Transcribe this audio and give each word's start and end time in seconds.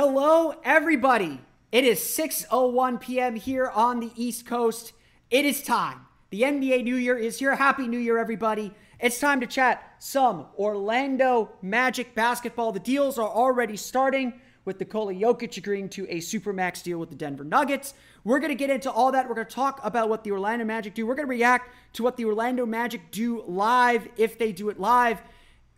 Hello, 0.00 0.54
everybody. 0.62 1.40
It 1.72 1.82
is 1.82 1.98
6:01 1.98 3.00
p.m. 3.00 3.34
here 3.34 3.68
on 3.68 3.98
the 3.98 4.12
East 4.14 4.46
Coast. 4.46 4.92
It 5.28 5.44
is 5.44 5.60
time 5.60 6.06
the 6.30 6.42
NBA 6.42 6.84
New 6.84 6.94
Year 6.94 7.18
is 7.18 7.40
here. 7.40 7.56
Happy 7.56 7.88
New 7.88 7.98
Year, 7.98 8.16
everybody. 8.16 8.72
It's 9.00 9.18
time 9.18 9.40
to 9.40 9.46
chat 9.48 9.96
some 9.98 10.46
Orlando 10.56 11.50
Magic 11.62 12.14
basketball. 12.14 12.70
The 12.70 12.78
deals 12.78 13.18
are 13.18 13.28
already 13.28 13.76
starting 13.76 14.34
with 14.64 14.78
Nikola 14.78 15.14
Jokic 15.14 15.56
agreeing 15.56 15.88
to 15.88 16.04
a 16.04 16.18
Supermax 16.18 16.80
deal 16.84 16.98
with 16.98 17.08
the 17.08 17.16
Denver 17.16 17.42
Nuggets. 17.42 17.94
We're 18.22 18.38
going 18.38 18.50
to 18.50 18.54
get 18.54 18.70
into 18.70 18.92
all 18.92 19.10
that. 19.10 19.28
We're 19.28 19.34
going 19.34 19.48
to 19.48 19.52
talk 19.52 19.80
about 19.82 20.08
what 20.08 20.22
the 20.22 20.30
Orlando 20.30 20.64
Magic 20.64 20.94
do. 20.94 21.08
We're 21.08 21.16
going 21.16 21.26
to 21.26 21.30
react 21.30 21.74
to 21.94 22.04
what 22.04 22.16
the 22.16 22.24
Orlando 22.24 22.64
Magic 22.66 23.10
do 23.10 23.42
live, 23.48 24.06
if 24.16 24.38
they 24.38 24.52
do 24.52 24.68
it 24.68 24.78
live. 24.78 25.18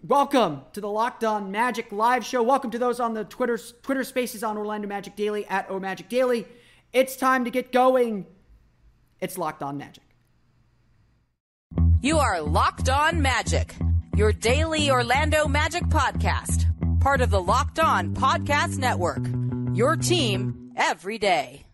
Welcome 0.07 0.63
to 0.73 0.81
the 0.81 0.89
Locked 0.89 1.25
On 1.25 1.51
Magic 1.51 1.93
live 1.93 2.25
show. 2.25 2.43
Welcome 2.43 2.71
to 2.71 2.79
those 2.79 3.01
on 3.01 3.13
the 3.13 3.25
Twitter 3.25 3.59
Twitter 3.83 4.03
Spaces 4.03 4.43
on 4.43 4.57
Orlando 4.57 4.89
Magic 4.89 5.15
Daily 5.15 5.47
at 5.47 5.71
O 5.71 5.79
Magic 5.79 6.09
Daily. 6.09 6.47
It's 6.93 7.17
time 7.17 7.45
to 7.45 7.51
get 7.51 7.71
going. 7.71 8.25
It's 9.21 9.37
Locked 9.37 9.63
On 9.63 9.77
Magic. 9.77 10.03
You 12.01 12.17
are 12.17 12.41
Locked 12.41 12.89
On 12.89 13.21
Magic, 13.21 13.75
your 14.17 14.33
daily 14.33 14.91
Orlando 14.91 15.47
Magic 15.47 15.83
podcast, 15.85 16.65
part 17.01 17.21
of 17.21 17.29
the 17.29 17.41
Locked 17.43 17.79
On 17.79 18.15
Podcast 18.15 18.79
Network. 18.79 19.23
Your 19.75 19.97
team 19.97 20.73
every 20.77 21.19
day. 21.19 21.67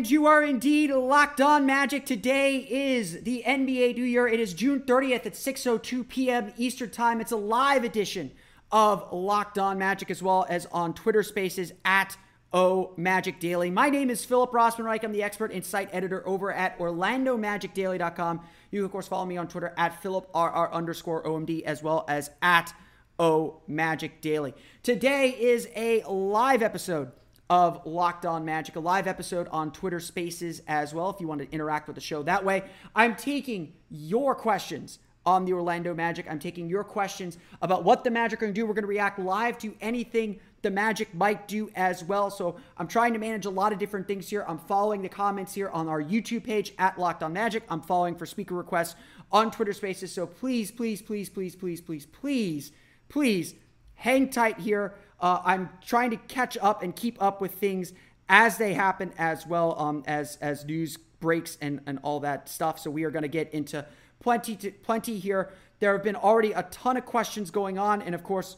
And 0.00 0.10
you 0.10 0.24
are 0.24 0.42
indeed 0.42 0.90
locked 0.90 1.42
on 1.42 1.66
magic. 1.66 2.06
Today 2.06 2.56
is 2.56 3.22
the 3.24 3.42
NBA 3.46 3.96
New 3.96 4.04
Year. 4.04 4.26
It 4.26 4.40
is 4.40 4.54
June 4.54 4.80
30th 4.80 5.26
at 5.26 5.34
6:02 5.34 6.08
p.m. 6.08 6.54
Eastern 6.56 6.88
Time. 6.88 7.20
It's 7.20 7.32
a 7.32 7.36
live 7.36 7.84
edition 7.84 8.30
of 8.72 9.12
Locked 9.12 9.58
On 9.58 9.76
Magic 9.76 10.10
as 10.10 10.22
well 10.22 10.46
as 10.48 10.64
on 10.72 10.94
Twitter 10.94 11.22
Spaces 11.22 11.74
at 11.84 12.16
O 12.50 12.94
Magic 12.96 13.40
Daily. 13.40 13.70
My 13.70 13.90
name 13.90 14.08
is 14.08 14.24
Philip 14.24 14.52
Rossman 14.52 14.86
Reich. 14.86 15.04
I'm 15.04 15.12
the 15.12 15.22
expert 15.22 15.52
and 15.52 15.62
site 15.62 15.90
editor 15.92 16.26
over 16.26 16.50
at 16.50 16.78
OrlandoMagicDaily.com. 16.78 18.40
You 18.70 18.78
can, 18.78 18.86
of 18.86 18.92
course, 18.92 19.06
follow 19.06 19.26
me 19.26 19.36
on 19.36 19.48
Twitter 19.48 19.74
at 19.76 20.02
PhilipRR 20.02 20.72
underscore 20.72 21.24
OMD 21.24 21.62
as 21.64 21.82
well 21.82 22.06
as 22.08 22.30
at 22.40 22.72
O 23.18 23.60
Magic 23.66 24.22
Daily. 24.22 24.54
Today 24.82 25.28
is 25.28 25.68
a 25.76 26.02
live 26.04 26.62
episode 26.62 27.12
of 27.50 27.84
Locked 27.84 28.24
On 28.24 28.44
Magic, 28.44 28.76
a 28.76 28.80
live 28.80 29.08
episode 29.08 29.48
on 29.50 29.72
Twitter 29.72 29.98
Spaces 29.98 30.62
as 30.68 30.94
well, 30.94 31.10
if 31.10 31.20
you 31.20 31.26
want 31.26 31.40
to 31.40 31.50
interact 31.50 31.88
with 31.88 31.96
the 31.96 32.00
show 32.00 32.22
that 32.22 32.44
way. 32.44 32.62
I'm 32.94 33.16
taking 33.16 33.72
your 33.90 34.36
questions 34.36 35.00
on 35.26 35.44
the 35.44 35.52
Orlando 35.52 35.92
Magic. 35.92 36.26
I'm 36.30 36.38
taking 36.38 36.68
your 36.68 36.84
questions 36.84 37.38
about 37.60 37.82
what 37.84 38.04
the 38.04 38.10
Magic 38.10 38.38
are 38.38 38.42
going 38.42 38.54
to 38.54 38.60
do. 38.60 38.64
We're 38.64 38.74
going 38.74 38.84
to 38.84 38.88
react 38.88 39.18
live 39.18 39.58
to 39.58 39.74
anything 39.80 40.38
the 40.62 40.70
Magic 40.70 41.12
might 41.12 41.48
do 41.48 41.70
as 41.74 42.04
well. 42.04 42.30
So 42.30 42.56
I'm 42.78 42.86
trying 42.86 43.14
to 43.14 43.18
manage 43.18 43.46
a 43.46 43.50
lot 43.50 43.72
of 43.72 43.80
different 43.80 44.06
things 44.06 44.28
here. 44.28 44.44
I'm 44.46 44.58
following 44.58 45.02
the 45.02 45.08
comments 45.08 45.52
here 45.52 45.70
on 45.70 45.88
our 45.88 46.00
YouTube 46.00 46.44
page 46.44 46.72
at 46.78 46.98
Locked 47.00 47.24
On 47.24 47.32
Magic. 47.32 47.64
I'm 47.68 47.82
following 47.82 48.14
for 48.14 48.26
speaker 48.26 48.54
requests 48.54 48.94
on 49.32 49.50
Twitter 49.50 49.72
Spaces. 49.72 50.12
So 50.12 50.24
please, 50.24 50.70
please, 50.70 51.02
please, 51.02 51.28
please, 51.28 51.56
please, 51.56 51.80
please, 51.80 52.06
please, 52.06 52.72
please 53.08 53.54
hang 53.94 54.30
tight 54.30 54.60
here. 54.60 54.94
Uh, 55.20 55.40
I'm 55.44 55.68
trying 55.84 56.10
to 56.10 56.16
catch 56.16 56.56
up 56.60 56.82
and 56.82 56.94
keep 56.96 57.22
up 57.22 57.40
with 57.40 57.54
things 57.54 57.92
as 58.28 58.58
they 58.58 58.74
happen 58.74 59.12
as 59.18 59.46
well 59.46 59.78
um, 59.78 60.02
as 60.06 60.36
as 60.40 60.64
news 60.64 60.96
breaks 60.96 61.58
and 61.60 61.80
and 61.86 61.98
all 62.02 62.20
that 62.20 62.48
stuff. 62.48 62.78
So 62.78 62.90
we 62.90 63.04
are 63.04 63.10
going 63.10 63.22
to 63.22 63.28
get 63.28 63.52
into 63.52 63.84
plenty 64.20 64.56
to, 64.56 64.70
plenty 64.70 65.18
here. 65.18 65.50
There 65.80 65.92
have 65.92 66.02
been 66.02 66.16
already 66.16 66.52
a 66.52 66.62
ton 66.64 66.96
of 66.96 67.06
questions 67.06 67.50
going 67.50 67.78
on, 67.78 68.02
and 68.02 68.14
of 68.14 68.22
course, 68.22 68.56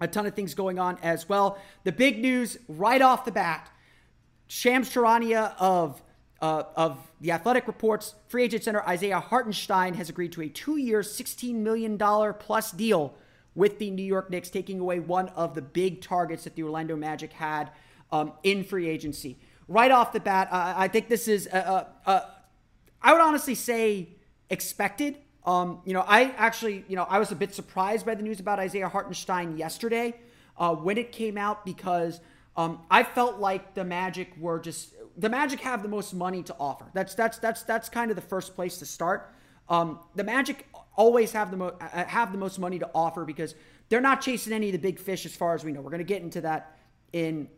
a 0.00 0.08
ton 0.08 0.26
of 0.26 0.34
things 0.34 0.54
going 0.54 0.78
on 0.78 0.98
as 1.02 1.28
well. 1.28 1.58
The 1.84 1.92
big 1.92 2.18
news 2.18 2.58
right 2.68 3.00
off 3.00 3.24
the 3.24 3.32
bat: 3.32 3.70
Shams 4.46 4.90
Charania 4.90 5.54
of 5.58 6.02
uh, 6.40 6.64
of 6.76 6.98
the 7.20 7.32
Athletic 7.32 7.66
Reports 7.66 8.14
free 8.28 8.44
agent 8.44 8.64
center 8.64 8.82
Isaiah 8.82 9.20
Hartenstein 9.20 9.94
has 9.94 10.08
agreed 10.08 10.32
to 10.32 10.42
a 10.42 10.48
two-year, 10.48 11.02
sixteen 11.02 11.62
million 11.62 11.96
dollar 11.96 12.32
plus 12.32 12.72
deal 12.72 13.14
with 13.58 13.80
the 13.80 13.90
New 13.90 14.04
York 14.04 14.30
Knicks, 14.30 14.50
taking 14.50 14.78
away 14.78 15.00
one 15.00 15.28
of 15.30 15.56
the 15.56 15.60
big 15.60 16.00
targets 16.00 16.44
that 16.44 16.54
the 16.54 16.62
Orlando 16.62 16.94
Magic 16.94 17.32
had 17.32 17.72
um, 18.12 18.32
in 18.44 18.62
free 18.62 18.88
agency. 18.88 19.36
Right 19.66 19.90
off 19.90 20.12
the 20.12 20.20
bat, 20.20 20.48
uh, 20.52 20.74
I 20.76 20.86
think 20.86 21.08
this 21.08 21.26
is, 21.26 21.48
uh, 21.48 21.86
uh, 22.06 22.20
I 23.02 23.12
would 23.12 23.20
honestly 23.20 23.56
say, 23.56 24.10
expected. 24.48 25.18
Um, 25.44 25.80
you 25.84 25.92
know, 25.92 26.04
I 26.06 26.30
actually, 26.36 26.84
you 26.86 26.94
know, 26.94 27.02
I 27.02 27.18
was 27.18 27.32
a 27.32 27.34
bit 27.34 27.52
surprised 27.52 28.06
by 28.06 28.14
the 28.14 28.22
news 28.22 28.38
about 28.38 28.60
Isaiah 28.60 28.88
Hartenstein 28.88 29.58
yesterday 29.58 30.14
uh, 30.56 30.76
when 30.76 30.96
it 30.96 31.10
came 31.10 31.36
out 31.36 31.66
because 31.66 32.20
um, 32.56 32.80
I 32.88 33.02
felt 33.02 33.40
like 33.40 33.74
the 33.74 33.84
Magic 33.84 34.28
were 34.38 34.60
just 34.60 34.94
the 35.16 35.28
Magic 35.28 35.58
have 35.60 35.82
the 35.82 35.88
most 35.88 36.14
money 36.14 36.44
to 36.44 36.54
offer. 36.60 36.86
That's 36.94 37.16
that's 37.16 37.38
that's 37.38 37.62
that's 37.64 37.88
kind 37.88 38.12
of 38.12 38.14
the 38.14 38.22
first 38.22 38.54
place 38.54 38.78
to 38.78 38.86
start. 38.86 39.34
Um, 39.68 39.98
the 40.14 40.24
Magic 40.24 40.68
always 40.98 41.32
have 41.32 41.50
the 41.50 41.56
mo- 41.56 41.76
uh, 41.80 42.04
have 42.04 42.32
the 42.32 42.38
most 42.38 42.58
money 42.58 42.78
to 42.80 42.90
offer 42.94 43.24
because 43.24 43.54
they're 43.88 44.02
not 44.02 44.20
chasing 44.20 44.52
any 44.52 44.66
of 44.66 44.72
the 44.72 44.78
big 44.78 44.98
fish 44.98 45.24
as 45.24 45.34
far 45.34 45.54
as 45.54 45.64
we 45.64 45.72
know. 45.72 45.80
We're 45.80 45.90
going 45.90 45.98
to 45.98 46.04
get 46.04 46.20
into 46.20 46.42
that 46.42 46.76
in 47.14 47.48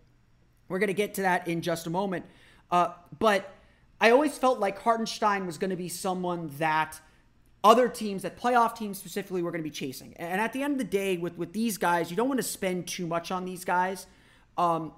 we're 0.68 0.78
going 0.78 0.88
to 0.88 0.94
get 0.94 1.14
to 1.14 1.22
that 1.22 1.48
in 1.48 1.62
just 1.62 1.88
a 1.88 1.90
moment. 1.90 2.26
Uh, 2.70 2.90
but 3.18 3.52
I 4.00 4.10
always 4.12 4.38
felt 4.38 4.60
like 4.60 4.78
Hartenstein 4.78 5.44
was 5.44 5.58
going 5.58 5.70
to 5.70 5.76
be 5.76 5.88
someone 5.88 6.52
that 6.58 7.00
other 7.64 7.88
teams, 7.88 8.22
that 8.22 8.38
playoff 8.38 8.76
teams 8.76 8.96
specifically, 8.96 9.42
were 9.42 9.50
going 9.50 9.64
to 9.64 9.68
be 9.68 9.74
chasing. 9.74 10.14
And 10.16 10.40
at 10.40 10.52
the 10.52 10.62
end 10.62 10.74
of 10.74 10.78
the 10.78 10.84
day, 10.84 11.16
with 11.16 11.36
with 11.36 11.52
these 11.52 11.78
guys, 11.78 12.10
you 12.10 12.16
don't 12.16 12.28
want 12.28 12.38
to 12.38 12.46
spend 12.46 12.86
too 12.86 13.06
much 13.06 13.32
on 13.32 13.44
these 13.44 13.64
guys. 13.64 14.06
Um, 14.56 14.92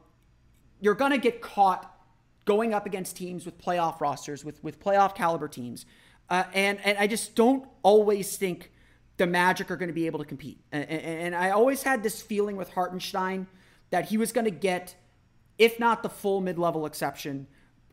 you're 0.80 0.94
going 0.94 1.12
to 1.12 1.18
get 1.18 1.40
caught 1.40 1.88
going 2.44 2.74
up 2.74 2.86
against 2.86 3.16
teams 3.16 3.46
with 3.46 3.56
playoff 3.56 4.00
rosters, 4.00 4.44
with 4.44 4.62
with 4.62 4.80
playoff 4.80 5.14
caliber 5.14 5.48
teams 5.48 5.86
uh, 6.30 6.44
and 6.54 6.80
and 6.84 6.98
I 6.98 7.06
just 7.06 7.34
don't 7.34 7.66
always 7.82 8.36
think 8.36 8.70
the 9.16 9.26
Magic 9.26 9.70
are 9.70 9.76
going 9.76 9.88
to 9.88 9.94
be 9.94 10.06
able 10.06 10.18
to 10.18 10.24
compete. 10.24 10.58
And, 10.72 10.88
and, 10.88 11.34
I 11.34 11.50
always 11.50 11.82
had 11.82 12.02
this 12.02 12.22
feeling 12.22 12.56
with 12.56 12.70
Hartenstein 12.70 13.46
that 13.90 14.06
he 14.06 14.16
was 14.16 14.32
going 14.32 14.46
to 14.46 14.50
get, 14.50 14.96
if 15.58 15.78
not 15.78 16.02
the 16.02 16.08
full 16.08 16.40
mid-level 16.40 16.86
exception, 16.86 17.46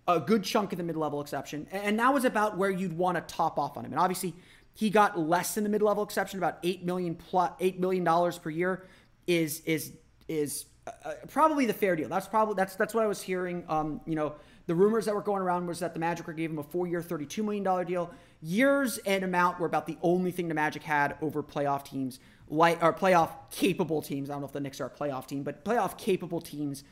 a 0.07 0.19
good 0.19 0.43
chunk 0.43 0.71
of 0.71 0.77
the 0.77 0.83
mid-level 0.83 1.21
exception, 1.21 1.67
and 1.71 1.99
that 1.99 2.13
was 2.13 2.25
about 2.25 2.57
where 2.57 2.71
you'd 2.71 2.97
want 2.97 3.15
to 3.17 3.35
top 3.35 3.59
off 3.59 3.77
on 3.77 3.85
him. 3.85 3.91
And 3.91 3.99
obviously, 3.99 4.33
he 4.73 4.89
got 4.89 5.19
less 5.19 5.55
than 5.55 5.63
the 5.63 5.69
mid-level 5.69 6.03
exception, 6.03 6.39
about 6.39 6.57
eight 6.63 6.83
million 6.83 7.15
plus 7.15 7.51
eight 7.59 7.79
million 7.79 8.03
dollars 8.03 8.37
per 8.37 8.49
year 8.49 8.87
is 9.27 9.61
is 9.65 9.91
is 10.27 10.65
uh, 10.87 11.13
probably 11.27 11.65
the 11.65 11.73
fair 11.73 11.95
deal. 11.95 12.09
That's 12.09 12.27
probably 12.27 12.55
that's 12.55 12.75
that's 12.75 12.93
what 12.93 13.03
I 13.03 13.07
was 13.07 13.21
hearing. 13.21 13.65
Um, 13.67 14.01
you 14.07 14.15
know, 14.15 14.35
the 14.65 14.73
rumors 14.73 15.05
that 15.05 15.13
were 15.13 15.21
going 15.21 15.41
around 15.41 15.67
was 15.67 15.79
that 15.79 15.93
the 15.93 15.99
Magic 15.99 16.25
gave 16.35 16.49
him 16.49 16.59
a 16.59 16.63
four-year, 16.63 17.01
thirty-two 17.01 17.43
million 17.43 17.63
dollar 17.63 17.83
deal 17.83 18.09
years 18.41 18.97
and 18.99 19.23
amount 19.23 19.59
were 19.59 19.65
about 19.65 19.85
the 19.85 19.97
only 20.01 20.31
thing 20.31 20.47
the 20.47 20.53
Magic 20.53 20.83
had 20.83 21.15
over 21.21 21.43
playoff 21.43 21.83
teams, 21.83 22.19
like 22.47 22.81
or 22.83 22.93
playoff 22.93 23.31
capable 23.51 24.01
teams. 24.01 24.29
I 24.29 24.33
don't 24.33 24.41
know 24.41 24.47
if 24.47 24.53
the 24.53 24.59
Knicks 24.59 24.79
are 24.79 24.85
a 24.85 24.89
playoff 24.89 25.27
team, 25.27 25.43
but 25.43 25.65
playoff 25.65 25.97
capable 25.97 26.41
teams 26.41 26.83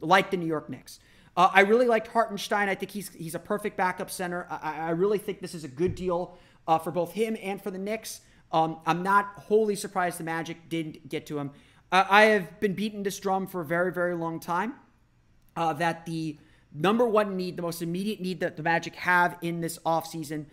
like 0.00 0.30
the 0.30 0.36
New 0.36 0.46
York 0.46 0.68
Knicks. 0.68 1.00
Uh, 1.36 1.50
I 1.52 1.60
really 1.60 1.86
liked 1.86 2.08
Hartenstein. 2.08 2.68
I 2.68 2.74
think 2.74 2.90
he's 2.90 3.08
he's 3.14 3.34
a 3.34 3.38
perfect 3.38 3.76
backup 3.76 4.10
center. 4.10 4.46
I, 4.50 4.88
I 4.88 4.90
really 4.90 5.18
think 5.18 5.40
this 5.40 5.54
is 5.54 5.64
a 5.64 5.68
good 5.68 5.94
deal 5.94 6.38
uh, 6.66 6.78
for 6.78 6.90
both 6.90 7.12
him 7.12 7.36
and 7.42 7.62
for 7.62 7.70
the 7.70 7.78
Knicks. 7.78 8.20
Um, 8.52 8.80
I'm 8.84 9.02
not 9.02 9.32
wholly 9.36 9.76
surprised 9.76 10.18
the 10.18 10.24
Magic 10.24 10.68
didn't 10.68 11.08
get 11.08 11.26
to 11.26 11.38
him. 11.38 11.52
Uh, 11.92 12.04
I 12.08 12.22
have 12.24 12.60
been 12.60 12.74
beating 12.74 13.02
this 13.02 13.18
drum 13.18 13.46
for 13.46 13.60
a 13.60 13.64
very, 13.64 13.92
very 13.92 14.14
long 14.14 14.40
time 14.40 14.74
uh, 15.56 15.72
that 15.74 16.06
the 16.06 16.38
number 16.72 17.06
one 17.06 17.36
need, 17.36 17.56
the 17.56 17.62
most 17.62 17.82
immediate 17.82 18.20
need 18.20 18.40
that 18.40 18.56
the 18.56 18.62
Magic 18.62 18.94
have 18.96 19.36
in 19.42 19.60
this 19.60 19.78
offseason 19.86 20.46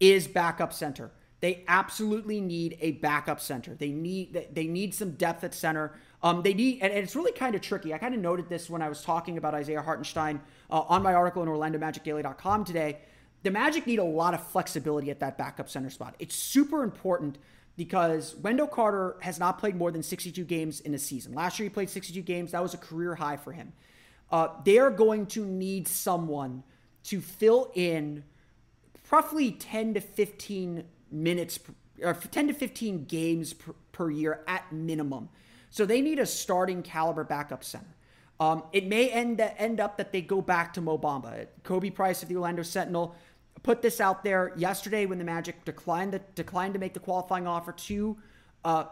is 0.00 0.26
backup 0.26 0.72
center. 0.72 1.10
They 1.40 1.64
absolutely 1.68 2.40
need 2.40 2.76
a 2.80 2.92
backup 2.92 3.40
center. 3.40 3.74
They 3.74 3.90
need 3.90 4.48
they 4.52 4.66
need 4.66 4.94
some 4.94 5.12
depth 5.12 5.44
at 5.44 5.54
center. 5.54 5.94
Um, 6.20 6.42
they 6.42 6.52
need, 6.52 6.80
and 6.82 6.92
it's 6.92 7.14
really 7.14 7.30
kind 7.30 7.54
of 7.54 7.60
tricky. 7.60 7.94
I 7.94 7.98
kind 7.98 8.12
of 8.12 8.20
noted 8.20 8.48
this 8.48 8.68
when 8.68 8.82
I 8.82 8.88
was 8.88 9.02
talking 9.02 9.38
about 9.38 9.54
Isaiah 9.54 9.82
Hartenstein 9.82 10.40
uh, 10.68 10.80
on 10.80 11.02
my 11.02 11.14
article 11.14 11.44
in 11.44 11.48
OrlandoMagicDaily.com 11.48 12.64
today. 12.64 12.98
The 13.44 13.52
Magic 13.52 13.86
need 13.86 14.00
a 14.00 14.04
lot 14.04 14.34
of 14.34 14.44
flexibility 14.48 15.12
at 15.12 15.20
that 15.20 15.38
backup 15.38 15.68
center 15.68 15.90
spot. 15.90 16.16
It's 16.18 16.34
super 16.34 16.82
important 16.82 17.38
because 17.76 18.34
Wendell 18.34 18.66
Carter 18.66 19.16
has 19.20 19.38
not 19.38 19.60
played 19.60 19.76
more 19.76 19.92
than 19.92 20.02
62 20.02 20.44
games 20.44 20.80
in 20.80 20.92
a 20.94 20.98
season. 20.98 21.34
Last 21.34 21.60
year 21.60 21.68
he 21.68 21.70
played 21.70 21.88
62 21.88 22.20
games. 22.22 22.50
That 22.50 22.62
was 22.64 22.74
a 22.74 22.78
career 22.78 23.14
high 23.14 23.36
for 23.36 23.52
him. 23.52 23.72
Uh, 24.32 24.48
they 24.64 24.78
are 24.78 24.90
going 24.90 25.26
to 25.26 25.44
need 25.44 25.86
someone 25.86 26.64
to 27.04 27.20
fill 27.20 27.70
in 27.76 28.24
roughly 29.10 29.52
10 29.52 29.94
to 29.94 30.00
15 30.00 30.84
minutes, 31.10 31.58
or 32.02 32.14
10 32.14 32.48
to 32.48 32.54
15 32.54 33.04
games 33.04 33.52
per, 33.52 33.74
per 33.92 34.10
year 34.10 34.42
at 34.46 34.72
minimum. 34.72 35.28
So 35.70 35.84
they 35.84 36.00
need 36.00 36.18
a 36.18 36.26
starting 36.26 36.82
caliber 36.82 37.24
backup 37.24 37.64
center. 37.64 37.94
Um, 38.40 38.62
it 38.72 38.86
may 38.86 39.10
end 39.10 39.40
end 39.40 39.80
up 39.80 39.96
that 39.96 40.12
they 40.12 40.22
go 40.22 40.40
back 40.40 40.72
to 40.74 40.80
Mobamba. 40.80 41.46
Khobi 41.64 41.92
Price 41.92 42.22
of 42.22 42.28
the 42.28 42.36
Orlando 42.36 42.62
Sentinel 42.62 43.16
put 43.62 43.82
this 43.82 44.00
out 44.00 44.22
there 44.22 44.52
yesterday 44.56 45.06
when 45.06 45.18
the 45.18 45.24
Magic 45.24 45.64
declined 45.64 46.12
the, 46.12 46.20
declined 46.36 46.74
to 46.74 46.80
make 46.80 46.94
the 46.94 47.00
qualifying 47.00 47.46
offer 47.46 47.72
to 47.72 48.16
uh, 48.64 48.84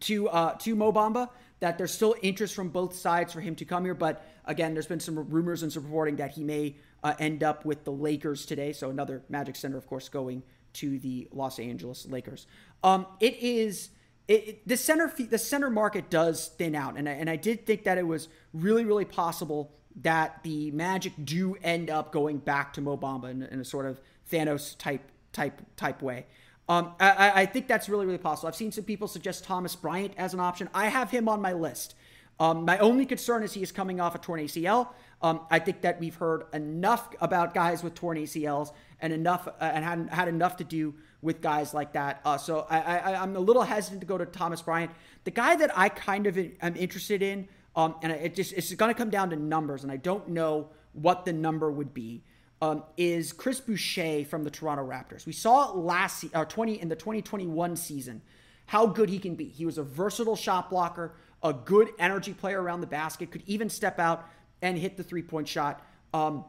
to 0.00 0.28
uh, 0.28 0.54
to 0.54 0.74
Mo 0.74 0.92
Bamba. 0.92 1.28
That 1.62 1.78
there's 1.78 1.94
still 1.94 2.16
interest 2.22 2.54
from 2.54 2.70
both 2.70 2.92
sides 2.92 3.32
for 3.32 3.40
him 3.40 3.54
to 3.54 3.64
come 3.64 3.84
here, 3.84 3.94
but 3.94 4.26
again, 4.46 4.74
there's 4.74 4.88
been 4.88 4.98
some 4.98 5.16
rumors 5.30 5.62
and 5.62 5.72
some 5.72 5.84
reporting 5.84 6.16
that 6.16 6.32
he 6.32 6.42
may 6.42 6.74
uh, 7.04 7.14
end 7.20 7.44
up 7.44 7.64
with 7.64 7.84
the 7.84 7.92
Lakers 7.92 8.46
today. 8.46 8.72
So 8.72 8.90
another 8.90 9.22
Magic 9.28 9.54
center, 9.54 9.78
of 9.78 9.86
course, 9.86 10.08
going 10.08 10.42
to 10.74 10.98
the 10.98 11.28
Los 11.30 11.60
Angeles 11.60 12.04
Lakers. 12.06 12.48
Um, 12.82 13.06
it 13.20 13.36
is 13.38 13.90
it, 14.26 14.48
it, 14.48 14.68
the 14.68 14.76
center 14.76 15.12
the 15.16 15.38
center 15.38 15.70
market 15.70 16.10
does 16.10 16.48
thin 16.48 16.74
out, 16.74 16.96
and 16.96 17.08
I, 17.08 17.12
and 17.12 17.30
I 17.30 17.36
did 17.36 17.64
think 17.64 17.84
that 17.84 17.96
it 17.96 18.06
was 18.06 18.28
really 18.52 18.84
really 18.84 19.04
possible 19.04 19.72
that 20.02 20.42
the 20.42 20.72
Magic 20.72 21.12
do 21.24 21.56
end 21.62 21.90
up 21.90 22.12
going 22.12 22.38
back 22.38 22.72
to 22.72 22.80
Mo 22.80 22.96
Bamba 22.96 23.30
in, 23.30 23.42
in 23.44 23.60
a 23.60 23.64
sort 23.64 23.86
of 23.86 24.00
Thanos 24.32 24.76
type 24.78 25.02
type 25.32 25.62
type 25.76 26.02
way. 26.02 26.26
Um, 26.72 26.94
I, 26.98 27.42
I, 27.42 27.46
think 27.46 27.68
that's 27.68 27.90
really 27.90 28.06
really 28.06 28.16
possible. 28.18 28.48
I've 28.48 28.56
seen 28.56 28.72
some 28.72 28.84
people 28.84 29.06
suggest 29.06 29.44
Thomas 29.44 29.76
Bryant 29.76 30.14
as 30.16 30.32
an 30.32 30.40
option. 30.40 30.70
I 30.72 30.86
have 30.88 31.10
him 31.10 31.28
on 31.28 31.42
my 31.42 31.52
list. 31.52 31.94
Um, 32.40 32.64
my 32.64 32.78
only 32.78 33.04
concern 33.04 33.42
is 33.42 33.52
he 33.52 33.62
is 33.62 33.70
coming 33.70 34.00
off 34.00 34.14
a 34.14 34.18
torn 34.18 34.40
ACL. 34.40 34.88
Um, 35.20 35.40
I 35.50 35.58
think 35.58 35.82
that 35.82 36.00
we've 36.00 36.14
heard 36.14 36.44
enough 36.54 37.14
about 37.20 37.52
guys 37.52 37.82
with 37.82 37.94
torn 37.94 38.16
ACLs 38.16 38.72
and 39.00 39.12
enough 39.12 39.46
uh, 39.48 39.52
and 39.60 39.84
had, 39.84 40.08
had 40.10 40.28
enough 40.28 40.56
to 40.56 40.64
do 40.64 40.94
with 41.20 41.42
guys 41.42 41.74
like 41.74 41.92
that. 41.92 42.22
Uh, 42.24 42.38
so 42.38 42.66
I, 42.70 43.16
I'm 43.16 43.36
a 43.36 43.40
little 43.40 43.62
hesitant 43.62 44.00
to 44.00 44.06
go 44.06 44.16
to 44.16 44.24
Thomas 44.24 44.62
Bryant. 44.62 44.92
The 45.24 45.30
guy 45.30 45.54
that 45.56 45.76
I 45.76 45.90
kind 45.90 46.26
of 46.26 46.38
am 46.38 46.74
interested 46.74 47.22
in, 47.22 47.48
um, 47.76 47.96
and 48.02 48.10
it 48.12 48.34
just 48.34 48.54
it's 48.54 48.72
going 48.74 48.92
to 48.92 48.98
come 48.98 49.10
down 49.10 49.28
to 49.30 49.36
numbers, 49.36 49.82
and 49.82 49.92
I 49.92 49.98
don't 49.98 50.28
know 50.28 50.70
what 50.94 51.26
the 51.26 51.34
number 51.34 51.70
would 51.70 51.92
be. 51.92 52.24
Um, 52.62 52.84
is 52.96 53.32
Chris 53.32 53.58
Boucher 53.58 54.24
from 54.24 54.44
the 54.44 54.50
Toronto 54.50 54.86
Raptors? 54.86 55.26
We 55.26 55.32
saw 55.32 55.72
last 55.72 56.24
uh, 56.32 56.44
20 56.44 56.80
in 56.80 56.88
the 56.88 56.94
2021 56.94 57.74
season 57.74 58.22
how 58.66 58.86
good 58.86 59.08
he 59.08 59.18
can 59.18 59.34
be. 59.34 59.46
He 59.48 59.66
was 59.66 59.78
a 59.78 59.82
versatile 59.82 60.36
shot 60.36 60.70
blocker, 60.70 61.16
a 61.42 61.52
good 61.52 61.88
energy 61.98 62.32
player 62.32 62.62
around 62.62 62.80
the 62.80 62.86
basket, 62.86 63.32
could 63.32 63.42
even 63.46 63.68
step 63.68 63.98
out 63.98 64.28
and 64.62 64.78
hit 64.78 64.96
the 64.96 65.02
three 65.02 65.22
point 65.22 65.48
shot. 65.48 65.84
Um, 66.14 66.44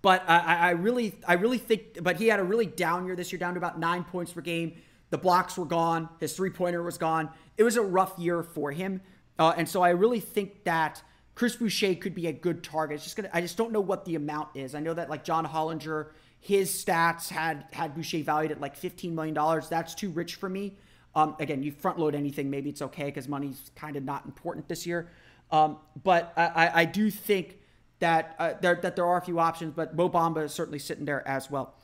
but 0.00 0.22
I, 0.28 0.38
I, 0.38 0.70
really, 0.70 1.18
I 1.26 1.32
really 1.34 1.58
think, 1.58 2.04
but 2.04 2.14
he 2.16 2.28
had 2.28 2.38
a 2.38 2.44
really 2.44 2.66
down 2.66 3.04
year 3.04 3.16
this 3.16 3.32
year, 3.32 3.40
down 3.40 3.54
to 3.54 3.58
about 3.58 3.80
nine 3.80 4.04
points 4.04 4.32
per 4.32 4.42
game. 4.42 4.76
The 5.10 5.18
blocks 5.18 5.58
were 5.58 5.64
gone. 5.66 6.08
His 6.20 6.36
three 6.36 6.50
pointer 6.50 6.84
was 6.84 6.98
gone. 6.98 7.30
It 7.56 7.64
was 7.64 7.76
a 7.76 7.82
rough 7.82 8.16
year 8.16 8.44
for 8.44 8.70
him, 8.70 9.00
uh, 9.40 9.54
and 9.56 9.68
so 9.68 9.82
I 9.82 9.90
really 9.90 10.20
think 10.20 10.62
that 10.64 11.02
Chris 11.36 11.54
Boucher 11.54 11.94
could 11.94 12.14
be 12.14 12.26
a 12.26 12.32
good 12.32 12.64
target. 12.64 12.96
It's 12.96 13.04
just 13.04 13.14
gonna, 13.14 13.30
I 13.32 13.42
just 13.42 13.56
don't 13.56 13.70
know 13.70 13.80
what 13.80 14.06
the 14.06 14.16
amount 14.16 14.48
is. 14.56 14.74
I 14.74 14.80
know 14.80 14.94
that 14.94 15.08
like 15.08 15.22
John 15.22 15.46
Hollinger, 15.46 16.08
his 16.40 16.70
stats 16.70 17.28
had 17.28 17.66
had 17.72 17.94
Boucher 17.94 18.22
valued 18.22 18.50
at 18.50 18.60
like 18.60 18.74
fifteen 18.74 19.14
million 19.14 19.34
dollars. 19.34 19.68
That's 19.68 19.94
too 19.94 20.10
rich 20.10 20.34
for 20.36 20.48
me. 20.48 20.76
Um, 21.14 21.36
again, 21.38 21.62
you 21.62 21.72
front 21.72 21.98
load 21.98 22.14
anything, 22.14 22.50
maybe 22.50 22.70
it's 22.70 22.82
okay 22.82 23.04
because 23.04 23.28
money's 23.28 23.70
kind 23.76 23.96
of 23.96 24.02
not 24.02 24.24
important 24.24 24.66
this 24.66 24.86
year. 24.86 25.10
Um, 25.50 25.76
but 26.02 26.32
I, 26.36 26.70
I 26.74 26.84
do 26.86 27.10
think 27.10 27.58
that 27.98 28.34
uh, 28.38 28.54
there 28.60 28.76
that 28.76 28.96
there 28.96 29.04
are 29.04 29.18
a 29.18 29.22
few 29.22 29.38
options, 29.38 29.74
but 29.76 29.94
Mo 29.94 30.08
Bamba 30.08 30.44
is 30.44 30.52
certainly 30.52 30.78
sitting 30.78 31.04
there 31.04 31.26
as 31.28 31.50
well. 31.50 31.74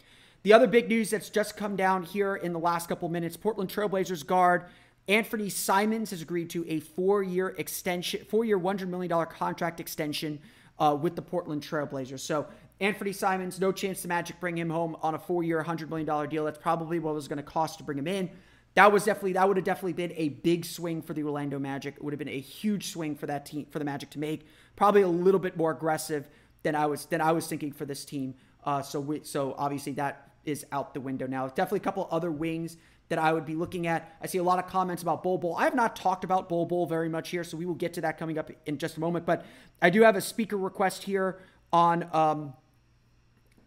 The 0.44 0.54
other 0.54 0.66
big 0.66 0.88
news 0.88 1.10
that's 1.10 1.30
just 1.30 1.56
come 1.56 1.76
down 1.76 2.02
here 2.02 2.34
in 2.36 2.54
the 2.54 2.58
last 2.58 2.88
couple 2.88 3.08
minutes: 3.10 3.36
Portland 3.36 3.70
Trailblazers 3.70 4.26
guard 4.26 4.64
Anthony 5.08 5.48
Simons 5.48 6.10
has 6.10 6.22
agreed 6.22 6.50
to 6.50 6.64
a 6.68 6.80
four-year 6.80 7.54
extension, 7.58 8.24
four-year, 8.28 8.56
one 8.56 8.78
hundred 8.78 8.90
million 8.90 9.10
dollar 9.10 9.26
contract 9.26 9.80
extension 9.80 10.38
uh, 10.78 10.96
with 11.00 11.16
the 11.16 11.22
Portland 11.22 11.62
Trailblazers. 11.62 12.20
So 12.20 12.46
Anthony 12.80 13.12
Simons, 13.12 13.60
no 13.60 13.72
chance 13.72 14.02
the 14.02 14.08
Magic 14.08 14.38
bring 14.40 14.56
him 14.56 14.70
home 14.70 14.96
on 15.02 15.14
a 15.14 15.18
four-year, 15.18 15.62
hundred 15.62 15.90
million 15.90 16.06
dollar 16.06 16.26
deal. 16.26 16.44
That's 16.44 16.58
probably 16.58 16.98
what 16.98 17.12
it 17.12 17.14
was 17.14 17.28
going 17.28 17.38
to 17.38 17.42
cost 17.42 17.78
to 17.78 17.84
bring 17.84 17.98
him 17.98 18.06
in. 18.06 18.30
That 18.74 18.90
was 18.90 19.04
definitely 19.04 19.34
that 19.34 19.46
would 19.46 19.56
have 19.56 19.66
definitely 19.66 19.92
been 19.92 20.12
a 20.16 20.30
big 20.30 20.64
swing 20.64 21.02
for 21.02 21.14
the 21.14 21.24
Orlando 21.24 21.58
Magic. 21.58 21.96
It 21.96 22.02
would 22.04 22.12
have 22.12 22.18
been 22.18 22.28
a 22.28 22.40
huge 22.40 22.88
swing 22.88 23.16
for 23.16 23.26
that 23.26 23.44
team 23.44 23.66
for 23.70 23.78
the 23.78 23.84
Magic 23.84 24.10
to 24.10 24.18
make. 24.18 24.46
Probably 24.76 25.02
a 25.02 25.08
little 25.08 25.40
bit 25.40 25.56
more 25.56 25.72
aggressive 25.72 26.28
than 26.62 26.74
I 26.74 26.86
was 26.86 27.06
than 27.06 27.20
I 27.20 27.32
was 27.32 27.46
thinking 27.46 27.72
for 27.72 27.84
this 27.84 28.04
team. 28.04 28.34
Uh, 28.64 28.80
so 28.80 29.00
we, 29.00 29.20
so 29.24 29.54
obviously 29.58 29.92
that 29.94 30.30
is 30.44 30.64
out 30.72 30.94
the 30.94 31.00
window 31.00 31.26
now. 31.26 31.48
Definitely 31.48 31.80
a 31.80 31.82
couple 31.82 32.08
other 32.10 32.30
wings 32.30 32.76
that 33.12 33.18
I 33.18 33.30
would 33.30 33.44
be 33.44 33.54
looking 33.54 33.86
at. 33.86 34.10
I 34.22 34.26
see 34.26 34.38
a 34.38 34.42
lot 34.42 34.58
of 34.58 34.66
comments 34.66 35.02
about 35.02 35.22
Bol 35.22 35.36
Bol. 35.36 35.54
I 35.54 35.64
have 35.64 35.74
not 35.74 35.94
talked 35.94 36.24
about 36.24 36.48
Bol 36.48 36.64
Bol 36.64 36.86
very 36.86 37.10
much 37.10 37.28
here, 37.28 37.44
so 37.44 37.58
we 37.58 37.66
will 37.66 37.74
get 37.74 37.92
to 37.92 38.00
that 38.00 38.16
coming 38.16 38.38
up 38.38 38.50
in 38.64 38.78
just 38.78 38.96
a 38.96 39.00
moment. 39.00 39.26
But 39.26 39.44
I 39.82 39.90
do 39.90 40.00
have 40.00 40.16
a 40.16 40.20
speaker 40.22 40.56
request 40.56 41.02
here 41.02 41.40
on 41.74 42.08
um, 42.14 42.54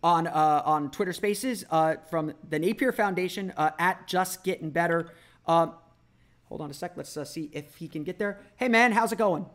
on 0.02 0.26
uh, 0.26 0.64
on 0.66 0.90
Twitter 0.90 1.14
Spaces 1.14 1.64
uh, 1.70 1.98
from 2.10 2.34
the 2.50 2.58
Napier 2.58 2.92
Foundation 2.92 3.54
uh, 3.56 3.70
at 3.78 4.08
Just 4.08 4.44
Getting 4.44 4.72
Better. 4.72 5.12
Um, 5.46 5.74
hold 6.46 6.62
on 6.62 6.72
a 6.72 6.74
sec. 6.74 6.94
Let's 6.98 7.16
uh, 7.16 7.24
see 7.24 7.52
if 7.54 7.76
he 7.76 7.88
can 7.88 8.04
get 8.04 8.18
there. 8.18 8.40
Hey 8.56 8.68
man, 8.68 8.94
how's 8.94 9.12
it 9.12 9.20
going? 9.20 9.46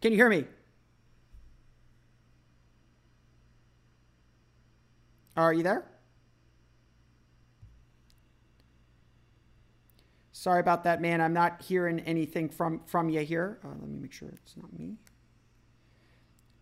Can 0.00 0.10
you 0.10 0.18
hear 0.18 0.28
me? 0.28 0.44
Are 5.36 5.52
you 5.52 5.62
there? 5.62 5.84
Sorry 10.32 10.60
about 10.60 10.84
that, 10.84 11.00
man. 11.00 11.20
I'm 11.20 11.32
not 11.32 11.62
hearing 11.62 12.00
anything 12.00 12.48
from 12.48 12.80
from 12.86 13.08
you 13.08 13.20
here. 13.20 13.60
Uh, 13.64 13.68
let 13.68 13.88
me 13.88 13.98
make 14.00 14.12
sure 14.12 14.28
it's 14.28 14.56
not 14.56 14.72
me. 14.72 14.96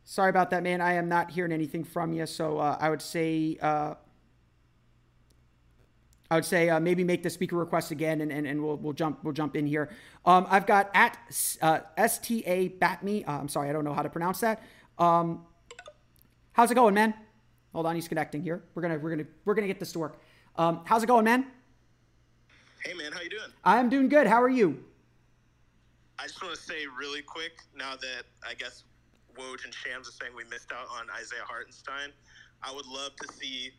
Sorry 0.05 0.29
about 0.29 0.51
that, 0.51 0.63
man. 0.63 0.81
I 0.81 0.95
am 0.95 1.09
not 1.09 1.31
hearing 1.31 1.53
anything 1.53 1.85
from 1.85 2.13
you. 2.13 2.27
So 2.27 2.59
uh, 2.59 2.77
I 2.81 2.91
would 2.91 3.01
say, 3.01 3.57
uh, 3.63 3.95
I 6.31 6.35
would 6.35 6.45
say 6.45 6.69
uh, 6.69 6.81
maybe 6.81 7.05
make 7.05 7.23
the 7.23 7.31
speaker 7.31 7.57
request 7.57 7.91
again, 7.91 8.21
and, 8.21 8.33
and, 8.33 8.47
and 8.47 8.63
we'll, 8.63 8.77
we'll 8.77 8.93
jump 8.93 9.25
we'll 9.25 9.33
jump 9.33 9.57
in 9.57 9.67
here. 9.67 9.89
Um, 10.27 10.47
I've 10.51 10.67
got 10.67 10.91
at 10.95 11.17
uh, 11.63 11.81
sta 12.07 12.69
batme. 12.79 13.27
Uh, 13.27 13.31
I'm 13.31 13.49
sorry, 13.49 13.71
I 13.71 13.73
don't 13.73 13.85
know 13.85 13.95
how 13.95 14.03
to 14.03 14.11
pronounce 14.11 14.41
that. 14.41 14.63
Um, 14.99 15.47
how's 16.53 16.71
it 16.71 16.75
going, 16.75 16.95
man? 16.95 17.15
Hold 17.73 17.87
on, 17.87 17.95
he's 17.95 18.09
connecting 18.09 18.43
here. 18.43 18.63
We're 18.75 18.83
gonna 18.83 18.99
we're 18.99 19.11
gonna 19.11 19.29
we're 19.45 19.55
gonna 19.55 19.67
get 19.67 19.79
this 19.79 19.93
to 19.93 19.99
work. 19.99 20.21
Um, 20.57 20.81
how's 20.85 21.03
it 21.03 21.07
going, 21.07 21.25
man? 21.25 21.47
Hey, 22.85 22.95
man, 22.95 23.13
how 23.13 23.21
you 23.21 23.31
doing? 23.31 23.53
I'm 23.63 23.89
doing 23.89 24.09
good. 24.09 24.27
How 24.27 24.43
are 24.43 24.49
you? 24.49 24.83
I 26.19 26.25
just 26.25 26.43
want 26.43 26.55
to 26.55 26.61
say 26.61 26.87
really 26.99 27.23
quick 27.23 27.53
now 27.77 27.93
that 27.97 28.25
I 28.47 28.55
guess 28.55 28.85
Woj 29.39 29.65
and 29.65 29.73
Shams 29.73 30.09
are 30.09 30.13
saying 30.13 30.33
we 30.37 30.45
missed 30.45 30.73
out 30.73 30.87
on 30.91 31.07
Isaiah 31.17 31.45
Hartenstein. 31.45 32.13
I 32.63 32.73
would 32.73 32.87
love 32.87 33.17
to 33.17 33.29
see 33.35 33.71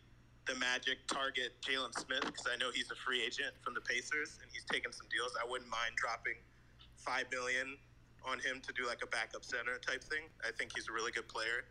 the 0.48 0.56
Magic 0.56 1.06
target 1.08 1.54
Jalen 1.62 1.94
Smith 1.94 2.26
because 2.26 2.48
I 2.52 2.58
know 2.58 2.72
he's 2.74 2.90
a 2.90 2.96
free 2.96 3.22
agent 3.22 3.54
from 3.62 3.74
the 3.74 3.82
Pacers 3.82 4.40
and 4.42 4.50
he's 4.52 4.66
taken 4.66 4.92
some 4.92 5.06
deals. 5.12 5.34
I 5.38 5.46
wouldn't 5.50 5.70
mind 5.70 5.94
dropping 5.98 6.42
five 6.98 7.26
million 7.30 7.78
on 8.26 8.40
him 8.40 8.62
to 8.66 8.74
do 8.74 8.88
like 8.88 9.02
a 9.04 9.10
backup 9.10 9.46
center 9.46 9.78
type 9.78 10.04
thing. 10.04 10.26
I 10.42 10.50
think 10.54 10.72
he's 10.74 10.90
a 10.90 10.94
really 10.94 11.12
good 11.12 11.28
player. 11.28 11.66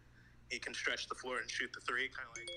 He 0.51 0.59
can 0.59 0.75
stretch 0.75 1.09
the 1.09 1.15
floor 1.15 1.39
and 1.39 1.51
shoot 1.51 1.71
the 1.73 1.81
three, 1.81 2.09
kind 2.09 2.29
of 2.29 2.37
like 2.37 2.49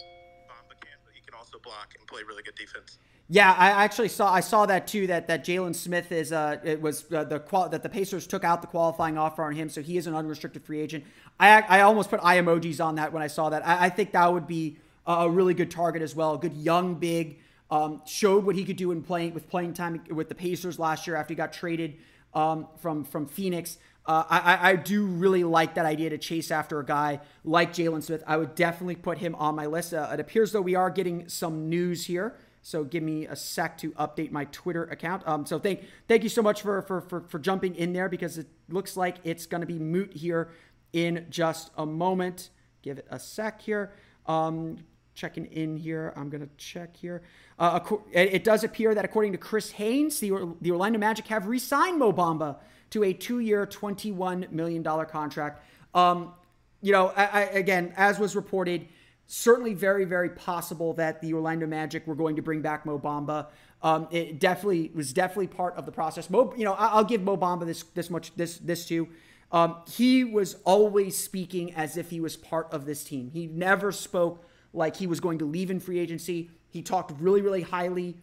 Bamba 0.50 0.80
can, 0.82 0.98
but 1.06 1.14
he 1.14 1.22
can 1.22 1.36
also 1.36 1.60
block 1.60 1.94
and 1.98 2.08
play 2.08 2.22
really 2.28 2.44
good 2.44 2.56
defense. 2.56 2.98
Yeah, 3.30 3.56
I 3.58 3.70
actually 3.70 4.10
saw 4.10 4.34
I 4.34 4.42
saw 4.42 4.66
that 4.66 4.86
too. 4.88 5.08
That 5.08 5.28
that 5.28 5.46
Jalen 5.46 5.76
Smith 5.76 6.12
is 6.12 6.34
uh 6.34 6.58
it 6.64 6.82
was 6.82 7.06
uh, 7.14 7.24
the 7.24 7.40
qual 7.40 7.70
that 7.70 7.82
the 7.82 7.90
Pacers 7.90 8.28
took 8.28 8.44
out 8.44 8.62
the 8.62 8.68
qualifying 8.68 9.18
offer 9.18 9.44
on 9.44 9.54
him, 9.54 9.70
so 9.70 9.82
he 9.82 9.98
is 9.98 10.08
an 10.08 10.16
unrestricted 10.16 10.64
free 10.64 10.82
agent. 10.82 11.06
I 11.40 11.62
I 11.62 11.82
almost 11.82 12.10
put 12.10 12.20
eye 12.22 12.38
emojis 12.38 12.84
on 12.84 12.96
that 12.96 13.14
when 13.14 13.24
I 13.24 13.28
saw 13.28 13.50
that. 13.50 13.66
I, 13.66 13.86
I 13.86 13.90
think 13.90 14.12
that 14.12 14.34
would 14.34 14.48
be 14.48 14.78
a 15.06 15.30
really 15.30 15.54
good 15.54 15.72
target 15.72 16.02
as 16.02 16.16
well. 16.16 16.34
A 16.34 16.38
good 16.38 16.54
young 16.54 16.96
big 16.96 17.40
um, 17.72 18.02
showed 18.06 18.46
what 18.46 18.56
he 18.56 18.66
could 18.66 18.78
do 18.78 18.92
in 18.92 19.02
playing 19.02 19.34
with 19.34 19.50
playing 19.50 19.74
time 19.74 20.04
with 20.10 20.30
the 20.30 20.36
Pacers 20.36 20.78
last 20.78 21.08
year 21.08 21.16
after 21.16 21.34
he 21.34 21.36
got 21.36 21.54
traded 21.54 21.96
um, 22.34 22.68
from 22.78 23.04
from 23.04 23.26
Phoenix. 23.26 23.78
Uh, 24.06 24.24
I, 24.30 24.72
I 24.72 24.76
do 24.76 25.06
really 25.06 25.46
like 25.46 25.76
that 25.76 25.86
idea 25.86 26.10
to 26.10 26.18
chase 26.18 26.52
after 26.52 26.80
a 26.80 26.86
guy 26.86 27.22
like 27.46 27.72
Jalen 27.74 28.04
Smith. 28.04 28.22
I 28.28 28.36
would 28.36 28.54
definitely 28.54 28.98
put 28.98 29.18
him 29.18 29.34
on 29.36 29.56
my 29.56 29.66
list. 29.66 29.94
Uh, 29.94 30.10
it 30.12 30.20
appears 30.20 30.52
though 30.52 30.62
we 30.62 30.76
are 30.76 30.90
getting 30.90 31.30
some 31.30 31.70
news 31.70 32.06
here. 32.06 32.36
So 32.62 32.84
give 32.84 33.04
me 33.04 33.26
a 33.28 33.36
sec 33.36 33.78
to 33.80 33.92
update 33.92 34.32
my 34.32 34.46
Twitter 34.46 34.84
account. 34.86 35.26
Um, 35.28 35.46
so 35.46 35.60
thank 35.60 35.84
thank 36.08 36.24
you 36.24 36.30
so 36.30 36.42
much 36.42 36.62
for 36.62 36.82
for 36.82 37.02
for, 37.02 37.22
for 37.28 37.40
jumping 37.40 37.76
in 37.76 37.94
there 37.94 38.10
because 38.10 38.38
it 38.38 38.48
looks 38.70 38.98
like 38.98 39.18
it's 39.24 39.46
going 39.46 39.62
to 39.62 39.68
be 39.68 39.80
moot 39.80 40.14
here 40.14 40.50
in 40.92 41.26
just 41.30 41.72
a 41.78 41.86
moment. 41.86 42.50
Give 42.82 42.98
it 42.98 43.08
a 43.10 43.20
sec 43.20 43.62
here. 43.62 43.94
Um, 44.26 44.78
checking 45.14 45.46
in 45.46 45.78
here. 45.78 46.14
I'm 46.16 46.30
going 46.30 46.42
to 46.42 46.50
check 46.58 46.96
here. 46.98 47.22
Uh, 47.60 47.80
it 48.12 48.44
does 48.44 48.64
appear 48.64 48.96
that 48.96 49.06
according 49.06 49.32
to 49.34 49.38
Chris 49.38 49.72
Haynes, 49.72 50.20
the, 50.20 50.56
the 50.60 50.72
Orlando 50.72 50.98
Magic 50.98 51.28
have 51.28 51.46
re-signed 51.48 52.00
Mo 52.00 52.12
Bamba 52.12 52.58
to 52.94 53.04
a 53.04 53.14
two-year, 53.14 53.66
$21 53.66 54.52
million 54.52 54.84
contract. 54.84 55.64
Um, 55.94 56.34
you 56.82 56.92
know, 56.92 57.08
I, 57.16 57.26
I, 57.26 57.42
again, 57.42 57.94
as 57.98 58.20
was 58.20 58.36
reported, 58.36 58.88
certainly 59.26 59.74
very, 59.74 60.06
very 60.06 60.30
possible 60.30 60.94
that 60.94 61.20
the 61.20 61.34
Orlando 61.34 61.66
Magic 61.66 62.06
were 62.06 62.14
going 62.14 62.36
to 62.36 62.42
bring 62.42 62.62
back 62.62 62.86
Mo 62.86 63.00
Bamba. 63.00 63.48
Um, 63.82 64.08
it 64.12 64.40
definitely 64.40 64.92
was 64.94 65.12
definitely 65.12 65.48
part 65.48 65.76
of 65.76 65.86
the 65.86 65.92
process. 65.92 66.30
Mo, 66.30 66.54
you 66.56 66.66
know, 66.66 66.74
I, 66.74 66.98
will 66.98 67.04
give 67.04 67.22
Mo 67.22 67.36
Bamba 67.36 67.66
this 67.66 67.84
this 67.96 68.10
much 68.10 68.34
this 68.36 68.58
this 68.60 68.86
too. 68.86 69.10
Um, 69.52 69.78
he 69.88 70.24
was 70.24 70.58
always 70.64 71.18
speaking 71.18 71.74
as 71.74 71.98
if 71.98 72.10
he 72.10 72.20
was 72.20 72.36
part 72.36 72.68
of 72.72 72.86
this 72.86 73.04
team. 73.04 73.32
He 73.32 73.48
never 73.48 73.92
spoke 73.92 74.46
like 74.72 74.98
he 74.98 75.08
was 75.08 75.20
going 75.20 75.40
to 75.40 75.46
leave 75.46 75.72
in 75.72 75.80
free 75.80 76.00
agency. 76.00 76.50
He 76.70 76.82
talked 76.82 77.12
really, 77.20 77.42
really 77.42 77.62
highly. 77.62 78.18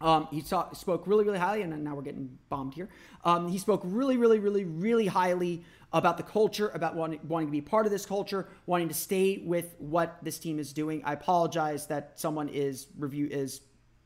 Um, 0.00 0.28
he 0.30 0.40
saw, 0.40 0.72
spoke 0.72 1.06
really, 1.06 1.24
really 1.24 1.38
highly, 1.38 1.62
and 1.62 1.84
now 1.84 1.94
we're 1.94 2.02
getting 2.02 2.38
bombed 2.48 2.74
here. 2.74 2.88
Um, 3.24 3.48
he 3.48 3.58
spoke 3.58 3.82
really, 3.84 4.16
really, 4.16 4.38
really, 4.38 4.64
really 4.64 5.06
highly 5.06 5.62
about 5.92 6.16
the 6.16 6.22
culture, 6.22 6.68
about 6.68 6.94
wanting, 6.94 7.20
wanting 7.28 7.48
to 7.48 7.52
be 7.52 7.60
part 7.60 7.84
of 7.84 7.92
this 7.92 8.06
culture, 8.06 8.48
wanting 8.66 8.88
to 8.88 8.94
stay 8.94 9.42
with 9.44 9.74
what 9.78 10.16
this 10.22 10.38
team 10.38 10.58
is 10.58 10.72
doing. 10.72 11.02
I 11.04 11.12
apologize 11.12 11.86
that 11.88 12.18
someone 12.18 12.48
is 12.48 12.86
review 12.98 13.28
is 13.30 13.60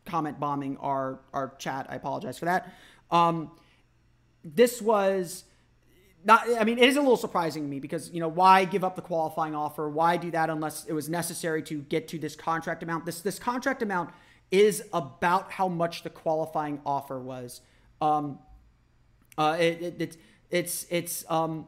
comment 0.04 0.40
bombing 0.40 0.76
our 0.78 1.20
our 1.32 1.54
chat. 1.58 1.86
I 1.88 1.96
apologize 1.96 2.38
for 2.38 2.46
that. 2.46 2.72
Um, 3.10 3.52
this 4.44 4.82
was 4.82 5.44
not 6.24 6.46
I 6.58 6.64
mean 6.64 6.78
it 6.78 6.88
is 6.88 6.96
a 6.96 7.00
little 7.00 7.16
surprising 7.16 7.62
to 7.62 7.68
me 7.68 7.80
because 7.80 8.10
you 8.10 8.20
know 8.20 8.28
why 8.28 8.64
give 8.64 8.82
up 8.82 8.96
the 8.96 9.02
qualifying 9.02 9.54
offer 9.54 9.88
why 9.88 10.16
do 10.16 10.30
that 10.30 10.50
unless 10.50 10.84
it 10.86 10.92
was 10.92 11.08
necessary 11.08 11.62
to 11.64 11.80
get 11.82 12.08
to 12.08 12.18
this 12.18 12.34
contract 12.34 12.82
amount 12.82 13.06
this 13.06 13.20
this 13.20 13.38
contract 13.38 13.82
amount 13.82 14.10
is 14.60 14.84
about 14.92 15.50
how 15.52 15.68
much 15.68 16.02
the 16.02 16.10
qualifying 16.10 16.80
offer 16.84 17.18
was 17.18 17.60
um 18.00 18.38
uh 19.38 19.56
it, 19.58 19.82
it 19.82 19.96
it's 20.00 20.16
it's 20.50 20.86
it's 20.90 21.30
um 21.30 21.66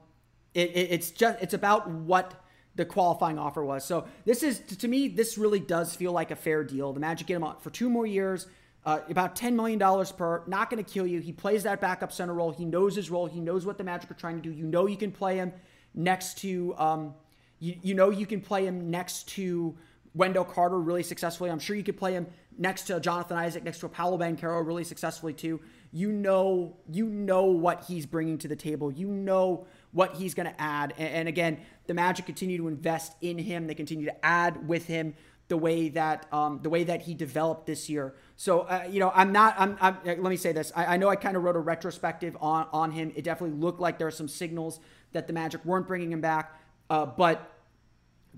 it, 0.54 0.70
it, 0.70 0.90
it's 0.92 1.10
just 1.10 1.38
it's 1.40 1.54
about 1.54 1.88
what 1.90 2.34
the 2.74 2.84
qualifying 2.84 3.38
offer 3.38 3.64
was 3.64 3.84
so 3.84 4.06
this 4.24 4.42
is 4.42 4.60
to 4.60 4.88
me 4.88 5.08
this 5.08 5.38
really 5.38 5.60
does 5.60 5.94
feel 5.94 6.12
like 6.12 6.30
a 6.30 6.36
fair 6.36 6.62
deal 6.62 6.92
the 6.92 7.00
magic 7.00 7.26
get 7.26 7.36
him 7.36 7.44
on 7.44 7.56
for 7.60 7.70
two 7.70 7.88
more 7.88 8.06
years 8.06 8.46
uh, 8.86 9.00
about 9.10 9.34
$10 9.34 9.54
million 9.54 9.80
per, 10.16 10.44
not 10.46 10.70
going 10.70 10.82
to 10.82 10.88
kill 10.88 11.08
you. 11.08 11.18
He 11.18 11.32
plays 11.32 11.64
that 11.64 11.80
backup 11.80 12.12
center 12.12 12.32
role. 12.32 12.52
He 12.52 12.64
knows 12.64 12.94
his 12.94 13.10
role. 13.10 13.26
He 13.26 13.40
knows 13.40 13.66
what 13.66 13.78
the 13.78 13.84
Magic 13.84 14.08
are 14.12 14.14
trying 14.14 14.36
to 14.36 14.40
do. 14.40 14.52
You 14.52 14.64
know 14.64 14.86
you 14.86 14.96
can 14.96 15.10
play 15.10 15.36
him 15.38 15.52
next 15.92 16.38
to, 16.38 16.72
um, 16.78 17.14
you, 17.58 17.74
you 17.82 17.94
know 17.94 18.10
you 18.10 18.26
can 18.26 18.40
play 18.40 18.64
him 18.64 18.88
next 18.88 19.28
to 19.30 19.76
Wendell 20.16 20.44
Carter 20.44 20.80
really 20.80 21.02
successfully. 21.02 21.50
I'm 21.50 21.58
sure 21.58 21.76
you 21.76 21.82
could 21.82 21.98
play 21.98 22.14
him 22.14 22.26
next 22.58 22.84
to 22.84 22.98
Jonathan 22.98 23.36
Isaac, 23.36 23.62
next 23.62 23.80
to 23.80 23.86
a 23.86 23.88
Paolo 23.88 24.16
Banchero 24.16 24.66
really 24.66 24.82
successfully 24.82 25.34
too. 25.34 25.60
You 25.92 26.10
know, 26.10 26.76
you 26.90 27.06
know 27.06 27.44
what 27.44 27.84
he's 27.86 28.06
bringing 28.06 28.38
to 28.38 28.48
the 28.48 28.56
table. 28.56 28.90
You 28.90 29.08
know 29.08 29.66
what 29.92 30.14
he's 30.14 30.34
going 30.34 30.46
to 30.46 30.60
add. 30.60 30.94
And, 30.96 31.08
and 31.14 31.28
again, 31.28 31.60
the 31.86 31.94
Magic 31.94 32.24
continue 32.24 32.56
to 32.56 32.66
invest 32.66 33.12
in 33.20 33.38
him. 33.38 33.66
They 33.66 33.74
continue 33.74 34.06
to 34.06 34.24
add 34.24 34.66
with 34.66 34.86
him 34.86 35.14
the 35.48 35.56
way 35.56 35.90
that 35.90 36.26
um, 36.32 36.60
the 36.62 36.70
way 36.70 36.82
that 36.84 37.02
he 37.02 37.14
developed 37.14 37.66
this 37.66 37.88
year. 37.88 38.14
So 38.36 38.60
uh, 38.60 38.88
you 38.90 38.98
know, 38.98 39.12
I'm 39.14 39.32
not. 39.32 39.54
I'm, 39.58 39.76
I'm, 39.80 39.98
Let 40.04 40.18
me 40.18 40.36
say 40.36 40.52
this. 40.52 40.72
I, 40.74 40.94
I 40.94 40.96
know 40.96 41.08
I 41.08 41.16
kind 41.16 41.36
of 41.36 41.44
wrote 41.44 41.56
a 41.56 41.60
retrospective 41.60 42.36
on 42.40 42.66
on 42.72 42.90
him. 42.90 43.12
It 43.14 43.22
definitely 43.22 43.56
looked 43.58 43.80
like 43.80 43.98
there 43.98 44.08
are 44.08 44.12
some 44.12 44.28
signals 44.28 44.80
that 45.12 45.26
the 45.26 45.32
Magic 45.32 45.64
weren't 45.64 45.86
bringing 45.86 46.10
him 46.10 46.20
back. 46.20 46.60
Uh, 46.90 47.06
but 47.06 47.55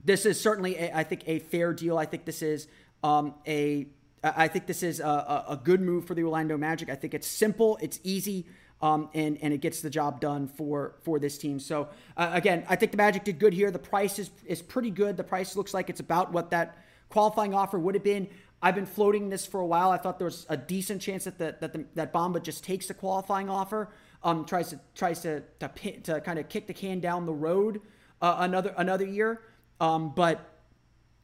this 0.05 0.27
is 0.27 0.41
certainly, 0.41 0.77
a, 0.77 0.97
I 0.97 1.05
think, 1.05 1.23
a 1.27 1.39
fair 1.39 1.73
deal. 1.73 1.99
I 1.99 2.07
think 2.07 2.25
this 2.25 2.43
is 2.43 2.69
um, 3.03 3.35
a. 3.47 3.87
I 4.23 4.49
think 4.49 4.67
this 4.67 4.83
is 4.83 4.99
a, 4.99 5.45
a, 5.49 5.61
good 5.63 5.81
move 5.81 6.05
for 6.05 6.15
the 6.15 6.25
Orlando 6.25 6.57
Magic. 6.57 6.91
I 6.91 6.97
think 6.97 7.15
it's 7.15 7.29
simple, 7.29 7.79
it's 7.81 8.01
easy, 8.03 8.47
um, 8.83 9.09
and 9.15 9.39
and 9.41 9.55
it 9.55 9.61
gets 9.61 9.81
the 9.81 9.91
job 9.91 10.21
done 10.21 10.49
for 10.49 10.97
for 11.03 11.21
this 11.21 11.39
team. 11.39 11.61
So 11.61 11.89
uh, 12.17 12.31
again, 12.33 12.65
I 12.69 12.75
think 12.75 12.91
the 12.91 12.97
Magic 12.97 13.23
did 13.23 13.39
good 13.39 13.53
here. 13.53 13.71
The 13.71 13.79
price 13.79 14.19
is 14.19 14.31
is 14.45 14.61
pretty 14.61 14.91
good. 14.91 15.17
The 15.17 15.23
price 15.25 15.55
looks 15.55 15.73
like 15.73 15.89
it's 15.89 16.01
about 16.01 16.33
what 16.33 16.51
that 16.51 16.79
qualifying 17.11 17.55
offer 17.55 17.79
would 17.79 17.95
have 17.95 18.03
been. 18.03 18.29
I've 18.61 18.75
been 18.75 18.87
floating 18.87 19.29
this 19.29 19.47
for 19.47 19.61
a 19.61 19.67
while. 19.67 19.91
I 19.93 19.99
thought 19.99 20.19
there 20.19 20.25
was 20.25 20.45
a 20.49 20.57
decent 20.57 21.01
chance 21.01 21.25
that 21.25 21.39
the, 21.39 21.57
that 21.61 21.73
the, 21.73 21.85
that 21.95 22.13
Bamba 22.13 22.43
just 22.43 22.65
takes 22.65 22.89
the 22.89 22.95
qualifying 22.95 23.49
offer, 23.49 23.89
um, 24.25 24.45
tries 24.45 24.71
to 24.71 24.81
tries 24.95 25.21
to 25.21 25.43
to, 25.61 25.69
to 26.03 26.21
kind 26.23 26.39
of 26.39 26.49
kick 26.49 26.67
the 26.67 26.75
can 26.75 26.99
down 26.99 27.25
the 27.25 27.33
road 27.33 27.81
uh, 28.21 28.37
another 28.41 28.75
another 28.77 29.07
year. 29.07 29.41
Um, 29.81 30.13
but 30.15 30.61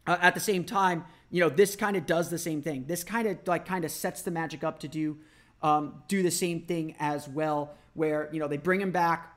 uh, 0.07 0.19
at 0.21 0.35
the 0.35 0.41
same 0.41 0.65
time, 0.65 1.05
you 1.31 1.41
know, 1.41 1.49
this 1.49 1.77
kind 1.77 1.97
of 1.97 2.07
does 2.07 2.31
the 2.31 2.39
same 2.39 2.63
thing. 2.63 2.85
This 2.87 3.03
kind 3.03 3.27
of 3.27 3.39
like 3.47 3.67
kind 3.67 3.85
of 3.85 3.91
sets 3.91 4.23
the 4.23 4.31
Magic 4.31 4.63
up 4.63 4.79
to 4.81 4.89
do 4.89 5.19
um, 5.63 6.03
do 6.09 6.23
the 6.23 6.31
same 6.31 6.61
thing 6.61 6.95
as 7.01 7.27
well, 7.29 7.75
where 7.95 8.29
you 8.33 8.39
know 8.39 8.47
they 8.47 8.59
bring 8.59 8.81
him 8.81 8.91
back, 8.91 9.37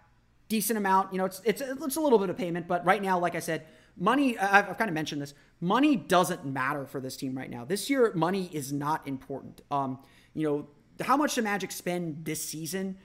decent 0.50 0.78
amount. 0.78 1.14
You 1.14 1.20
know, 1.20 1.26
it's 1.26 1.42
it's 1.46 1.62
it's 1.62 1.96
a 1.96 2.02
little 2.02 2.20
bit 2.20 2.30
of 2.30 2.38
payment, 2.38 2.68
but 2.68 2.86
right 2.86 3.02
now, 3.02 3.18
like 3.18 3.36
I 3.36 3.40
said, 3.40 3.66
money. 3.96 4.38
I've, 4.38 4.70
I've 4.70 4.78
kind 4.78 4.90
of 4.90 4.94
mentioned 4.94 5.22
this 5.22 5.34
money 5.60 5.96
doesn't 5.96 6.46
matter 6.46 6.86
for 6.86 7.00
this 7.00 7.18
team 7.18 7.36
right 7.36 7.50
now. 7.50 7.66
This 7.66 7.90
year, 7.90 8.12
money 8.14 8.50
is 8.54 8.72
not 8.72 9.08
important. 9.08 9.62
Um, 9.72 10.00
you 10.34 10.48
know, 10.48 10.68
how 11.04 11.18
much 11.18 11.36
the 11.36 11.42
Magic 11.42 11.72
spend 11.72 12.26
this 12.26 12.44
season 12.44 12.98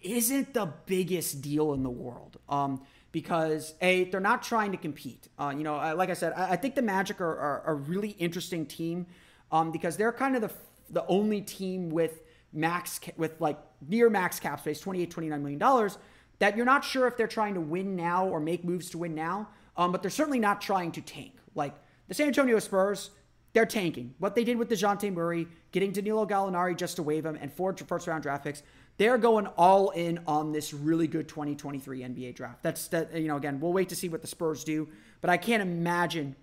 isn't 0.00 0.54
the 0.54 0.72
biggest 0.86 1.42
deal 1.42 1.72
in 1.74 1.82
the 1.82 1.90
world. 1.90 2.38
Um, 2.48 2.82
because 3.12 3.74
a 3.82 4.04
they're 4.04 4.20
not 4.20 4.42
trying 4.42 4.72
to 4.72 4.78
compete. 4.78 5.28
Uh, 5.38 5.54
you 5.56 5.62
know, 5.62 5.76
like 5.94 6.10
I 6.10 6.14
said, 6.14 6.32
I, 6.34 6.52
I 6.52 6.56
think 6.56 6.74
the 6.74 6.82
Magic 6.82 7.20
are, 7.20 7.38
are, 7.38 7.62
a 7.66 7.74
really 7.74 8.10
interesting 8.18 8.66
team 8.66 9.06
um, 9.52 9.70
because 9.70 9.96
they're 9.96 10.12
kind 10.12 10.34
of 10.34 10.42
the 10.42 10.50
the 10.90 11.06
only 11.06 11.42
team 11.42 11.90
with 11.90 12.22
max 12.52 12.98
with 13.16 13.40
like 13.40 13.58
near 13.86 14.10
max 14.10 14.40
cap 14.40 14.60
space, 14.60 14.80
28, 14.80 15.10
29 15.10 15.42
million 15.42 15.58
dollars. 15.58 15.98
That 16.38 16.56
you're 16.56 16.66
not 16.66 16.84
sure 16.84 17.06
if 17.06 17.16
they're 17.16 17.28
trying 17.28 17.54
to 17.54 17.60
win 17.60 17.94
now 17.94 18.26
or 18.26 18.40
make 18.40 18.64
moves 18.64 18.90
to 18.90 18.98
win 18.98 19.14
now, 19.14 19.48
um, 19.76 19.92
but 19.92 20.02
they're 20.02 20.10
certainly 20.10 20.40
not 20.40 20.60
trying 20.60 20.90
to 20.92 21.00
tank. 21.00 21.34
Like 21.54 21.74
the 22.08 22.14
San 22.14 22.26
Antonio 22.26 22.58
Spurs, 22.58 23.10
they're 23.52 23.66
tanking. 23.66 24.14
What 24.18 24.34
they 24.34 24.42
did 24.42 24.56
with 24.56 24.68
DeJounte 24.68 25.12
Murray, 25.12 25.46
getting 25.70 25.92
Danilo 25.92 26.26
Gallinari 26.26 26.76
just 26.76 26.96
to 26.96 27.02
waive 27.02 27.24
him, 27.26 27.38
and 27.40 27.52
four 27.52 27.76
first 27.76 28.06
round 28.06 28.22
draft 28.22 28.44
picks, 28.44 28.62
they're 28.98 29.18
going 29.18 29.46
all 29.46 29.90
in 29.90 30.20
on 30.26 30.52
this 30.52 30.72
really 30.72 31.06
good 31.06 31.28
2023 31.28 32.00
NBA 32.00 32.34
draft. 32.34 32.62
That's 32.62 32.88
that, 32.88 33.14
you 33.14 33.28
know, 33.28 33.36
again, 33.36 33.60
we'll 33.60 33.72
wait 33.72 33.88
to 33.88 33.96
see 33.96 34.08
what 34.08 34.20
the 34.20 34.26
Spurs 34.26 34.64
do, 34.64 34.88
but 35.20 35.30
I 35.30 35.36
can't 35.36 35.62
imagine. 35.62 36.36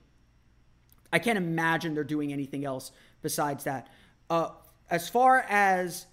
I 1.11 1.19
can't 1.19 1.37
imagine 1.37 1.95
they're 1.95 2.03
doing 2.03 2.33
anything 2.33 2.65
else 2.65 2.91
besides 3.21 3.63
that. 3.63 3.87
Uh, 4.29 4.49
as 4.89 5.09
far 5.09 5.45
as 5.49 6.05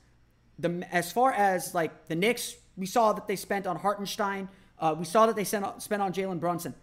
the 0.58 0.86
as 0.90 1.12
far 1.12 1.32
as 1.32 1.74
like 1.74 2.06
the 2.06 2.14
Knicks, 2.14 2.56
we 2.76 2.86
saw 2.86 3.12
that 3.12 3.26
they 3.26 3.36
spent 3.36 3.66
on 3.66 3.76
Hartenstein. 3.76 4.48
Uh, 4.78 4.94
we 4.98 5.04
saw 5.04 5.26
that 5.26 5.36
they 5.36 5.44
sent, 5.44 5.82
spent 5.82 6.02
on 6.02 6.12
Jalen 6.12 6.40
Brunson. 6.40 6.74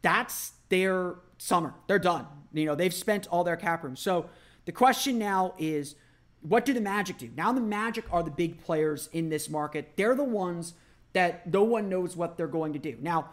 That's 0.00 0.52
their 0.68 1.16
summer. 1.38 1.74
They're 1.86 1.98
done. 1.98 2.26
You 2.52 2.66
know, 2.66 2.74
they've 2.74 2.94
spent 2.94 3.26
all 3.28 3.44
their 3.44 3.56
cap 3.56 3.84
room. 3.84 3.96
So 3.96 4.28
the 4.64 4.72
question 4.72 5.18
now 5.18 5.54
is 5.58 5.94
what 6.42 6.64
do 6.64 6.72
the 6.72 6.80
Magic 6.80 7.18
do? 7.18 7.30
Now 7.36 7.52
the 7.52 7.60
Magic 7.60 8.04
are 8.12 8.22
the 8.22 8.30
big 8.30 8.62
players 8.62 9.08
in 9.12 9.28
this 9.28 9.48
market. 9.48 9.92
They're 9.96 10.14
the 10.14 10.24
ones 10.24 10.74
that 11.12 11.52
no 11.52 11.62
one 11.62 11.88
knows 11.88 12.16
what 12.16 12.36
they're 12.36 12.46
going 12.46 12.72
to 12.72 12.78
do. 12.78 12.96
Now, 13.00 13.30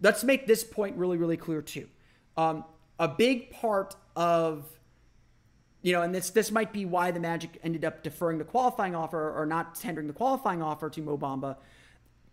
let's 0.00 0.24
make 0.24 0.46
this 0.46 0.64
point 0.64 0.96
really, 0.96 1.16
really 1.16 1.36
clear 1.36 1.62
too. 1.62 1.88
Um, 2.36 2.64
a 2.98 3.08
big 3.08 3.50
part 3.50 3.94
of 4.16 4.66
you 5.80 5.92
know, 5.92 6.02
and 6.02 6.12
this 6.12 6.30
this 6.30 6.50
might 6.50 6.72
be 6.72 6.84
why 6.84 7.12
the 7.12 7.20
Magic 7.20 7.58
ended 7.62 7.84
up 7.84 8.02
deferring 8.02 8.38
the 8.38 8.44
qualifying 8.44 8.96
offer 8.96 9.32
or 9.36 9.46
not 9.46 9.76
tendering 9.76 10.08
the 10.08 10.12
qualifying 10.12 10.60
offer 10.60 10.90
to 10.90 11.00
Mobamba. 11.00 11.56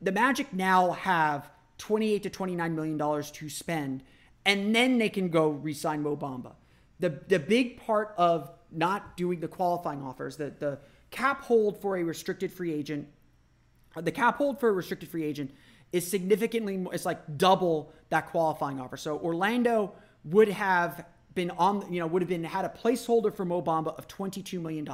The 0.01 0.11
Magic 0.11 0.51
now 0.51 0.91
have 0.91 1.51
28 1.77 2.23
to 2.23 2.29
29 2.29 2.75
million 2.75 2.97
dollars 2.97 3.29
to 3.31 3.49
spend 3.49 4.03
and 4.45 4.75
then 4.75 4.97
they 4.97 5.09
can 5.09 5.29
go 5.29 5.49
re-sign 5.49 6.03
Mo 6.03 6.15
Bamba. 6.15 6.53
The 6.99 7.21
the 7.27 7.39
big 7.39 7.79
part 7.81 8.13
of 8.17 8.51
not 8.75 9.17
doing 9.17 9.39
the 9.39 9.47
qualifying 9.47 10.01
offers, 10.03 10.37
the 10.37 10.53
the 10.59 10.79
cap 11.11 11.43
hold 11.43 11.81
for 11.81 11.97
a 11.97 12.03
restricted 12.03 12.51
free 12.51 12.73
agent, 12.73 13.07
the 13.95 14.11
cap 14.11 14.37
hold 14.37 14.59
for 14.59 14.69
a 14.69 14.71
restricted 14.71 15.09
free 15.09 15.23
agent 15.23 15.51
is 15.91 16.05
significantly 16.05 16.77
more, 16.77 16.93
it's 16.93 17.05
like 17.05 17.37
double 17.37 17.91
that 18.09 18.27
qualifying 18.27 18.79
offer. 18.79 18.97
So 18.97 19.17
Orlando 19.19 19.93
would 20.25 20.49
have 20.49 21.05
been 21.35 21.51
on, 21.51 21.91
you 21.91 21.99
know, 21.99 22.07
would 22.07 22.21
have 22.21 22.29
been 22.29 22.43
had 22.43 22.65
a 22.65 22.69
placeholder 22.69 23.33
for 23.33 23.45
Mobamba 23.45 23.97
of 23.97 24.07
$22 24.07 24.61
million. 24.61 24.87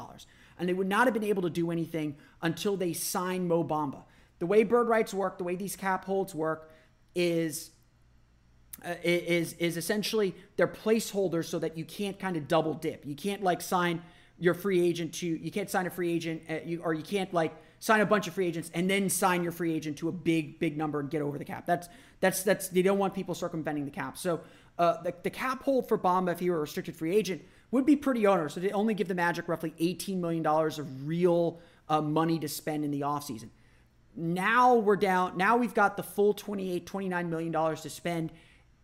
And 0.60 0.70
they 0.70 0.74
would 0.74 0.88
not 0.88 1.08
have 1.08 1.14
been 1.14 1.24
able 1.24 1.42
to 1.44 1.50
do 1.50 1.72
anything 1.72 2.18
until 2.42 2.78
they 2.78 2.94
sign 2.94 3.48
Mobamba. 3.48 4.04
The 4.40 4.46
way 4.46 4.64
bird 4.64 4.88
rights 4.88 5.14
work, 5.14 5.38
the 5.38 5.44
way 5.44 5.56
these 5.56 5.76
cap 5.76 6.06
holds 6.06 6.36
work, 6.36 6.72
is 7.16 7.72
uh, 8.86 8.96
is 9.04 9.54
is 9.54 9.78
essentially 9.78 10.36
they're 10.56 10.68
placeholders 10.68 11.46
so 11.46 11.60
that 11.60 11.78
you 11.78 11.86
can't 11.86 12.20
kind 12.20 12.36
of 12.38 12.48
double 12.48 12.74
dip. 12.74 13.06
You 13.06 13.16
can't 13.16 13.44
like 13.44 13.62
sign 13.62 14.02
your 14.40 14.54
free 14.54 14.86
agent 14.86 15.14
to 15.14 15.28
you 15.28 15.52
can't 15.52 15.70
sign 15.70 15.86
a 15.86 15.90
free 15.90 16.12
agent 16.12 16.42
uh, 16.50 16.56
you, 16.66 16.82
or 16.84 16.94
you 16.94 17.04
can't 17.04 17.34
like 17.34 17.54
sign 17.80 18.02
a 18.02 18.06
bunch 18.06 18.28
of 18.28 18.34
free 18.34 18.48
agents 18.48 18.72
and 18.74 18.90
then 18.90 19.10
sign 19.10 19.44
your 19.44 19.52
free 19.52 19.74
agent 19.74 19.98
to 19.98 20.10
a 20.10 20.12
big 20.12 20.60
big 20.60 20.78
number 20.78 21.00
and 21.00 21.10
get 21.10 21.22
over 21.22 21.38
the 21.38 21.46
cap. 21.46 21.66
That's 21.66 21.90
that's 22.20 22.44
that's 22.44 22.70
they 22.70 22.82
don't 22.82 22.98
want 22.98 23.14
people 23.14 23.36
circumventing 23.36 23.86
the 23.86 23.92
cap. 23.92 24.18
So 24.18 24.42
uh, 24.80 25.02
the, 25.04 25.14
the 25.24 25.30
cap 25.30 25.62
hold 25.64 25.88
for 25.88 25.98
Bamba 25.98 26.32
if 26.32 26.40
he 26.40 26.50
were 26.50 26.58
a 26.58 26.62
restricted 26.62 26.96
free 26.96 27.16
agent 27.16 27.44
would 27.70 27.86
be 27.86 27.96
pretty 27.96 28.26
onerous. 28.26 28.54
So 28.54 28.60
they 28.60 28.72
only 28.72 28.94
give 28.94 29.08
the 29.08 29.16
Magic 29.16 29.48
roughly 29.48 29.74
$18 29.80 30.18
million 30.18 30.46
of 30.46 31.08
real 31.08 31.60
uh, 31.88 32.02
money 32.02 32.40
to 32.40 32.48
spend 32.48 32.84
in 32.84 32.92
the 32.92 33.02
offseason. 33.02 33.50
Now 34.16 34.76
we're 34.76 34.98
down. 34.98 35.38
Now 35.38 35.58
we've 35.58 35.74
got 35.74 35.98
the 35.98 36.04
full 36.04 36.34
28, 36.34 36.86
29 36.86 37.30
million 37.30 37.52
dollars 37.52 37.82
to 37.82 37.90
spend. 37.90 38.32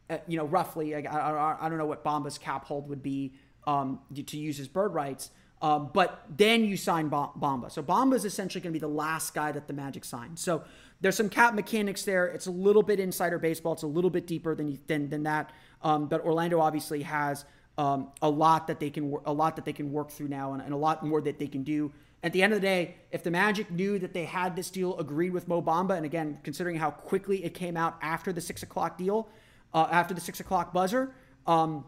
Uh, 0.09 0.17
you 0.27 0.37
know, 0.37 0.45
roughly. 0.45 0.95
I, 0.95 0.99
I, 0.99 1.65
I, 1.65 1.69
don't 1.69 1.77
know 1.77 1.85
what 1.85 2.03
Bamba's 2.03 2.37
cap 2.37 2.63
hold 2.63 2.87
would 2.87 3.03
be 3.03 3.33
um, 3.65 3.99
to 4.15 4.37
use 4.37 4.57
his 4.57 4.69
bird 4.69 4.93
rights. 4.93 5.31
Um, 5.61 5.89
but 5.93 6.23
then 6.35 6.63
you 6.63 6.77
sign 6.77 7.09
Bamba. 7.09 7.71
So 7.71 7.81
Bamba 7.81 8.15
is 8.15 8.25
essentially 8.25 8.61
going 8.61 8.71
to 8.71 8.79
be 8.79 8.81
the 8.81 8.87
last 8.87 9.33
guy 9.33 9.51
that 9.51 9.67
the 9.67 9.73
Magic 9.73 10.05
signed. 10.05 10.37
So 10.37 10.63
there's 11.01 11.15
some 11.15 11.29
cap 11.29 11.53
mechanics 11.55 12.03
there. 12.03 12.27
It's 12.27 12.47
a 12.47 12.51
little 12.51 12.83
bit 12.83 12.99
insider 12.99 13.39
baseball. 13.39 13.73
It's 13.73 13.83
a 13.83 13.87
little 13.87 14.09
bit 14.09 14.27
deeper 14.27 14.55
than 14.55 14.79
than, 14.87 15.09
than 15.09 15.23
that. 15.23 15.51
Um, 15.81 16.07
but 16.07 16.21
Orlando 16.21 16.59
obviously 16.59 17.03
has 17.03 17.45
um, 17.77 18.09
a 18.21 18.29
lot 18.29 18.67
that 18.67 18.79
they 18.79 18.89
can 18.89 19.15
a 19.25 19.33
lot 19.33 19.55
that 19.55 19.65
they 19.65 19.73
can 19.73 19.91
work 19.91 20.11
through 20.11 20.27
now, 20.29 20.53
and, 20.53 20.61
and, 20.61 20.73
a 20.73 20.77
lot 20.77 21.05
more 21.05 21.21
that 21.21 21.37
they 21.37 21.47
can 21.47 21.63
do. 21.63 21.91
At 22.23 22.33
the 22.33 22.41
end 22.41 22.53
of 22.53 22.61
the 22.61 22.65
day, 22.65 22.95
if 23.11 23.21
the 23.21 23.29
Magic 23.29 23.69
knew 23.69 23.99
that 23.99 24.13
they 24.13 24.25
had 24.25 24.55
this 24.55 24.71
deal 24.71 24.97
agreed 24.97 25.31
with 25.31 25.47
Mo 25.47 25.61
Bamba, 25.61 25.95
and 25.95 26.05
again, 26.05 26.39
considering 26.43 26.75
how 26.75 26.89
quickly 26.89 27.43
it 27.43 27.53
came 27.53 27.77
out 27.77 27.95
after 28.01 28.33
the 28.33 28.41
six 28.41 28.63
o'clock 28.63 28.97
deal, 28.97 29.29
uh, 29.77 29.87
after 29.91 30.13
the 30.13 30.21
six 30.21 30.39
o'clock 30.39 30.73
buzzer, 30.73 31.13
um, 31.45 31.85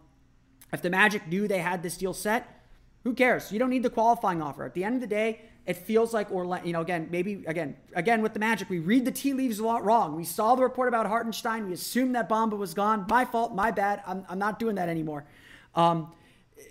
if 0.72 0.82
the 0.82 0.90
Magic 0.90 1.28
knew 1.28 1.48
they 1.48 1.60
had 1.60 1.82
this 1.82 1.98
deal 1.98 2.14
set, 2.14 2.64
who 3.04 3.14
cares? 3.14 3.52
You 3.52 3.58
don't 3.58 3.72
need 3.72 3.82
the 3.82 3.90
qualifying 3.90 4.42
offer. 4.42 4.64
At 4.64 4.76
the 4.76 4.84
end 4.84 4.96
of 4.96 5.02
the 5.02 5.08
day, 5.08 5.42
it 5.66 5.78
feels 5.78 6.14
like 6.14 6.32
Orlando, 6.32 6.68
you 6.68 6.74
know, 6.74 6.82
again, 6.82 7.08
maybe 7.10 7.44
again, 7.48 7.76
again 7.94 8.22
with 8.22 8.34
the 8.34 8.40
Magic, 8.40 8.70
we 8.70 8.78
read 8.80 9.06
the 9.06 9.12
tea 9.12 9.34
leaves 9.34 9.58
a 9.58 9.66
lot 9.66 9.84
wrong. 9.84 10.16
We 10.16 10.24
saw 10.24 10.54
the 10.56 10.62
report 10.62 10.88
about 10.88 11.08
Hartenstein. 11.08 11.66
We 11.66 11.74
assumed 11.74 12.14
that 12.16 12.30
Bamba 12.30 12.58
was 12.58 12.76
gone. 12.76 13.06
My 13.10 13.26
fault, 13.26 13.56
my 13.56 13.72
bad. 13.72 14.04
I'm, 14.06 14.26
I'm 14.30 14.38
not 14.38 14.60
doing 14.60 14.76
that 14.76 14.90
anymore. 14.90 15.26
Um, 15.74 16.14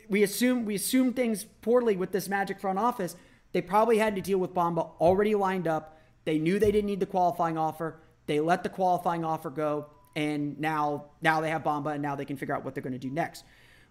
we 0.09 0.23
assume 0.23 0.65
we 0.65 0.77
assume 0.77 1.13
things 1.15 1.45
poorly 1.63 1.97
with 1.97 2.13
this 2.13 2.29
Magic 2.29 2.61
front 2.61 2.79
office. 2.79 3.17
They 3.53 3.63
probably 3.63 3.99
had 3.99 4.15
to 4.15 4.21
deal 4.21 4.39
with 4.39 4.55
Bamba 4.55 4.91
already 5.01 5.35
lined 5.35 5.67
up. 5.67 5.99
They 6.25 6.39
knew 6.39 6.59
they 6.59 6.71
didn't 6.71 6.87
need 6.87 7.01
the 7.01 7.07
qualifying 7.07 7.59
offer. 7.59 8.01
They 8.27 8.39
let 8.39 8.63
the 8.63 8.69
qualifying 8.69 9.25
offer 9.25 9.51
go, 9.51 9.87
and 10.17 10.59
now 10.59 11.07
now 11.23 11.41
they 11.41 11.51
have 11.51 11.63
Bamba, 11.63 11.95
and 11.95 12.03
now 12.03 12.17
they 12.17 12.25
can 12.25 12.37
figure 12.37 12.55
out 12.55 12.65
what 12.65 12.75
they're 12.75 12.83
going 12.83 12.93
to 12.93 12.99
do 12.99 13.11
next. 13.11 13.45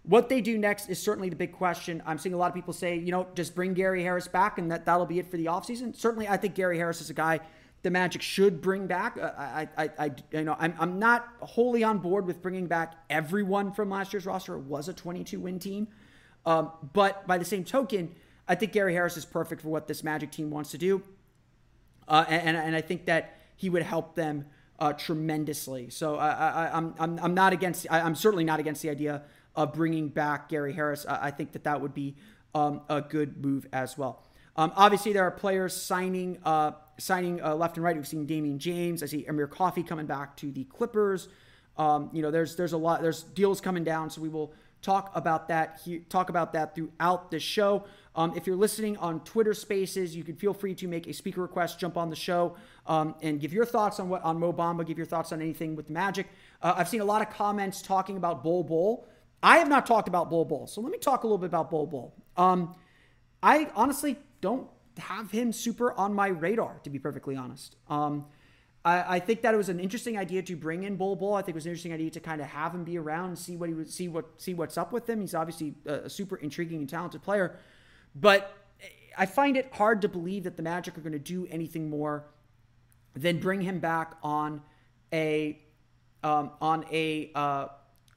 What 0.04 0.28
they 0.28 0.40
do 0.40 0.56
next 0.56 0.88
is 0.88 1.02
certainly 1.02 1.28
the 1.28 1.36
big 1.36 1.52
question. 1.52 2.02
I'm 2.06 2.18
seeing 2.18 2.34
a 2.34 2.38
lot 2.38 2.48
of 2.48 2.54
people 2.54 2.72
say, 2.72 2.96
you 2.96 3.10
know, 3.10 3.26
just 3.34 3.54
bring 3.54 3.74
Gary 3.74 4.02
Harris 4.02 4.28
back, 4.28 4.58
and 4.58 4.70
that 4.70 4.86
that'll 4.86 5.06
be 5.06 5.18
it 5.18 5.30
for 5.30 5.36
the 5.36 5.46
offseason. 5.46 5.94
Certainly, 5.94 6.28
I 6.28 6.36
think 6.36 6.54
Gary 6.54 6.78
Harris 6.78 7.00
is 7.00 7.10
a 7.10 7.14
guy 7.14 7.40
the 7.82 7.90
Magic 7.90 8.22
should 8.22 8.60
bring 8.60 8.86
back. 8.86 9.16
Uh, 9.16 9.30
I, 9.36 9.68
I, 9.76 9.90
I, 9.98 10.10
you 10.32 10.44
know, 10.44 10.56
I'm, 10.58 10.74
I'm 10.78 10.98
not 10.98 11.28
wholly 11.40 11.84
on 11.84 11.98
board 11.98 12.26
with 12.26 12.42
bringing 12.42 12.66
back 12.66 12.94
everyone 13.08 13.72
from 13.72 13.90
last 13.90 14.12
year's 14.12 14.26
roster. 14.26 14.54
It 14.54 14.62
was 14.62 14.88
a 14.88 14.92
22 14.92 15.38
win 15.38 15.58
team, 15.58 15.88
um, 16.44 16.72
but 16.92 17.26
by 17.26 17.38
the 17.38 17.44
same 17.44 17.64
token, 17.64 18.14
I 18.48 18.54
think 18.54 18.72
Gary 18.72 18.94
Harris 18.94 19.16
is 19.16 19.24
perfect 19.24 19.62
for 19.62 19.68
what 19.68 19.86
this 19.86 20.02
Magic 20.02 20.32
team 20.32 20.50
wants 20.50 20.70
to 20.72 20.78
do, 20.78 21.02
uh, 22.08 22.24
and, 22.28 22.56
and 22.56 22.74
I 22.74 22.80
think 22.80 23.06
that 23.06 23.38
he 23.56 23.70
would 23.70 23.82
help 23.82 24.14
them 24.14 24.46
uh, 24.78 24.92
tremendously. 24.92 25.90
So 25.90 26.16
I, 26.16 26.28
I, 26.28 26.76
I'm, 26.76 26.94
I'm, 26.98 27.18
I'm 27.18 27.34
not 27.34 27.52
against. 27.52 27.86
I, 27.90 28.00
am 28.00 28.14
certainly 28.14 28.44
not 28.44 28.60
against 28.60 28.82
the 28.82 28.90
idea 28.90 29.22
of 29.56 29.72
bringing 29.72 30.08
back 30.08 30.48
Gary 30.48 30.72
Harris. 30.72 31.04
I, 31.08 31.26
I 31.26 31.30
think 31.30 31.52
that 31.52 31.64
that 31.64 31.80
would 31.80 31.94
be 31.94 32.16
um, 32.54 32.82
a 32.88 33.00
good 33.00 33.44
move 33.44 33.66
as 33.72 33.98
well. 33.98 34.22
Um, 34.56 34.72
obviously, 34.76 35.12
there 35.12 35.24
are 35.24 35.30
players 35.30 35.74
signing 35.74 36.38
uh, 36.44 36.72
signing 36.98 37.42
uh, 37.42 37.54
left 37.54 37.76
and 37.76 37.84
right. 37.84 37.96
We've 37.96 38.06
seen 38.06 38.26
Damian 38.26 38.58
James. 38.58 39.02
I 39.02 39.06
see 39.06 39.24
Amir 39.26 39.46
Coffey 39.46 39.82
coming 39.82 40.06
back 40.06 40.36
to 40.38 40.50
the 40.50 40.64
Clippers. 40.64 41.28
Um, 41.76 42.10
you 42.12 42.22
know, 42.22 42.30
there's 42.30 42.56
there's 42.56 42.72
a 42.72 42.78
lot 42.78 43.02
there's 43.02 43.22
deals 43.22 43.60
coming 43.60 43.84
down, 43.84 44.10
so 44.10 44.20
we 44.20 44.28
will 44.28 44.52
talk 44.82 45.10
about 45.14 45.48
that 45.48 45.80
here, 45.84 46.00
talk 46.08 46.28
about 46.28 46.52
that 46.54 46.74
throughout 46.74 47.30
the 47.30 47.38
show. 47.38 47.84
Um, 48.18 48.32
if 48.34 48.48
you're 48.48 48.56
listening 48.56 48.96
on 48.96 49.20
Twitter 49.20 49.54
Spaces, 49.54 50.16
you 50.16 50.24
can 50.24 50.34
feel 50.34 50.52
free 50.52 50.74
to 50.74 50.88
make 50.88 51.06
a 51.06 51.12
speaker 51.12 51.40
request, 51.40 51.78
jump 51.78 51.96
on 51.96 52.10
the 52.10 52.16
show, 52.16 52.56
um, 52.84 53.14
and 53.22 53.40
give 53.40 53.52
your 53.52 53.64
thoughts 53.64 54.00
on 54.00 54.08
what 54.08 54.24
on 54.24 54.40
Mo 54.40 54.52
Bamba, 54.52 54.84
give 54.84 54.98
your 54.98 55.06
thoughts 55.06 55.30
on 55.30 55.40
anything 55.40 55.76
with 55.76 55.86
the 55.86 55.92
Magic. 55.92 56.26
Uh, 56.60 56.74
I've 56.76 56.88
seen 56.88 57.00
a 57.00 57.04
lot 57.04 57.22
of 57.22 57.30
comments 57.30 57.80
talking 57.80 58.16
about 58.16 58.42
Bol 58.42 58.64
Bol. 58.64 59.06
I 59.40 59.58
have 59.58 59.68
not 59.68 59.86
talked 59.86 60.08
about 60.08 60.30
Bol 60.30 60.44
Bol, 60.44 60.66
so 60.66 60.80
let 60.80 60.90
me 60.90 60.98
talk 60.98 61.22
a 61.22 61.28
little 61.28 61.38
bit 61.38 61.46
about 61.46 61.70
Bol 61.70 61.86
Bol. 61.86 62.12
Um, 62.36 62.74
I 63.40 63.70
honestly 63.76 64.18
don't 64.40 64.66
have 64.96 65.30
him 65.30 65.52
super 65.52 65.92
on 65.92 66.12
my 66.12 66.26
radar, 66.26 66.80
to 66.82 66.90
be 66.90 66.98
perfectly 66.98 67.36
honest. 67.36 67.76
Um, 67.88 68.26
I, 68.84 69.16
I, 69.16 69.20
think 69.20 69.42
that 69.42 69.54
it 69.54 69.56
was 69.56 69.68
an 69.68 69.78
interesting 69.78 70.18
idea 70.18 70.42
to 70.42 70.56
bring 70.56 70.82
in 70.82 70.96
Bol 70.96 71.14
Bol. 71.14 71.34
I 71.34 71.42
think 71.42 71.50
it 71.50 71.54
was 71.54 71.66
an 71.66 71.70
interesting 71.70 71.92
idea 71.92 72.10
to 72.10 72.20
kind 72.20 72.40
of 72.40 72.48
have 72.48 72.74
him 72.74 72.82
be 72.82 72.98
around 72.98 73.28
and 73.28 73.38
see 73.38 73.54
what 73.54 73.68
he 73.68 73.76
would 73.76 73.88
see 73.88 74.08
what 74.08 74.40
see 74.42 74.54
what's 74.54 74.76
up 74.76 74.90
with 74.90 75.08
him. 75.08 75.20
He's 75.20 75.36
obviously 75.36 75.74
a, 75.86 75.94
a 75.94 76.10
super 76.10 76.34
intriguing 76.34 76.80
and 76.80 76.88
talented 76.88 77.22
player, 77.22 77.56
but 78.20 78.54
I 79.16 79.26
find 79.26 79.56
it 79.56 79.72
hard 79.72 80.02
to 80.02 80.08
believe 80.08 80.44
that 80.44 80.56
the 80.56 80.62
Magic 80.62 80.96
are 80.96 81.00
going 81.00 81.12
to 81.12 81.18
do 81.18 81.46
anything 81.50 81.90
more 81.90 82.24
than 83.14 83.40
bring 83.40 83.60
him 83.60 83.80
back 83.80 84.14
on 84.22 84.62
a 85.12 85.58
um, 86.22 86.50
on 86.60 86.84
a 86.92 87.30
uh, 87.34 87.66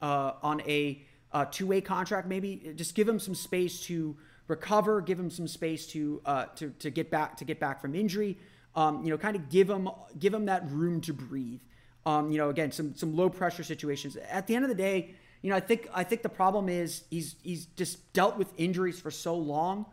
uh, 0.00 0.32
on 0.42 0.60
a 0.62 1.02
uh, 1.32 1.44
two 1.50 1.66
way 1.66 1.80
contract. 1.80 2.28
Maybe 2.28 2.72
just 2.76 2.94
give 2.94 3.08
him 3.08 3.18
some 3.18 3.34
space 3.34 3.80
to 3.86 4.16
recover, 4.48 5.00
give 5.00 5.18
him 5.18 5.30
some 5.30 5.48
space 5.48 5.86
to 5.88 6.20
uh, 6.24 6.46
to 6.56 6.70
to 6.78 6.90
get 6.90 7.10
back 7.10 7.36
to 7.38 7.44
get 7.44 7.58
back 7.58 7.80
from 7.80 7.94
injury. 7.94 8.38
Um, 8.74 9.04
you 9.04 9.10
know, 9.10 9.18
kind 9.18 9.36
of 9.36 9.48
give 9.50 9.68
him 9.68 9.88
give 10.18 10.32
him 10.32 10.46
that 10.46 10.70
room 10.70 11.00
to 11.02 11.12
breathe. 11.12 11.60
Um, 12.04 12.30
you 12.30 12.38
know, 12.38 12.48
again, 12.48 12.72
some 12.72 12.94
some 12.94 13.16
low 13.16 13.28
pressure 13.28 13.64
situations. 13.64 14.16
At 14.16 14.46
the 14.46 14.54
end 14.54 14.64
of 14.64 14.68
the 14.68 14.76
day, 14.76 15.14
you 15.42 15.50
know, 15.50 15.56
I 15.56 15.60
think 15.60 15.88
I 15.92 16.04
think 16.04 16.22
the 16.22 16.28
problem 16.28 16.68
is 16.68 17.02
he's 17.10 17.34
he's 17.42 17.66
just 17.66 18.12
dealt 18.12 18.38
with 18.38 18.48
injuries 18.56 19.00
for 19.00 19.10
so 19.10 19.34
long, 19.34 19.86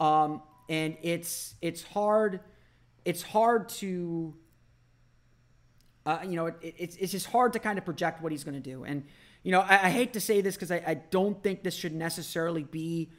um, 0.00 0.42
and 0.68 0.96
it's 1.02 1.54
it's 1.60 1.82
hard 1.82 2.40
it's 3.04 3.22
hard 3.22 3.68
to 3.68 4.34
uh, 6.06 6.18
you 6.24 6.36
know 6.36 6.46
it, 6.46 6.56
it's 6.62 6.96
it's 6.96 7.12
just 7.12 7.26
hard 7.26 7.52
to 7.52 7.58
kind 7.58 7.78
of 7.78 7.84
project 7.84 8.22
what 8.22 8.32
he's 8.32 8.44
going 8.44 8.60
to 8.60 8.70
do. 8.70 8.84
And 8.84 9.04
you 9.42 9.52
know, 9.52 9.60
I, 9.60 9.74
I 9.74 9.90
hate 9.90 10.14
to 10.14 10.20
say 10.20 10.40
this 10.40 10.54
because 10.54 10.70
I, 10.70 10.82
I 10.86 10.94
don't 10.94 11.40
think 11.42 11.62
this 11.62 11.74
should 11.74 11.94
necessarily 11.94 12.62
be 12.62 13.10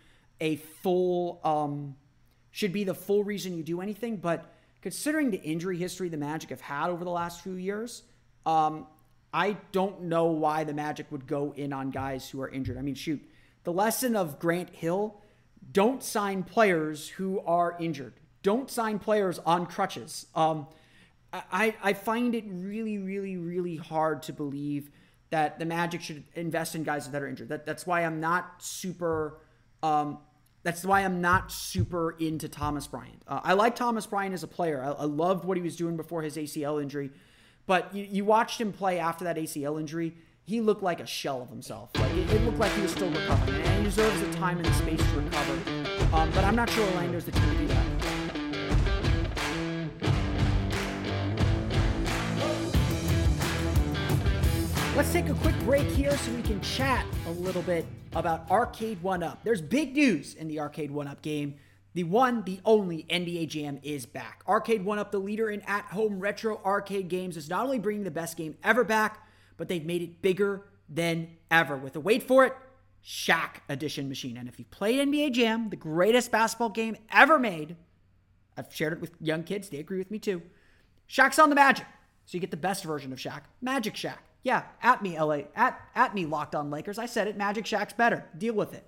a 0.42 0.56
full 0.56 1.40
um, 1.44 1.96
should 2.50 2.74
be 2.74 2.84
the 2.84 2.96
full 2.96 3.24
reason 3.24 3.56
you 3.56 3.64
do 3.64 3.80
anything. 3.80 4.18
But 4.18 4.52
considering 4.82 5.30
the 5.30 5.42
injury 5.42 5.78
history 5.78 6.10
the 6.10 6.18
Magic 6.18 6.50
have 6.50 6.62
had 6.62 6.90
over 6.90 7.04
the 7.04 7.12
last 7.12 7.42
few 7.42 7.54
years, 7.54 8.02
um, 8.44 8.88
I 9.36 9.58
don't 9.74 10.04
know 10.04 10.28
why 10.28 10.64
the 10.64 10.74
Magic 10.74 11.12
would 11.12 11.28
go 11.28 11.54
in 11.56 11.74
on 11.74 11.92
guys 11.92 12.30
who 12.30 12.42
are 12.42 12.50
injured. 12.50 12.78
I 12.78 12.82
mean, 12.82 12.96
shoot, 12.96 13.22
the 13.66 13.74
lesson 13.74 14.16
of 14.16 14.40
Grant 14.40 14.70
Hill: 14.70 15.22
don't 15.72 16.02
sign 16.02 16.44
players 16.44 17.10
who 17.10 17.42
are 17.42 17.76
injured. 17.80 18.14
Don't 18.44 18.72
sign 18.72 18.98
players 18.98 19.40
on 19.40 19.66
crutches. 19.66 20.28
Um, 20.36 20.68
I, 21.34 21.76
I 21.84 21.94
find 21.94 22.34
it 22.34 22.46
really, 22.48 22.98
really, 22.98 23.36
really 23.36 23.76
hard 23.76 24.24
to 24.24 24.34
believe 24.34 24.90
that 25.32 25.60
the 25.60 25.66
Magic 25.66 26.02
should 26.02 26.24
invest 26.36 26.76
in 26.76 26.84
guys 26.84 27.10
that 27.10 27.22
are 27.22 27.28
injured. 27.28 27.50
That, 27.50 27.66
that's 27.66 27.86
why 27.86 28.06
I'm 28.06 28.22
not 28.22 28.64
super 28.64 29.42
um, 29.84 30.20
that's 30.64 30.84
why 30.84 31.02
I'm 31.02 31.22
not 31.22 31.52
super 31.52 32.12
into 32.12 32.50
Thomas 32.50 32.88
Bryant. 32.88 33.22
Uh, 33.28 33.40
I 33.44 33.54
like 33.54 33.76
Thomas 33.76 34.08
Bryant 34.08 34.34
as 34.34 34.42
a 34.42 34.48
player. 34.48 34.84
I, 34.84 35.04
I, 35.04 35.06
loved 35.06 35.46
what 35.46 35.58
he 35.58 35.64
was 35.64 35.76
doing 35.76 35.96
before 35.96 36.24
his 36.24 36.38
ACL 36.38 36.82
injury, 36.82 37.12
but 37.68 37.94
you, 37.96 38.08
you, 38.10 38.26
watched 38.26 38.60
him 38.60 38.72
play 38.72 39.00
after 39.00 39.24
that 39.26 39.38
ACL 39.38 39.80
injury. 39.80 40.14
He 40.46 40.62
looked 40.62 40.84
like 40.84 41.00
a 41.00 41.06
shell 41.08 41.42
of 41.42 41.50
himself. 41.50 41.90
Like 41.96 42.12
it, 42.14 42.32
it 42.32 42.42
looked 42.44 42.60
like 42.60 42.72
he 42.74 42.82
was 42.82 42.92
still 42.92 43.10
recovering, 43.10 43.62
and 43.62 43.78
he 43.80 43.84
deserves 43.84 44.22
the 44.22 44.32
time 44.34 44.58
and 44.58 44.66
the 44.66 44.74
space 44.74 45.00
to 45.00 45.20
recover. 45.20 45.54
Um, 46.14 46.30
but 46.32 46.44
I'm 46.44 46.56
not 46.56 46.70
sure 46.70 46.86
Orlando's 46.90 47.26
the 47.26 47.32
team 47.32 47.50
to 47.50 47.58
do 47.58 47.68
that. 47.68 47.86
Let's 54.96 55.12
take 55.12 55.28
a 55.28 55.34
quick 55.34 55.60
break 55.66 55.88
here 55.88 56.16
so 56.16 56.32
we 56.32 56.42
can 56.42 56.62
chat 56.62 57.06
a 57.28 57.32
little 57.32 57.64
bit 57.64 57.86
about 58.14 58.50
Arcade 58.50 59.02
1 59.02 59.24
Up. 59.24 59.44
There's 59.44 59.62
big 59.62 59.94
news 59.94 60.36
in 60.36 60.48
the 60.48 60.62
Arcade 60.62 60.90
1 60.90 61.08
Up 61.08 61.22
game. 61.22 61.56
The 61.96 62.04
one, 62.04 62.44
the 62.44 62.60
only 62.66 63.06
NBA 63.10 63.48
Jam 63.48 63.80
is 63.82 64.06
back. 64.06 64.44
Arcade 64.46 64.84
1 64.84 65.00
Up, 65.00 65.14
the 65.14 65.18
leader 65.18 65.50
in 65.50 65.62
at 65.62 65.86
home 65.86 66.20
retro 66.20 66.60
arcade 66.66 67.08
games, 67.08 67.38
is 67.38 67.50
not 67.50 67.64
only 67.64 67.80
bringing 67.80 68.04
the 68.04 68.12
best 68.12 68.36
game 68.36 68.58
ever 68.66 68.84
back, 68.84 69.26
but 69.56 69.70
they've 69.70 69.86
made 69.86 70.02
it 70.02 70.22
bigger 70.22 70.66
than 70.90 71.30
ever 71.50 71.78
with 71.78 71.96
a 71.96 72.02
wait 72.02 72.22
for 72.22 72.44
it, 72.44 72.54
Shaq 73.04 73.62
Edition 73.70 74.10
machine. 74.10 74.36
And 74.36 74.50
if 74.50 74.60
you've 74.60 74.72
played 74.72 75.08
NBA 75.08 75.32
Jam, 75.32 75.70
the 75.70 75.78
greatest 75.78 76.32
basketball 76.32 76.70
game 76.70 76.98
ever 77.10 77.40
made, 77.40 77.78
I've 78.58 78.76
shared 78.76 78.92
it 78.92 79.00
with 79.00 79.12
young 79.22 79.44
kids, 79.44 79.70
they 79.70 79.80
agree 79.80 79.98
with 79.98 80.12
me 80.12 80.20
too. 80.20 80.42
Shaq's 81.10 81.40
on 81.40 81.48
the 81.48 81.56
Magic. 81.56 81.86
So 82.26 82.36
you 82.36 82.42
get 82.42 82.52
the 82.52 82.58
best 82.58 82.84
version 82.84 83.14
of 83.14 83.20
Shaq, 83.20 83.44
Magic 83.62 83.94
Shaq. 83.94 84.18
Yeah, 84.44 84.64
at 84.82 85.02
me, 85.02 85.18
LA, 85.18 85.44
at, 85.56 85.80
at 85.96 86.14
me, 86.14 86.26
locked 86.26 86.56
on 86.56 86.70
Lakers. 86.70 87.00
I 87.00 87.06
said 87.06 87.30
it, 87.30 87.38
Magic 87.38 87.64
Shaq's 87.64 87.94
better. 87.94 88.26
Deal 88.38 88.54
with 88.54 88.74
it. 88.74 88.84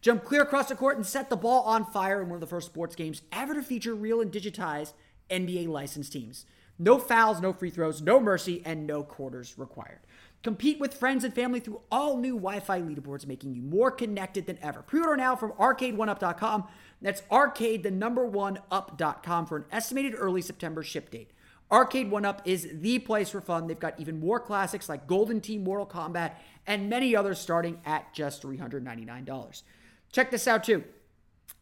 Jump 0.00 0.24
clear 0.24 0.42
across 0.42 0.68
the 0.68 0.74
court 0.74 0.96
and 0.96 1.06
set 1.06 1.28
the 1.28 1.36
ball 1.36 1.62
on 1.64 1.84
fire 1.84 2.22
in 2.22 2.28
one 2.28 2.36
of 2.36 2.40
the 2.40 2.46
first 2.46 2.66
sports 2.66 2.96
games 2.96 3.22
ever 3.32 3.54
to 3.54 3.62
feature 3.62 3.94
real 3.94 4.20
and 4.20 4.32
digitized 4.32 4.94
NBA 5.28 5.68
licensed 5.68 6.12
teams. 6.12 6.46
No 6.78 6.98
fouls, 6.98 7.42
no 7.42 7.52
free 7.52 7.68
throws, 7.68 8.00
no 8.00 8.18
mercy, 8.18 8.62
and 8.64 8.86
no 8.86 9.02
quarters 9.02 9.58
required. 9.58 10.00
Compete 10.42 10.80
with 10.80 10.94
friends 10.94 11.22
and 11.22 11.34
family 11.34 11.60
through 11.60 11.82
all 11.92 12.16
new 12.16 12.36
Wi 12.36 12.60
Fi 12.60 12.80
leaderboards, 12.80 13.26
making 13.26 13.52
you 13.52 13.60
more 13.60 13.90
connected 13.90 14.46
than 14.46 14.58
ever. 14.62 14.80
Pre 14.80 15.00
order 15.00 15.18
now 15.18 15.36
from 15.36 15.52
arcade1up.com. 15.52 16.66
That's 17.02 17.22
arcade, 17.30 17.82
the 17.82 17.90
number 17.90 18.24
one 18.24 18.58
up.com 18.70 19.44
for 19.44 19.58
an 19.58 19.64
estimated 19.70 20.14
early 20.16 20.40
September 20.40 20.82
ship 20.82 21.10
date. 21.10 21.32
Arcade 21.70 22.10
One 22.10 22.24
Up 22.24 22.42
is 22.46 22.68
the 22.72 22.98
place 22.98 23.30
for 23.30 23.40
fun. 23.40 23.66
They've 23.66 23.78
got 23.78 24.00
even 24.00 24.18
more 24.18 24.40
classics 24.40 24.88
like 24.88 25.06
Golden 25.06 25.40
Tee 25.40 25.58
Mortal 25.58 25.86
Kombat, 25.86 26.32
and 26.66 26.90
many 26.90 27.14
others 27.14 27.38
starting 27.38 27.78
at 27.84 28.12
just 28.12 28.42
$399. 28.42 29.62
Check 30.12 30.30
this 30.30 30.48
out 30.48 30.64
too. 30.64 30.84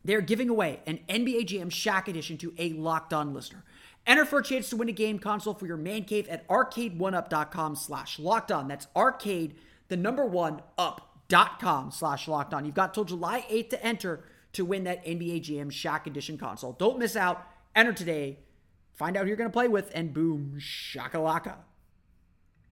They're 0.05 0.21
giving 0.21 0.49
away 0.49 0.81
an 0.87 1.01
NBA 1.09 1.47
Jam 1.47 1.71
Shaq 1.71 2.09
edition 2.09 2.39
to 2.39 2.55
a 2.59 2.73
locked 2.73 3.13
on 3.13 3.35
listener. 3.35 3.65
Enter 4.07 4.25
for 4.25 4.39
a 4.39 4.43
chance 4.43 4.71
to 4.71 4.77
win 4.77 4.89
a 4.89 4.93
game 4.93 5.19
console 5.19 5.55
for 5.55 5.67
your 5.67 5.77
man 5.77 6.05
cave 6.05 6.29
at 6.29 6.49
arcade1up.com 6.49 7.77
slash 7.77 8.19
locked 8.19 8.51
on. 8.51 8.69
That's 8.69 8.87
arcade, 8.97 9.57
the 9.89 9.97
number 9.97 10.25
one 10.25 10.63
up.com 10.79 11.91
slash 11.91 12.27
locked 12.27 12.55
on. 12.55 12.65
You've 12.65 12.75
got 12.75 12.95
till 12.95 13.05
July 13.05 13.45
8th 13.51 13.71
to 13.71 13.85
enter 13.85 14.25
to 14.55 14.65
win 14.65 14.85
that 14.85 15.05
NBA 15.05 15.43
Jam 15.43 15.69
Shaq 15.69 16.07
Edition 16.07 16.39
console. 16.39 16.73
Don't 16.73 16.99
miss 16.99 17.17
out. 17.17 17.47
Enter 17.77 17.93
today. 17.93 18.39
Find 18.95 19.17
out 19.17 19.25
who 19.25 19.29
you're 19.29 19.37
going 19.37 19.51
to 19.51 19.53
play 19.53 19.69
with, 19.69 19.93
and 19.95 20.13
boom, 20.13 20.59
shakalaka. 20.59 21.57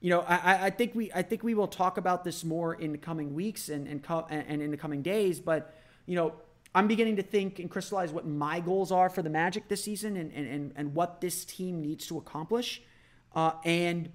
You 0.00 0.10
know, 0.10 0.20
I, 0.20 0.66
I 0.66 0.70
think 0.70 0.94
we 0.94 1.10
I 1.12 1.22
think 1.22 1.42
we 1.42 1.54
will 1.54 1.66
talk 1.66 1.96
about 1.98 2.22
this 2.22 2.44
more 2.44 2.74
in 2.74 2.92
the 2.92 2.98
coming 2.98 3.34
weeks 3.34 3.68
and 3.68 3.88
and, 3.88 4.02
co- 4.02 4.26
and 4.30 4.62
in 4.62 4.70
the 4.70 4.76
coming 4.76 5.02
days. 5.02 5.40
But 5.40 5.74
you 6.06 6.14
know, 6.14 6.34
I'm 6.74 6.86
beginning 6.86 7.16
to 7.16 7.22
think 7.22 7.58
and 7.58 7.68
crystallize 7.68 8.12
what 8.12 8.26
my 8.26 8.60
goals 8.60 8.92
are 8.92 9.10
for 9.10 9.22
the 9.22 9.30
Magic 9.30 9.68
this 9.68 9.82
season 9.82 10.16
and 10.16 10.32
and 10.32 10.46
and 10.46 10.72
and 10.76 10.94
what 10.94 11.20
this 11.20 11.44
team 11.44 11.82
needs 11.82 12.06
to 12.08 12.18
accomplish. 12.18 12.80
Uh, 13.34 13.52
and 13.64 14.10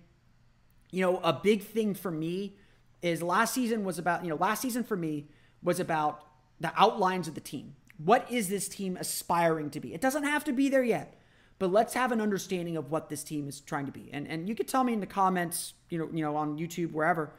you 0.92 1.02
know, 1.02 1.18
a 1.18 1.34
big 1.34 1.64
thing 1.64 1.94
for 1.96 2.12
me 2.12 2.56
is 3.02 3.22
last 3.22 3.54
season 3.54 3.84
was 3.84 4.00
about 4.00 4.24
you 4.24 4.30
know 4.30 4.38
last 4.38 4.62
season 4.62 4.84
for 4.84 4.96
me 4.96 5.28
was 5.62 5.82
about 5.82 6.24
the 6.62 6.72
outlines 6.78 7.28
of 7.28 7.36
the 7.36 7.42
team. 7.42 7.76
What 7.98 8.32
is 8.32 8.48
this 8.48 8.70
team 8.70 8.96
aspiring 8.96 9.70
to 9.72 9.82
be? 9.82 9.94
It 9.94 10.00
doesn't 10.00 10.24
have 10.24 10.46
to 10.46 10.54
be 10.54 10.70
there 10.70 10.84
yet 10.84 11.18
but 11.64 11.72
let's 11.72 11.94
have 11.94 12.12
an 12.12 12.20
understanding 12.20 12.76
of 12.76 12.92
what 12.92 13.08
this 13.08 13.24
team 13.24 13.48
is 13.48 13.62
trying 13.62 13.86
to 13.86 13.92
be. 13.94 14.10
And 14.12 14.28
and 14.28 14.50
you 14.50 14.54
could 14.54 14.68
tell 14.68 14.84
me 14.84 14.92
in 14.92 15.00
the 15.00 15.06
comments, 15.06 15.76
you 15.90 15.98
know, 15.98 16.10
you 16.12 16.22
know, 16.22 16.36
on 16.36 16.58
YouTube, 16.58 16.92
wherever. 16.92 17.32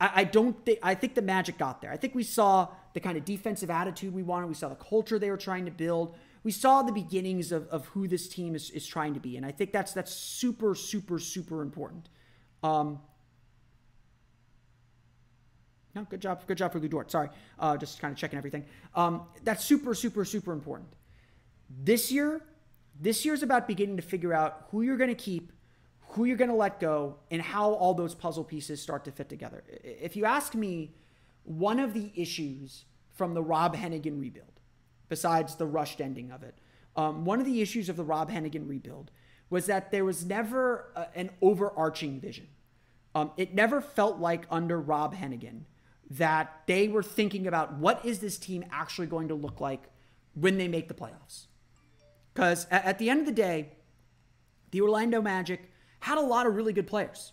I, 0.00 0.10
I 0.12 0.24
don't 0.24 0.66
think 0.66 0.80
I 0.82 0.96
think 0.96 1.14
the 1.14 1.22
Magic 1.22 1.56
got 1.56 1.80
there. 1.80 1.92
I 1.92 1.96
think 1.96 2.16
we 2.16 2.24
saw 2.24 2.66
the 2.94 2.98
kind 2.98 3.16
of 3.16 3.24
defensive 3.24 3.70
attitude 3.70 4.12
we 4.12 4.24
wanted. 4.24 4.48
We 4.48 4.54
saw 4.54 4.68
the 4.68 4.74
culture 4.74 5.20
they 5.20 5.30
were 5.30 5.36
trying 5.36 5.66
to 5.66 5.70
build. 5.70 6.16
We 6.42 6.50
saw 6.50 6.82
the 6.82 6.90
beginnings 6.90 7.52
of, 7.52 7.68
of 7.68 7.86
who 7.86 8.08
this 8.08 8.28
team 8.28 8.56
is, 8.56 8.70
is 8.70 8.84
trying 8.84 9.14
to 9.14 9.20
be. 9.20 9.36
And 9.36 9.46
I 9.46 9.52
think 9.52 9.70
that's 9.70 9.92
that's 9.92 10.12
super, 10.12 10.74
super, 10.74 11.20
super 11.20 11.62
important. 11.62 12.08
Um, 12.64 12.98
no, 15.94 16.02
good 16.10 16.20
job, 16.20 16.44
good 16.48 16.58
job 16.58 16.72
for 16.72 16.80
Lu 16.80 16.88
Dort. 16.88 17.12
Sorry, 17.12 17.28
uh, 17.60 17.76
just 17.76 18.00
kind 18.00 18.10
of 18.10 18.18
checking 18.18 18.36
everything. 18.36 18.64
Um, 18.96 19.28
that's 19.44 19.64
super, 19.64 19.94
super, 19.94 20.24
super 20.24 20.52
important. 20.52 20.88
This 21.84 22.10
year, 22.10 22.42
this 23.00 23.24
year's 23.24 23.42
about 23.42 23.66
beginning 23.66 23.96
to 23.96 24.02
figure 24.02 24.32
out 24.32 24.66
who 24.70 24.82
you're 24.82 24.96
going 24.96 25.10
to 25.10 25.14
keep, 25.14 25.52
who 26.10 26.24
you're 26.24 26.36
going 26.36 26.50
to 26.50 26.56
let 26.56 26.80
go, 26.80 27.16
and 27.30 27.42
how 27.42 27.72
all 27.72 27.94
those 27.94 28.14
puzzle 28.14 28.44
pieces 28.44 28.80
start 28.80 29.04
to 29.04 29.10
fit 29.10 29.28
together. 29.28 29.64
If 29.82 30.16
you 30.16 30.24
ask 30.24 30.54
me, 30.54 30.94
one 31.44 31.78
of 31.78 31.92
the 31.92 32.12
issues 32.14 32.84
from 33.12 33.34
the 33.34 33.42
Rob 33.42 33.76
Hennigan 33.76 34.20
rebuild, 34.20 34.60
besides 35.08 35.56
the 35.56 35.66
rushed 35.66 36.00
ending 36.00 36.30
of 36.30 36.42
it, 36.42 36.54
um, 36.96 37.24
one 37.24 37.40
of 37.40 37.46
the 37.46 37.60
issues 37.60 37.88
of 37.88 37.96
the 37.96 38.04
Rob 38.04 38.30
Hennigan 38.30 38.68
rebuild 38.68 39.10
was 39.50 39.66
that 39.66 39.90
there 39.90 40.04
was 40.04 40.24
never 40.24 40.92
a, 40.94 41.06
an 41.14 41.30
overarching 41.42 42.20
vision. 42.20 42.48
Um, 43.14 43.30
it 43.36 43.54
never 43.54 43.80
felt 43.80 44.18
like 44.18 44.46
under 44.50 44.80
Rob 44.80 45.14
Hennigan 45.14 45.62
that 46.10 46.62
they 46.66 46.88
were 46.88 47.02
thinking 47.02 47.46
about 47.46 47.74
what 47.74 48.04
is 48.04 48.20
this 48.20 48.38
team 48.38 48.64
actually 48.70 49.06
going 49.06 49.28
to 49.28 49.34
look 49.34 49.60
like 49.60 49.84
when 50.34 50.58
they 50.58 50.68
make 50.68 50.88
the 50.88 50.94
playoffs. 50.94 51.46
Because 52.34 52.66
at 52.70 52.98
the 52.98 53.08
end 53.08 53.20
of 53.20 53.26
the 53.26 53.32
day, 53.32 53.68
the 54.72 54.80
Orlando 54.80 55.22
Magic 55.22 55.70
had 56.00 56.18
a 56.18 56.20
lot 56.20 56.46
of 56.46 56.56
really 56.56 56.72
good 56.72 56.86
players. 56.86 57.32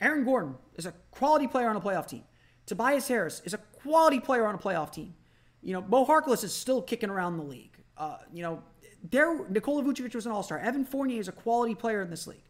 Aaron 0.00 0.24
Gordon 0.24 0.54
is 0.76 0.86
a 0.86 0.94
quality 1.10 1.46
player 1.46 1.68
on 1.68 1.76
a 1.76 1.80
playoff 1.80 2.08
team. 2.08 2.24
Tobias 2.66 3.06
Harris 3.08 3.42
is 3.44 3.54
a 3.54 3.58
quality 3.58 4.20
player 4.20 4.46
on 4.46 4.54
a 4.54 4.58
playoff 4.58 4.92
team. 4.92 5.14
You 5.62 5.74
know, 5.74 5.82
Moe 5.82 6.06
Harkless 6.06 6.44
is 6.44 6.54
still 6.54 6.80
kicking 6.80 7.10
around 7.10 7.36
the 7.36 7.42
league. 7.42 7.76
Uh, 7.96 8.18
you 8.32 8.42
know, 8.42 8.62
there 9.10 9.48
Nikola 9.48 9.82
Vucevic 9.82 10.14
was 10.14 10.26
an 10.26 10.32
all-star. 10.32 10.58
Evan 10.58 10.84
Fournier 10.84 11.20
is 11.20 11.28
a 11.28 11.32
quality 11.32 11.74
player 11.74 12.02
in 12.02 12.10
this 12.10 12.26
league. 12.26 12.42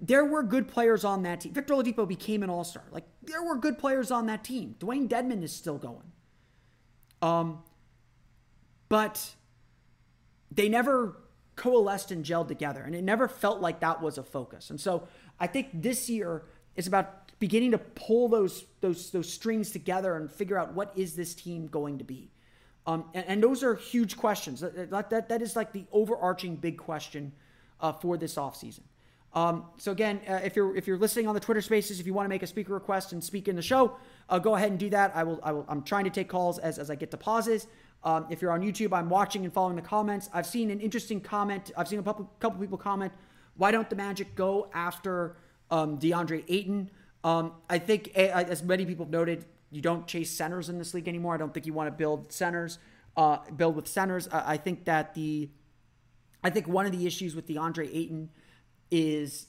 There 0.00 0.24
were 0.24 0.42
good 0.42 0.68
players 0.68 1.04
on 1.04 1.22
that 1.22 1.40
team. 1.40 1.52
Victor 1.52 1.74
Oladipo 1.74 2.06
became 2.06 2.42
an 2.42 2.50
all-star. 2.50 2.84
Like 2.90 3.04
there 3.22 3.42
were 3.42 3.56
good 3.56 3.78
players 3.78 4.10
on 4.10 4.26
that 4.26 4.44
team. 4.44 4.76
Dewayne 4.78 5.08
Dedmon 5.08 5.42
is 5.42 5.52
still 5.52 5.78
going. 5.78 6.12
Um, 7.22 7.62
but 8.88 9.34
they 10.54 10.68
never 10.68 11.16
coalesced 11.56 12.10
and 12.10 12.24
gelled 12.24 12.48
together, 12.48 12.82
and 12.82 12.94
it 12.94 13.02
never 13.02 13.28
felt 13.28 13.60
like 13.60 13.80
that 13.80 14.02
was 14.02 14.18
a 14.18 14.22
focus. 14.22 14.70
And 14.70 14.80
so 14.80 15.08
I 15.38 15.46
think 15.46 15.68
this 15.72 16.08
year 16.08 16.42
is 16.76 16.86
about 16.86 17.38
beginning 17.38 17.72
to 17.72 17.78
pull 17.78 18.28
those 18.28 18.64
those 18.80 19.10
those 19.10 19.32
strings 19.32 19.70
together 19.70 20.16
and 20.16 20.30
figure 20.30 20.58
out 20.58 20.74
what 20.74 20.92
is 20.96 21.14
this 21.14 21.34
team 21.34 21.66
going 21.66 21.98
to 21.98 22.04
be. 22.04 22.30
Um, 22.86 23.04
and, 23.14 23.24
and, 23.26 23.42
those 23.42 23.62
are 23.62 23.74
huge 23.76 24.14
questions. 24.14 24.60
That, 24.60 24.90
that, 24.90 25.30
that 25.30 25.40
is 25.40 25.56
like 25.56 25.72
the 25.72 25.86
overarching 25.90 26.56
big 26.56 26.76
question 26.76 27.32
uh, 27.80 27.92
for 27.92 28.18
this 28.18 28.34
offseason. 28.34 28.80
Um, 29.32 29.64
so 29.78 29.90
again, 29.90 30.20
uh, 30.28 30.40
if 30.44 30.54
you're 30.54 30.76
if 30.76 30.86
you're 30.86 30.98
listening 30.98 31.26
on 31.26 31.34
the 31.34 31.40
Twitter 31.40 31.60
Spaces, 31.60 31.98
if 31.98 32.06
you 32.06 32.14
want 32.14 32.26
to 32.26 32.28
make 32.28 32.42
a 32.42 32.46
speaker 32.46 32.72
request 32.72 33.12
and 33.12 33.24
speak 33.24 33.48
in 33.48 33.56
the 33.56 33.62
show, 33.62 33.96
uh, 34.28 34.38
go 34.38 34.54
ahead 34.54 34.70
and 34.70 34.78
do 34.78 34.90
that. 34.90 35.12
I 35.14 35.24
will. 35.24 35.40
I 35.42 35.52
will. 35.52 35.64
I'm 35.68 35.82
trying 35.82 36.04
to 36.04 36.10
take 36.10 36.28
calls 36.28 36.58
as 36.58 36.78
as 36.78 36.88
I 36.88 36.94
get 36.94 37.10
to 37.10 37.16
pauses. 37.16 37.66
Um, 38.04 38.26
if 38.28 38.42
you're 38.42 38.52
on 38.52 38.60
YouTube, 38.60 38.92
I'm 38.92 39.08
watching 39.08 39.44
and 39.44 39.52
following 39.52 39.76
the 39.76 39.82
comments. 39.82 40.28
I've 40.32 40.46
seen 40.46 40.70
an 40.70 40.78
interesting 40.78 41.22
comment. 41.22 41.70
I've 41.74 41.88
seen 41.88 41.98
a 41.98 42.02
couple, 42.02 42.30
couple 42.38 42.60
people 42.60 42.76
comment, 42.76 43.12
why 43.56 43.70
don't 43.70 43.88
the 43.88 43.96
Magic 43.96 44.34
go 44.34 44.68
after 44.74 45.36
um, 45.70 45.98
DeAndre 45.98 46.44
Ayton? 46.48 46.90
Um, 47.22 47.52
I 47.70 47.78
think, 47.78 48.14
as 48.14 48.62
many 48.62 48.84
people 48.84 49.06
have 49.06 49.12
noted, 49.12 49.46
you 49.70 49.80
don't 49.80 50.06
chase 50.06 50.30
centers 50.30 50.68
in 50.68 50.78
this 50.78 50.92
league 50.92 51.08
anymore. 51.08 51.34
I 51.34 51.38
don't 51.38 51.54
think 51.54 51.64
you 51.64 51.72
want 51.72 51.86
to 51.86 51.92
build 51.92 52.30
centers, 52.30 52.78
uh, 53.16 53.38
build 53.56 53.74
with 53.74 53.88
centers. 53.88 54.28
I, 54.28 54.52
I 54.52 54.56
think 54.58 54.84
that 54.84 55.14
the, 55.14 55.48
I 56.42 56.50
think 56.50 56.68
one 56.68 56.84
of 56.84 56.92
the 56.92 57.06
issues 57.06 57.34
with 57.34 57.46
DeAndre 57.46 57.88
Ayton 57.94 58.28
is 58.90 59.46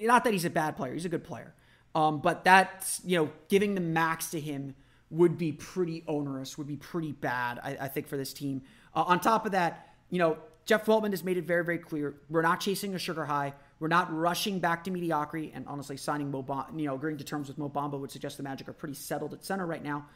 not 0.00 0.22
that 0.22 0.32
he's 0.32 0.44
a 0.44 0.50
bad 0.50 0.76
player. 0.76 0.92
He's 0.92 1.04
a 1.04 1.08
good 1.08 1.24
player. 1.24 1.52
Um, 1.96 2.20
but 2.20 2.44
that's, 2.44 3.00
you 3.04 3.18
know, 3.18 3.30
giving 3.48 3.74
the 3.74 3.80
max 3.80 4.30
to 4.30 4.40
him– 4.40 4.76
would 5.10 5.38
be 5.38 5.52
pretty 5.52 6.04
onerous, 6.06 6.58
would 6.58 6.66
be 6.66 6.76
pretty 6.76 7.12
bad, 7.12 7.58
I, 7.62 7.76
I 7.82 7.88
think, 7.88 8.08
for 8.08 8.16
this 8.16 8.32
team. 8.32 8.62
Uh, 8.94 9.04
on 9.06 9.20
top 9.20 9.46
of 9.46 9.52
that, 9.52 9.94
you 10.10 10.18
know, 10.18 10.38
Jeff 10.66 10.84
Weltman 10.84 11.12
has 11.12 11.24
made 11.24 11.38
it 11.38 11.44
very, 11.44 11.64
very 11.64 11.78
clear 11.78 12.14
we're 12.28 12.42
not 12.42 12.60
chasing 12.60 12.94
a 12.94 12.98
sugar 12.98 13.24
high. 13.24 13.54
We're 13.80 13.88
not 13.88 14.14
rushing 14.14 14.58
back 14.58 14.84
to 14.84 14.90
mediocrity. 14.90 15.50
And 15.54 15.66
honestly, 15.66 15.96
signing 15.96 16.30
Mo, 16.30 16.44
you 16.76 16.86
know, 16.86 16.94
agreeing 16.94 17.16
to 17.18 17.24
terms 17.24 17.48
with 17.48 17.56
Mo 17.56 17.70
Bamba 17.70 17.98
would 17.98 18.10
suggest 18.10 18.36
the 18.36 18.42
Magic 18.42 18.68
are 18.68 18.74
pretty 18.74 18.94
settled 18.94 19.32
at 19.32 19.44
center 19.44 19.64
right 19.64 19.82
now. 19.82 20.06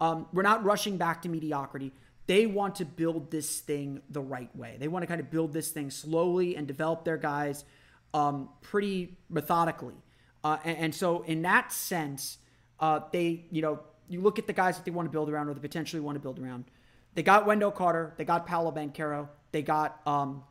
Um, 0.00 0.26
we're 0.32 0.42
not 0.42 0.64
rushing 0.64 0.98
back 0.98 1.22
to 1.22 1.28
mediocrity. 1.28 1.92
They 2.26 2.46
want 2.46 2.76
to 2.76 2.84
build 2.84 3.30
this 3.30 3.60
thing 3.60 4.02
the 4.10 4.20
right 4.20 4.54
way. 4.54 4.76
They 4.78 4.88
want 4.88 5.02
to 5.02 5.06
kind 5.06 5.20
of 5.20 5.30
build 5.30 5.52
this 5.52 5.70
thing 5.70 5.90
slowly 5.90 6.56
and 6.56 6.66
develop 6.66 7.04
their 7.04 7.16
guys 7.16 7.64
um, 8.12 8.48
pretty 8.60 9.16
methodically. 9.30 9.96
Uh, 10.44 10.58
and, 10.64 10.78
and, 10.78 10.94
so, 10.94 11.22
in 11.22 11.42
that 11.42 11.72
sense, 11.72 12.38
uh, 12.80 13.00
they, 13.12 13.46
you 13.50 13.62
know, 13.62 13.80
you 14.12 14.20
look 14.20 14.38
at 14.38 14.46
the 14.46 14.52
guys 14.52 14.76
that 14.76 14.84
they 14.84 14.90
want 14.90 15.06
to 15.06 15.10
build 15.10 15.30
around 15.30 15.48
or 15.48 15.54
they 15.54 15.60
potentially 15.60 16.00
want 16.00 16.16
to 16.16 16.20
build 16.20 16.38
around. 16.38 16.64
They 17.14 17.22
got 17.22 17.46
Wendell 17.46 17.70
Carter, 17.70 18.14
they 18.16 18.24
got 18.24 18.46
Paolo 18.46 18.72
Banchero, 18.72 19.28
they 19.52 19.62
got 19.62 20.00
um, 20.06 20.44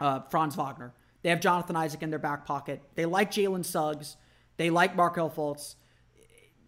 uh, 0.00 0.20
Franz 0.30 0.56
Wagner. 0.56 0.92
They 1.22 1.30
have 1.30 1.40
Jonathan 1.40 1.74
Isaac 1.76 2.02
in 2.02 2.10
their 2.10 2.18
back 2.18 2.44
pocket. 2.44 2.82
They 2.96 3.06
like 3.06 3.30
Jalen 3.30 3.64
Suggs. 3.64 4.16
They 4.58 4.68
like 4.70 4.94
Markelle 4.94 5.30
Fultz. 5.30 5.74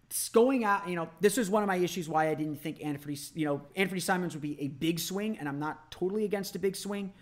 It's 0.09 0.29
going 0.29 0.63
out, 0.63 0.87
you 0.87 0.95
know, 0.95 1.09
this 1.19 1.37
was 1.37 1.49
one 1.49 1.63
of 1.63 1.67
my 1.67 1.75
issues 1.75 2.09
why 2.09 2.29
I 2.29 2.33
didn't 2.33 2.61
think 2.61 2.83
Anthony, 2.83 3.17
you 3.35 3.45
know, 3.45 3.61
Anthony 3.75 3.99
Simons 3.99 4.33
would 4.33 4.41
be 4.41 4.59
a 4.61 4.69
big 4.69 4.99
swing, 4.99 5.37
and 5.37 5.47
I'm 5.47 5.59
not 5.59 5.91
totally 5.91 6.23
against 6.23 6.55
a 6.55 6.59
big 6.59 6.75
swing. 6.75 7.13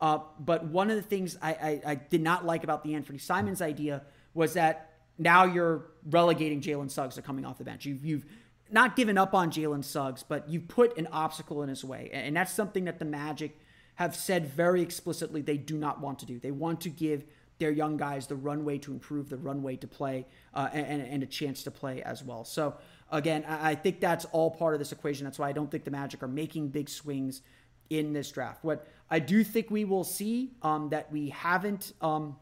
Uh, 0.00 0.18
but 0.38 0.66
one 0.66 0.90
of 0.90 0.96
the 0.96 1.02
things 1.02 1.38
I, 1.40 1.52
I, 1.52 1.82
I, 1.86 1.94
did 1.94 2.20
not 2.20 2.44
like 2.44 2.64
about 2.64 2.82
the 2.82 2.94
Anthony 2.94 3.18
Simons 3.18 3.62
idea 3.62 4.02
was 4.34 4.54
that 4.54 4.92
now 5.18 5.44
you're 5.44 5.86
relegating 6.10 6.60
Jalen 6.60 6.90
Suggs 6.90 7.14
to 7.14 7.22
coming 7.22 7.44
off 7.44 7.58
the 7.58 7.64
bench. 7.64 7.86
You've, 7.86 8.04
you've 8.04 8.26
not 8.70 8.96
given 8.96 9.18
up 9.18 9.34
on 9.34 9.50
Jalen 9.50 9.84
Suggs, 9.84 10.22
but 10.22 10.48
you've 10.48 10.68
put 10.68 10.96
an 10.98 11.06
obstacle 11.12 11.62
in 11.62 11.68
his 11.68 11.84
way. 11.84 12.10
And 12.12 12.36
that's 12.36 12.52
something 12.52 12.84
that 12.84 12.98
the 12.98 13.04
Magic 13.04 13.58
have 13.96 14.16
said 14.16 14.46
very 14.46 14.82
explicitly 14.82 15.42
they 15.42 15.56
do 15.56 15.76
not 15.76 16.00
want 16.00 16.18
to 16.20 16.26
do. 16.26 16.38
They 16.38 16.50
want 16.50 16.80
to 16.82 16.88
give 16.88 17.24
their 17.58 17.70
young 17.70 17.96
guys 17.96 18.26
the 18.26 18.34
runway 18.34 18.78
to 18.78 18.92
improve, 18.92 19.28
the 19.28 19.36
runway 19.36 19.76
to 19.76 19.86
play, 19.86 20.26
uh, 20.54 20.68
and, 20.72 21.02
and, 21.02 21.22
a 21.22 21.26
chance 21.26 21.62
to 21.62 21.70
play 21.70 22.02
as 22.02 22.22
well. 22.22 22.44
So, 22.44 22.74
again, 23.12 23.44
I 23.46 23.76
think 23.76 24.00
that's 24.00 24.24
all 24.26 24.50
part 24.50 24.74
of 24.74 24.80
this 24.80 24.90
equation. 24.90 25.24
That's 25.24 25.38
why 25.38 25.48
I 25.48 25.52
don't 25.52 25.70
think 25.70 25.84
the 25.84 25.92
Magic 25.92 26.22
are 26.24 26.28
making 26.28 26.70
big 26.70 26.88
swings 26.88 27.42
in 27.90 28.12
this 28.12 28.30
draft. 28.32 28.64
What 28.64 28.88
I 29.08 29.20
do 29.20 29.44
think 29.44 29.70
we 29.70 29.84
will 29.84 30.02
see 30.02 30.50
um, 30.62 30.88
that 30.88 31.12
we 31.12 31.28
haven't, 31.28 31.92
um, 32.00 32.36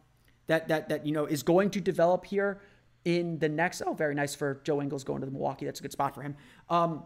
that, 0.46 0.68
that, 0.68 0.88
that, 0.88 1.04
you 1.04 1.12
know, 1.12 1.26
is 1.26 1.42
going 1.42 1.70
to 1.70 1.80
develop 1.80 2.24
here 2.24 2.62
in 3.04 3.38
the 3.38 3.48
next, 3.48 3.82
oh, 3.82 3.94
very 3.94 4.14
nice 4.14 4.34
for 4.34 4.60
Joe 4.64 4.80
Ingles 4.80 5.04
going 5.04 5.20
to 5.20 5.26
the 5.26 5.32
Milwaukee. 5.32 5.66
That's 5.66 5.80
a 5.80 5.82
good 5.82 5.92
spot 5.92 6.14
for 6.14 6.22
him. 6.22 6.36
Um, 6.68 7.04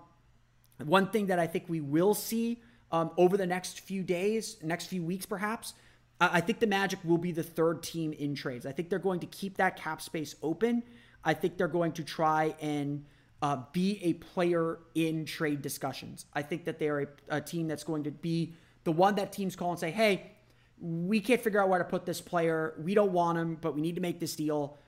one 0.85 1.09
thing 1.09 1.27
that 1.27 1.39
I 1.39 1.47
think 1.47 1.65
we 1.69 1.81
will 1.81 2.15
see 2.15 2.61
um, 2.93 3.11
over 3.17 3.37
the 3.37 3.47
next 3.47 3.81
few 3.81 4.03
days, 4.03 4.59
next 4.63 4.87
few 4.87 5.03
weeks, 5.03 5.27
perhaps. 5.27 5.75
I 6.19 6.41
think 6.41 6.61
the 6.61 6.67
Magic 6.67 6.99
will 7.05 7.19
be 7.19 7.33
the 7.33 7.43
third 7.43 7.83
team 7.83 8.15
in 8.15 8.35
trades. 8.35 8.65
I 8.65 8.73
think 8.73 8.89
they're 8.89 8.99
going 8.99 9.21
to 9.21 9.27
keep 9.27 9.59
that 9.59 9.77
cap 9.77 10.01
space 10.01 10.35
open. 10.43 10.83
I 11.23 11.35
think 11.35 11.59
they're 11.59 11.69
going 11.69 11.93
to 11.93 12.05
try 12.05 12.55
and 12.61 13.05
uh, 13.43 13.59
be 13.73 14.01
a 14.03 14.15
player 14.15 14.79
in 14.95 15.27
trade 15.27 15.61
discussions. 15.61 16.25
I 16.33 16.41
think 16.41 16.65
that 16.65 16.79
they're 16.79 17.01
a, 17.01 17.07
a, 17.29 17.41
team 17.41 17.69
that's 17.69 17.85
going 17.85 18.05
to 18.05 18.11
be 18.11 18.55
the 18.85 18.93
one 18.93 19.17
that 19.17 19.31
teams 19.31 19.57
call 19.57 19.73
and 19.73 19.79
say, 19.79 19.91
hey, 19.91 20.31
we 20.81 21.21
can't 21.21 21.41
figure 21.41 21.61
out 21.61 21.69
where 21.69 21.79
to 21.79 21.85
put 21.85 22.07
this 22.07 22.21
player. 22.21 22.75
We 22.83 22.95
don't 22.95 23.13
want 23.13 23.37
him, 23.37 23.59
but 23.61 23.75
we 23.75 23.83
need 23.83 23.97
to 23.97 24.01
make 24.01 24.21
this 24.21 24.37
deal. 24.37 24.79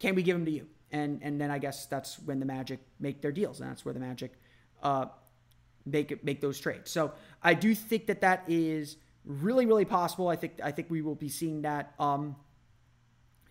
Can 0.00 0.16
we 0.16 0.22
give 0.22 0.36
him 0.36 0.44
to 0.46 0.50
you? 0.50 0.66
And 0.90 1.20
and 1.22 1.40
then 1.40 1.52
I 1.52 1.58
guess 1.58 1.86
that's 1.86 2.18
when 2.18 2.40
the 2.40 2.46
Magic 2.46 2.80
make 2.98 3.22
their 3.22 3.30
deals, 3.30 3.60
and 3.60 3.70
that's 3.70 3.84
where 3.84 3.94
the 3.94 4.00
Magic 4.00 4.32
uh, 4.82 5.06
make 5.86 6.10
it, 6.10 6.24
make 6.24 6.40
those 6.40 6.58
trades. 6.58 6.90
So 6.90 7.12
I 7.42 7.54
do 7.54 7.74
think 7.74 8.06
that 8.06 8.22
that 8.22 8.42
is 8.48 8.96
really 9.24 9.66
really 9.66 9.84
possible. 9.84 10.26
I 10.28 10.36
think 10.36 10.54
I 10.64 10.72
think 10.72 10.90
we 10.90 11.00
will 11.00 11.14
be 11.14 11.28
seeing 11.28 11.62
that 11.62 11.94
um, 12.00 12.34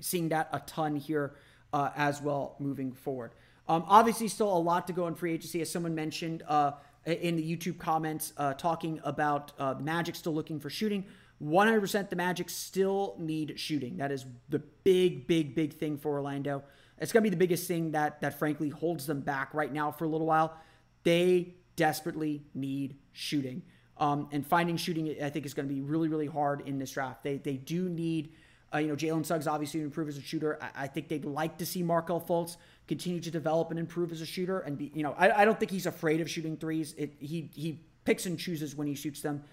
seeing 0.02 0.30
that 0.30 0.50
a 0.52 0.60
ton 0.60 0.98
here 0.98 1.36
uh, 1.72 1.92
as 1.96 2.22
well 2.22 2.56
moving 2.60 2.92
forward. 2.92 3.32
Um, 3.68 3.86
obviously, 3.88 4.28
still 4.28 4.52
a 4.52 4.58
lot 4.58 4.88
to 4.88 4.94
go 4.94 5.08
in 5.08 5.16
free 5.16 5.34
agency, 5.34 5.62
as 5.62 5.70
someone 5.70 5.94
mentioned 5.94 6.44
uh, 6.48 6.72
in 7.06 7.36
the 7.36 7.56
YouTube 7.56 7.78
comments, 7.78 8.34
uh, 8.38 8.54
talking 8.56 9.00
about 9.04 9.54
uh, 9.60 9.76
the 9.76 9.84
Magic 9.84 10.16
still 10.16 10.34
looking 10.34 10.60
for 10.60 10.70
shooting. 10.70 11.06
100% 11.44 12.10
the 12.10 12.16
Magic 12.16 12.50
still 12.50 13.16
need 13.18 13.54
shooting. 13.58 13.98
That 13.98 14.12
is 14.12 14.26
the 14.50 14.60
big, 14.60 15.28
big, 15.28 15.56
big 15.56 15.74
thing 15.74 15.98
for 15.98 16.12
Orlando. 16.12 16.64
It's 16.98 17.14
going 17.14 17.24
to 17.24 17.30
be 17.30 17.34
the 17.34 17.40
biggest 17.40 17.68
thing 17.68 17.92
that 17.92 18.20
that 18.22 18.38
frankly 18.38 18.70
holds 18.70 19.06
them 19.06 19.22
back 19.22 19.54
right 19.54 19.72
now 19.72 19.92
for 19.92 20.04
a 20.04 20.08
little 20.08 20.28
while. 20.28 20.58
They 21.04 21.56
desperately 21.76 22.44
need 22.54 22.98
shooting. 23.14 23.62
Um, 23.98 24.28
and 24.32 24.46
finding 24.46 24.78
shooting, 24.78 25.16
I 25.22 25.30
think, 25.30 25.46
is 25.46 25.54
going 25.54 25.68
to 25.68 25.74
be 25.74 25.82
really, 25.82 26.08
really 26.08 26.28
hard 26.28 26.68
in 26.68 26.78
this 26.78 26.92
draft. 26.92 27.24
They 27.24 27.38
they 27.38 27.56
do 27.56 27.90
need, 27.90 28.34
uh, 28.74 28.78
you 28.80 28.88
know, 28.88 28.96
Jalen 28.96 29.26
Suggs 29.26 29.48
obviously 29.48 29.82
improve 29.82 30.08
as 30.08 30.18
a 30.18 30.22
shooter. 30.22 30.58
I, 30.62 30.84
I, 30.84 30.88
think 30.88 31.10
they'd 31.10 31.26
like 31.26 31.58
to 31.58 31.66
see 31.66 31.84
Markelle 31.84 32.22
Fultz 32.22 32.56
continue 32.88 33.20
to 33.20 33.32
develop 33.32 33.72
and 33.72 33.80
improve 33.80 34.14
as 34.14 34.22
a 34.22 34.26
shooter. 34.26 34.60
And 34.60 34.78
be, 34.78 34.92
you 34.94 35.04
know, 35.04 35.16
I, 35.18 35.42
I 35.42 35.46
don't 35.46 35.60
think 35.60 35.72
he's 35.72 35.86
afraid 35.86 36.22
of 36.22 36.30
shooting 36.30 36.56
threes. 36.56 36.94
It, 36.98 37.14
he 37.20 37.50
he 37.54 37.82
picks 38.06 38.26
and 38.26 38.40
chooses 38.40 38.74
when 38.76 38.88
he 38.88 38.96
shoots 38.96 39.22
them. 39.22 39.44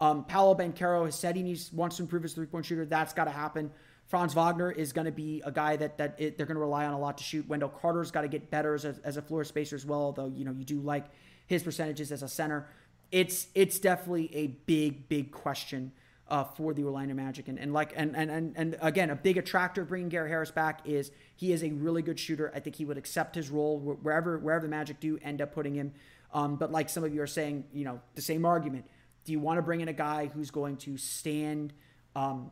Um, 0.00 0.24
Paolo 0.24 0.54
Banchero 0.54 1.04
has 1.04 1.14
said 1.14 1.36
he 1.36 1.42
needs 1.42 1.72
wants 1.72 1.96
to 1.96 2.02
improve 2.02 2.22
his 2.22 2.34
three 2.34 2.46
point 2.46 2.66
shooter. 2.66 2.84
That's 2.84 3.12
got 3.12 3.24
to 3.24 3.30
happen. 3.30 3.70
Franz 4.06 4.34
Wagner 4.34 4.70
is 4.70 4.92
going 4.92 5.06
to 5.06 5.12
be 5.12 5.42
a 5.44 5.52
guy 5.52 5.76
that 5.76 5.98
that 5.98 6.16
it, 6.18 6.36
they're 6.36 6.46
going 6.46 6.56
to 6.56 6.60
rely 6.60 6.84
on 6.84 6.92
a 6.92 6.98
lot 6.98 7.18
to 7.18 7.24
shoot. 7.24 7.48
Wendell 7.48 7.70
Carter's 7.70 8.10
got 8.10 8.22
to 8.22 8.28
get 8.28 8.50
better 8.50 8.74
as 8.74 8.84
a, 8.84 8.96
as 9.04 9.16
a 9.16 9.22
floor 9.22 9.44
spacer 9.44 9.76
as 9.76 9.86
well. 9.86 10.00
Although 10.00 10.26
you 10.26 10.44
know 10.44 10.52
you 10.52 10.64
do 10.64 10.80
like 10.80 11.06
his 11.46 11.62
percentages 11.62 12.12
as 12.12 12.22
a 12.22 12.28
center. 12.28 12.68
It's 13.10 13.46
it's 13.54 13.78
definitely 13.78 14.34
a 14.34 14.48
big 14.48 15.08
big 15.08 15.30
question 15.30 15.92
uh, 16.28 16.44
for 16.44 16.74
the 16.74 16.84
Orlando 16.84 17.14
Magic, 17.14 17.48
and, 17.48 17.58
and 17.58 17.72
like 17.72 17.92
and, 17.96 18.16
and 18.16 18.30
and 18.30 18.52
and 18.56 18.76
again, 18.80 19.10
a 19.10 19.16
big 19.16 19.36
attractor 19.36 19.84
bringing 19.84 20.08
Gary 20.08 20.28
Harris 20.28 20.50
back 20.50 20.80
is 20.84 21.10
he 21.36 21.52
is 21.52 21.62
a 21.62 21.70
really 21.70 22.02
good 22.02 22.18
shooter. 22.18 22.50
I 22.54 22.60
think 22.60 22.76
he 22.76 22.84
would 22.84 22.98
accept 22.98 23.34
his 23.34 23.50
role 23.50 23.78
wherever 23.78 24.38
wherever 24.38 24.62
the 24.62 24.70
Magic 24.70 25.00
do 25.00 25.18
end 25.22 25.40
up 25.40 25.54
putting 25.54 25.74
him. 25.74 25.92
Um, 26.32 26.56
but 26.56 26.72
like 26.72 26.88
some 26.88 27.04
of 27.04 27.14
you 27.14 27.22
are 27.22 27.28
saying, 27.28 27.64
you 27.72 27.84
know, 27.84 28.00
the 28.16 28.22
same 28.22 28.44
argument. 28.44 28.86
Do 29.24 29.32
you 29.32 29.40
want 29.40 29.58
to 29.58 29.62
bring 29.62 29.80
in 29.80 29.88
a 29.88 29.94
guy 29.94 30.26
who's 30.26 30.50
going 30.50 30.76
to 30.78 30.96
stand? 30.96 31.72
Um, 32.14 32.50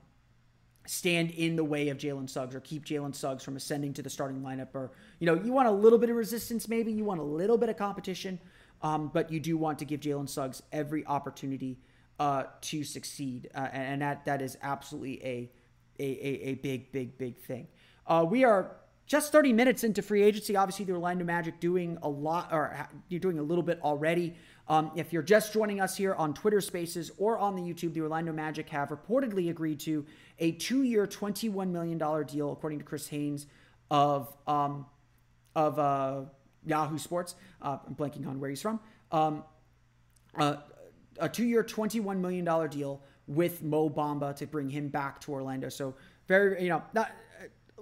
stand 0.85 1.31
in 1.31 1.55
the 1.55 1.63
way 1.63 1.91
of 1.91 1.99
Jalen 1.99 2.29
Suggs 2.29 2.57
or 2.57 2.61
keep 2.61 2.85
Jalen 2.85 3.15
Suggs 3.15 3.45
from 3.45 3.55
ascending 3.55 3.95
to 3.95 4.03
the 4.03 4.11
starting 4.11 4.41
lineup 4.41 4.75
or 4.75 4.91
you 5.21 5.27
know 5.27 5.35
you 5.35 5.53
want 5.53 5.69
a 5.69 5.71
little 5.71 5.97
bit 5.97 6.11
of 6.11 6.17
resistance 6.17 6.69
maybe 6.69 6.91
you 6.91 7.05
want 7.05 7.21
a 7.21 7.23
little 7.23 7.57
bit 7.57 7.69
of 7.69 7.77
competition 7.77 8.41
um, 8.83 9.11
but 9.13 9.31
you 9.31 9.41
do 9.41 9.57
want 9.57 9.79
to 9.79 9.85
give 9.85 10.01
Jalen 10.01 10.29
Suggs 10.29 10.63
every 10.73 11.07
opportunity 11.07 11.79
uh, 12.19 12.45
to 12.61 12.85
succeed, 12.85 13.49
uh, 13.55 13.69
and 13.73 14.03
that 14.03 14.25
that 14.25 14.43
is 14.43 14.59
absolutely 14.63 15.25
a 15.25 15.51
a, 15.99 16.05
a, 16.05 16.51
a 16.51 16.55
big 16.55 16.93
big 16.93 17.17
big 17.19 17.39
thing. 17.39 17.69
Uh, 18.07 18.25
we 18.29 18.45
are 18.45 18.77
just 19.07 19.33
30 19.33 19.53
minutes 19.53 19.85
into 19.85 20.03
free 20.03 20.23
agency. 20.23 20.57
Obviously, 20.57 20.85
the 20.85 20.93
Orlando 20.93 21.25
Magic 21.25 21.61
doing 21.61 21.99
a 22.03 22.09
lot, 22.09 22.49
or 22.53 22.89
you're 23.09 23.21
doing 23.21 23.39
a 23.39 23.43
little 23.43 23.63
bit 23.63 23.81
already. 23.83 24.35
Um, 24.73 24.91
if 24.95 25.13
you're 25.13 25.23
just 25.23 25.53
joining 25.53 25.83
us 25.83 25.99
here 25.99 26.15
on 26.15 26.33
Twitter 26.33 26.63
Spaces 26.63 27.11
or 27.19 27.37
on 27.37 27.57
the 27.57 27.61
YouTube, 27.61 27.93
the 27.93 28.01
Orlando 28.01 28.33
Magic 28.33 28.71
have 28.71 28.89
reportedly 28.89 29.51
agreed 29.51 29.79
to 29.81 30.07
a 30.39 30.53
two-year, 30.53 31.07
$21 31.07 31.69
million 31.69 31.99
deal, 32.27 32.53
according 32.53 32.79
to 32.79 32.85
Chris 32.87 33.07
Haynes 33.09 33.49
of 33.91 34.35
um, 34.47 34.87
of 35.55 35.79
uh, 35.79 36.23
Yahoo 36.65 36.97
Sports. 36.97 37.35
Uh, 37.61 37.77
I'm 37.87 37.95
blanking 37.95 38.27
on 38.27 38.41
where 38.41 38.49
he's 38.49 38.63
from. 38.63 38.81
Um, 39.11 39.45
uh, 40.39 40.57
a 41.19 41.29
two-year, 41.29 41.63
$21 41.63 42.17
million 42.17 42.71
deal 42.71 43.03
with 43.27 43.63
Mo 43.63 43.91
Bamba 43.91 44.35
to 44.37 44.47
bring 44.47 44.71
him 44.71 44.89
back 44.89 45.21
to 45.21 45.33
Orlando. 45.33 45.69
So 45.69 45.95
very, 46.29 46.63
you 46.63 46.71
know, 46.71 46.83
not, 46.95 47.11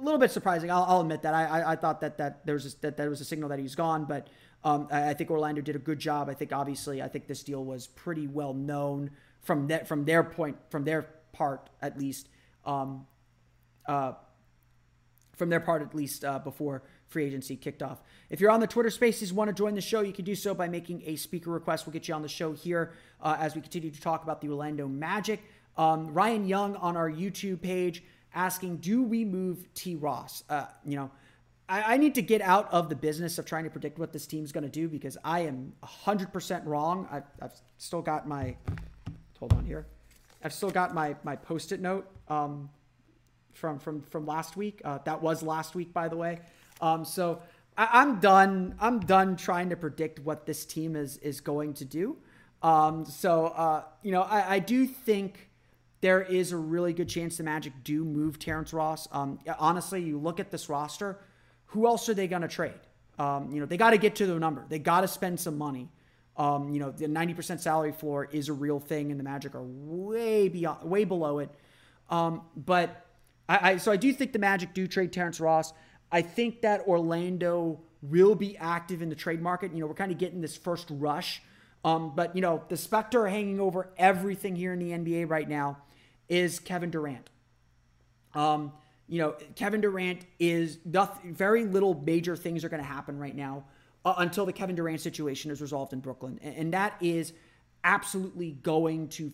a 0.00 0.03
little 0.03 0.18
bit 0.18 0.31
surprising. 0.33 0.70
I'll, 0.72 0.85
I'll 0.88 1.00
admit 1.03 1.22
that. 1.22 1.35
I, 1.35 1.44
I, 1.44 1.72
I, 1.72 1.76
thought 1.76 2.00
that 2.00 2.16
that 2.18 2.44
there 2.46 2.55
was 2.55 2.74
a, 2.74 2.81
that 2.81 2.96
there 2.96 3.11
was 3.11 3.20
a 3.20 3.24
signal 3.24 3.48
that 3.50 3.59
he's 3.59 3.74
gone, 3.74 4.07
but 4.07 4.29
um, 4.64 4.88
I, 4.90 5.11
I, 5.11 5.14
think 5.14 5.31
Orlando 5.31 5.62
did 5.62 5.77
a 5.77 5.79
good 5.81 5.99
job. 5.99 6.29
I 6.29 6.35
think 6.35 6.53
obviously, 6.53 7.03
I 7.03 7.09
think 7.09 7.27
this 7.27 7.42
deal 7.42 7.64
was 7.64 7.87
pretty 7.87 8.27
well 8.27 8.55
known 8.55 9.11
from 9.40 9.68
that 9.68 9.88
from 9.88 10.05
their 10.05 10.23
point, 10.23 10.57
from 10.70 10.85
their 10.85 11.03
part 11.33 11.70
at 11.81 11.99
least. 11.99 12.29
Um, 12.64 13.07
uh, 13.87 14.12
from 15.37 15.49
their 15.49 15.61
part 15.61 15.81
at 15.81 15.94
least 15.94 16.23
uh, 16.23 16.38
before 16.38 16.83
free 17.09 17.25
agency 17.25 17.57
kicked 17.57 17.83
off. 17.83 18.03
If 18.29 18.40
you're 18.40 18.51
on 18.51 18.61
the 18.61 18.66
Twitter 18.66 18.90
Spaces, 18.90 19.33
want 19.33 19.49
to 19.49 19.55
join 19.55 19.75
the 19.75 19.81
show, 19.81 20.03
you 20.03 20.12
can 20.12 20.27
do 20.27 20.35
so 20.35 20.53
by 20.53 20.68
making 20.68 21.03
a 21.07 21.16
speaker 21.16 21.51
request. 21.51 21.87
We'll 21.87 21.94
get 21.94 22.07
you 22.07 22.14
on 22.14 22.20
the 22.20 22.29
show 22.29 22.53
here 22.53 22.92
uh, 23.23 23.38
as 23.40 23.55
we 23.55 23.62
continue 23.62 23.90
to 23.90 24.01
talk 24.01 24.23
about 24.23 24.42
the 24.42 24.49
Orlando 24.51 24.87
Magic. 24.87 25.40
Um, 25.79 26.12
Ryan 26.12 26.46
Young 26.46 26.77
on 26.77 26.94
our 26.94 27.11
YouTube 27.11 27.62
page 27.62 28.05
asking, 28.35 28.77
"Do 28.77 29.03
we 29.03 29.25
move 29.25 29.73
T. 29.73 29.96
Ross?" 29.96 30.44
Uh, 30.51 30.66
you 30.85 30.96
know, 30.96 31.11
I, 31.70 31.94
I, 31.94 31.96
need 31.98 32.16
to 32.16 32.22
get 32.22 32.42
out 32.42 32.70
of 32.72 32.88
the 32.88 32.96
business 32.96 33.38
of 33.38 33.46
trying 33.46 33.62
to 33.62 33.70
predict 33.70 33.98
what 33.98 34.12
this 34.12 34.26
team's 34.26 34.50
going 34.50 34.64
to 34.64 34.70
do 34.70 34.88
because 34.88 35.16
I 35.22 35.40
am 35.40 35.72
100% 35.85 36.66
wrong. 36.66 37.06
I, 37.11 37.22
I've, 37.40 37.52
still 37.78 38.02
got 38.02 38.26
my 38.26 38.56
hold 39.38 39.52
on 39.52 39.64
here. 39.64 39.87
I've 40.42 40.52
still 40.52 40.70
got 40.70 40.94
my 40.94 41.16
my 41.22 41.37
post-it 41.37 41.80
note 41.80 42.06
um, 42.28 42.70
from 43.52 43.78
from 43.78 44.02
from 44.02 44.26
last 44.26 44.56
week. 44.56 44.80
Uh, 44.85 44.98
that 45.04 45.22
was 45.22 45.42
last 45.42 45.74
week, 45.74 45.92
by 45.92 46.09
the 46.09 46.16
way. 46.16 46.40
Um, 46.80 47.04
so 47.04 47.40
I, 47.76 48.02
am 48.02 48.20
done. 48.20 48.74
I'm 48.80 49.00
done 49.00 49.37
trying 49.37 49.70
to 49.70 49.76
predict 49.76 50.18
what 50.20 50.46
this 50.46 50.64
team 50.64 50.96
is 50.96 51.18
is 51.18 51.40
going 51.40 51.74
to 51.74 51.85
do. 51.85 52.16
Um, 52.62 53.04
so 53.06 53.46
uh, 53.46 53.85
you 54.02 54.12
know, 54.12 54.22
I, 54.22 54.56
I, 54.56 54.59
do 54.59 54.87
think 54.87 55.50
there 56.02 56.20
is 56.20 56.52
a 56.52 56.56
really 56.59 56.92
good 56.92 57.09
chance 57.09 57.38
the 57.38 57.42
Magic 57.42 57.72
do 57.85 58.04
move 58.04 58.38
Terrence 58.38 58.72
Ross. 58.72 59.09
Um, 59.12 59.38
honestly, 59.59 60.02
you 60.02 60.18
look 60.18 60.40
at 60.40 60.50
this 60.50 60.68
roster. 60.68 61.18
Who 61.70 61.87
else 61.87 62.09
are 62.09 62.14
they 62.14 62.28
going 62.28 62.42
to 62.42 62.48
trade? 62.48 62.80
Um, 63.18 63.50
you 63.52 63.61
know, 63.61 63.66
they 63.66 63.76
got 63.76 63.90
to 63.90 63.98
get 63.98 64.16
to 64.16 64.26
the 64.26 64.38
number. 64.38 64.64
They 64.68 64.78
got 64.78 65.02
to 65.02 65.09
spend 65.09 65.40
some 65.40 65.59
money. 65.59 65.88
Um, 66.37 66.70
you 66.70 66.80
know, 66.80 66.90
the 66.90 67.06
90% 67.06 67.61
salary 67.61 67.92
floor 67.92 68.28
is 68.30 68.48
a 68.48 68.52
real 68.52 68.80
thing, 68.80 69.11
and 69.11 69.20
the 69.20 69.24
Magic 69.24 69.54
are 69.54 69.62
way 69.62 70.48
beyond, 70.48 70.88
way 70.88 71.04
below 71.04 71.38
it. 71.38 71.50
Um, 72.09 72.42
but 72.56 73.06
I, 73.48 73.72
I, 73.72 73.76
so 73.76 73.92
I 73.92 73.96
do 73.96 74.12
think 74.12 74.33
the 74.33 74.38
Magic 74.38 74.72
do 74.72 74.87
trade 74.87 75.12
Terrence 75.12 75.38
Ross. 75.38 75.72
I 76.11 76.22
think 76.22 76.62
that 76.62 76.87
Orlando 76.87 77.80
will 78.02 78.35
be 78.35 78.56
active 78.56 79.02
in 79.02 79.09
the 79.11 79.14
trade 79.14 79.42
market. 79.42 79.72
You 79.72 79.80
know, 79.80 79.87
we're 79.87 79.94
kind 79.94 80.12
of 80.12 80.18
getting 80.18 80.40
this 80.40 80.56
first 80.56 80.87
rush. 80.90 81.42
Um, 81.85 82.12
but 82.14 82.35
you 82.35 82.42
know, 82.42 82.62
the 82.68 82.76
specter 82.76 83.26
hanging 83.26 83.61
over 83.61 83.90
everything 83.96 84.56
here 84.56 84.72
in 84.72 84.78
the 84.78 84.90
NBA 84.90 85.28
right 85.28 85.48
now 85.48 85.78
is 86.28 86.59
Kevin 86.59 86.90
Durant. 86.90 87.28
Um, 88.35 88.72
you 89.11 89.18
know, 89.18 89.35
Kevin 89.57 89.81
Durant 89.81 90.25
is 90.38 90.79
nothing, 90.85 91.35
very 91.35 91.64
little 91.64 92.01
major 92.07 92.37
things 92.37 92.64
are 92.64 92.68
going 92.68 92.83
to 92.83 92.88
happen 92.88 93.18
right 93.18 93.35
now 93.35 93.64
uh, 94.05 94.14
until 94.18 94.46
the 94.46 94.53
Kevin 94.53 94.77
Durant 94.77 95.01
situation 95.01 95.51
is 95.51 95.61
resolved 95.61 95.92
in 95.92 95.99
Brooklyn, 95.99 96.38
and, 96.42 96.55
and 96.57 96.73
that 96.75 96.94
is 97.01 97.33
absolutely 97.83 98.53
going 98.62 99.09
to 99.09 99.33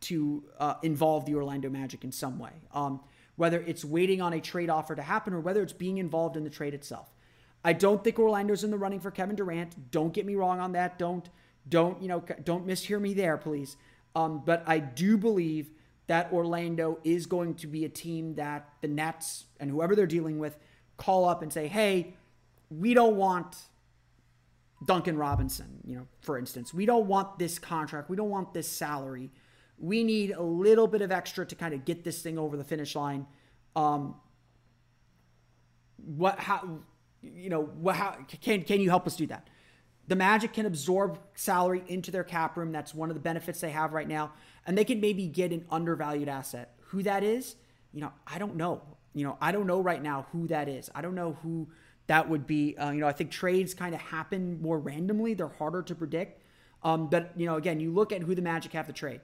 to 0.00 0.44
uh, 0.58 0.74
involve 0.82 1.26
the 1.26 1.34
Orlando 1.34 1.68
Magic 1.68 2.04
in 2.04 2.12
some 2.12 2.38
way. 2.38 2.52
Um, 2.72 3.00
whether 3.36 3.60
it's 3.60 3.84
waiting 3.84 4.20
on 4.20 4.32
a 4.32 4.40
trade 4.40 4.70
offer 4.70 4.96
to 4.96 5.02
happen 5.02 5.32
or 5.32 5.40
whether 5.40 5.62
it's 5.62 5.72
being 5.72 5.98
involved 5.98 6.36
in 6.36 6.42
the 6.42 6.50
trade 6.50 6.74
itself. 6.74 7.08
I 7.64 7.72
don't 7.72 8.02
think 8.02 8.18
Orlando's 8.18 8.64
in 8.64 8.70
the 8.70 8.78
running 8.78 8.98
for 8.98 9.10
Kevin 9.10 9.36
Durant. 9.36 9.90
Don't 9.90 10.12
get 10.12 10.26
me 10.26 10.34
wrong 10.36 10.58
on 10.58 10.72
that. 10.72 10.98
Don't 10.98 11.28
don't 11.68 12.00
you 12.00 12.08
know 12.08 12.24
don't 12.44 12.66
mishear 12.66 13.00
me 13.00 13.12
there, 13.12 13.36
please. 13.36 13.76
Um, 14.16 14.42
but 14.44 14.62
I 14.66 14.78
do 14.78 15.18
believe 15.18 15.70
that 16.08 16.32
Orlando 16.32 16.98
is 17.04 17.26
going 17.26 17.54
to 17.54 17.66
be 17.66 17.84
a 17.84 17.88
team 17.88 18.34
that 18.34 18.68
the 18.80 18.88
Nets 18.88 19.44
and 19.60 19.70
whoever 19.70 19.94
they're 19.94 20.06
dealing 20.06 20.38
with 20.38 20.58
call 20.96 21.28
up 21.28 21.42
and 21.42 21.52
say, 21.52 21.68
hey, 21.68 22.14
we 22.70 22.94
don't 22.94 23.16
want 23.16 23.56
Duncan 24.84 25.16
Robinson, 25.16 25.80
you 25.84 25.96
know, 25.96 26.06
for 26.22 26.38
instance. 26.38 26.72
We 26.72 26.86
don't 26.86 27.06
want 27.06 27.38
this 27.38 27.58
contract. 27.58 28.08
We 28.08 28.16
don't 28.16 28.30
want 28.30 28.54
this 28.54 28.68
salary. 28.68 29.30
We 29.78 30.02
need 30.02 30.32
a 30.32 30.42
little 30.42 30.86
bit 30.86 31.02
of 31.02 31.12
extra 31.12 31.46
to 31.46 31.54
kind 31.54 31.74
of 31.74 31.84
get 31.84 32.04
this 32.04 32.22
thing 32.22 32.38
over 32.38 32.56
the 32.56 32.64
finish 32.64 32.96
line. 32.96 33.26
Um, 33.76 34.14
what, 35.96 36.38
how, 36.38 36.80
you 37.22 37.50
know, 37.50 37.62
what, 37.62 37.96
how, 37.96 38.16
can, 38.40 38.62
can 38.62 38.80
you 38.80 38.88
help 38.88 39.06
us 39.06 39.14
do 39.14 39.26
that? 39.26 39.48
The 40.08 40.16
Magic 40.16 40.54
can 40.54 40.64
absorb 40.64 41.18
salary 41.34 41.84
into 41.86 42.10
their 42.10 42.24
cap 42.24 42.56
room. 42.56 42.72
That's 42.72 42.94
one 42.94 43.10
of 43.10 43.14
the 43.14 43.20
benefits 43.20 43.60
they 43.60 43.70
have 43.70 43.92
right 43.92 44.08
now. 44.08 44.32
And 44.66 44.76
they 44.76 44.84
can 44.84 45.00
maybe 45.00 45.28
get 45.28 45.52
an 45.52 45.66
undervalued 45.70 46.28
asset. 46.28 46.74
Who 46.88 47.02
that 47.02 47.22
is, 47.22 47.56
you 47.92 48.00
know, 48.00 48.12
I 48.26 48.38
don't 48.38 48.56
know. 48.56 48.82
You 49.14 49.24
know, 49.24 49.36
I 49.40 49.52
don't 49.52 49.66
know 49.66 49.80
right 49.80 50.02
now 50.02 50.26
who 50.32 50.48
that 50.48 50.68
is. 50.68 50.90
I 50.94 51.02
don't 51.02 51.14
know 51.14 51.36
who 51.42 51.68
that 52.06 52.28
would 52.28 52.46
be. 52.46 52.76
Uh, 52.78 52.90
you 52.90 53.00
know, 53.00 53.06
I 53.06 53.12
think 53.12 53.30
trades 53.30 53.74
kind 53.74 53.94
of 53.94 54.00
happen 54.00 54.60
more 54.62 54.78
randomly. 54.78 55.34
They're 55.34 55.48
harder 55.48 55.82
to 55.82 55.94
predict. 55.94 56.42
Um, 56.82 57.08
but, 57.10 57.32
you 57.36 57.44
know, 57.44 57.56
again, 57.56 57.78
you 57.78 57.92
look 57.92 58.10
at 58.10 58.22
who 58.22 58.34
the 58.34 58.42
Magic 58.42 58.72
have 58.72 58.86
to 58.86 58.94
trade. 58.94 59.20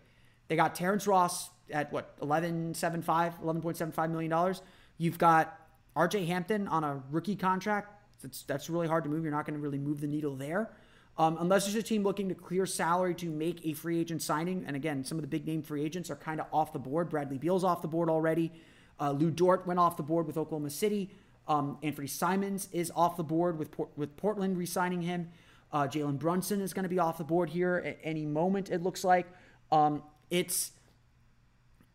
They 0.48 0.56
got 0.56 0.74
Terrence 0.74 1.06
Ross 1.06 1.48
at 1.70 1.92
what, 1.92 2.18
11.75, 2.20 3.42
$11.75 3.42 4.10
million. 4.10 4.54
You've 4.98 5.16
got 5.16 5.58
RJ 5.96 6.26
Hampton 6.26 6.68
on 6.68 6.84
a 6.84 7.02
rookie 7.10 7.36
contract 7.36 8.03
that's 8.24 8.42
that's 8.42 8.68
really 8.68 8.88
hard 8.88 9.04
to 9.04 9.10
move. 9.10 9.22
You're 9.22 9.32
not 9.32 9.46
going 9.46 9.54
to 9.54 9.62
really 9.62 9.78
move 9.78 10.00
the 10.00 10.06
needle 10.06 10.34
there. 10.34 10.70
Um, 11.16 11.36
unless 11.38 11.64
there's 11.64 11.76
a 11.76 11.82
team 11.82 12.02
looking 12.02 12.28
to 12.30 12.34
clear 12.34 12.66
salary 12.66 13.14
to 13.16 13.26
make 13.26 13.64
a 13.64 13.72
free 13.74 14.00
agent 14.00 14.20
signing. 14.20 14.64
And 14.66 14.74
again, 14.74 15.04
some 15.04 15.16
of 15.16 15.22
the 15.22 15.28
big 15.28 15.46
name 15.46 15.62
free 15.62 15.84
agents 15.84 16.10
are 16.10 16.16
kind 16.16 16.40
of 16.40 16.46
off 16.52 16.72
the 16.72 16.80
board. 16.80 17.08
Bradley 17.08 17.38
Beal's 17.38 17.62
off 17.62 17.82
the 17.82 17.88
board 17.88 18.10
already. 18.10 18.50
Uh, 19.00 19.12
Lu 19.12 19.30
Dort 19.30 19.64
went 19.66 19.78
off 19.78 19.96
the 19.96 20.02
board 20.02 20.26
with 20.26 20.36
Oklahoma 20.36 20.70
City. 20.70 21.10
Um, 21.46 21.78
Anfernee 21.82 22.08
Simons 22.08 22.68
is 22.72 22.90
off 22.96 23.16
the 23.16 23.22
board 23.22 23.58
with 23.58 23.70
Port- 23.70 23.90
with 23.96 24.16
Portland 24.16 24.56
re-signing 24.56 25.02
him. 25.02 25.28
Uh, 25.72 25.86
Jalen 25.86 26.18
Brunson 26.18 26.60
is 26.60 26.72
going 26.72 26.84
to 26.84 26.88
be 26.88 26.98
off 26.98 27.18
the 27.18 27.24
board 27.24 27.50
here 27.50 27.82
at 27.84 27.98
any 28.02 28.24
moment. 28.24 28.70
It 28.70 28.82
looks 28.82 29.04
like 29.04 29.26
um, 29.70 30.02
it's 30.30 30.72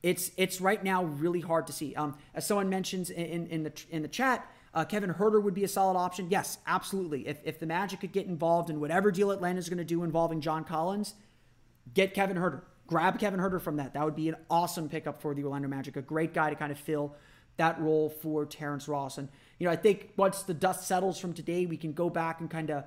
it's 0.03 0.31
it's 0.37 0.61
right 0.61 0.83
now 0.83 1.03
really 1.03 1.41
hard 1.41 1.67
to 1.67 1.73
see. 1.73 1.95
Um, 1.95 2.17
as 2.33 2.45
someone 2.45 2.69
mentions 2.69 3.09
in, 3.09 3.47
in 3.47 3.63
the 3.63 3.73
in 3.89 4.01
the 4.01 4.07
chat, 4.07 4.49
uh, 4.73 4.85
Kevin 4.85 5.13
Huerter 5.13 5.41
would 5.41 5.53
be 5.53 5.63
a 5.63 5.67
solid 5.67 5.97
option. 5.97 6.27
Yes, 6.29 6.57
absolutely. 6.67 7.27
If, 7.27 7.39
if 7.43 7.59
the 7.59 7.65
Magic 7.65 8.01
could 8.01 8.11
get 8.11 8.27
involved 8.27 8.69
in 8.69 8.79
whatever 8.79 9.11
deal 9.11 9.31
Atlanta's 9.31 9.69
going 9.69 9.79
to 9.79 9.83
do 9.83 10.03
involving 10.03 10.41
John 10.41 10.63
Collins, 10.63 11.15
get 11.93 12.13
Kevin 12.13 12.37
Huerter. 12.37 12.61
Grab 12.87 13.19
Kevin 13.19 13.39
Huerter 13.39 13.61
from 13.61 13.77
that. 13.77 13.93
That 13.93 14.03
would 14.03 14.15
be 14.15 14.29
an 14.29 14.35
awesome 14.49 14.89
pickup 14.89 15.21
for 15.21 15.35
the 15.35 15.43
Orlando 15.43 15.67
Magic. 15.67 15.95
A 15.95 16.01
great 16.01 16.33
guy 16.33 16.49
to 16.49 16.55
kind 16.55 16.71
of 16.71 16.79
fill 16.79 17.15
that 17.57 17.79
role 17.79 18.09
for 18.09 18.45
Terrence 18.45 18.87
Ross. 18.87 19.17
And, 19.17 19.29
you 19.59 19.65
know, 19.65 19.71
I 19.71 19.75
think 19.75 20.11
once 20.17 20.43
the 20.43 20.55
dust 20.55 20.87
settles 20.87 21.19
from 21.19 21.33
today, 21.33 21.65
we 21.67 21.77
can 21.77 21.93
go 21.93 22.09
back 22.09 22.39
and 22.39 22.49
kind 22.49 22.71
of 22.71 22.85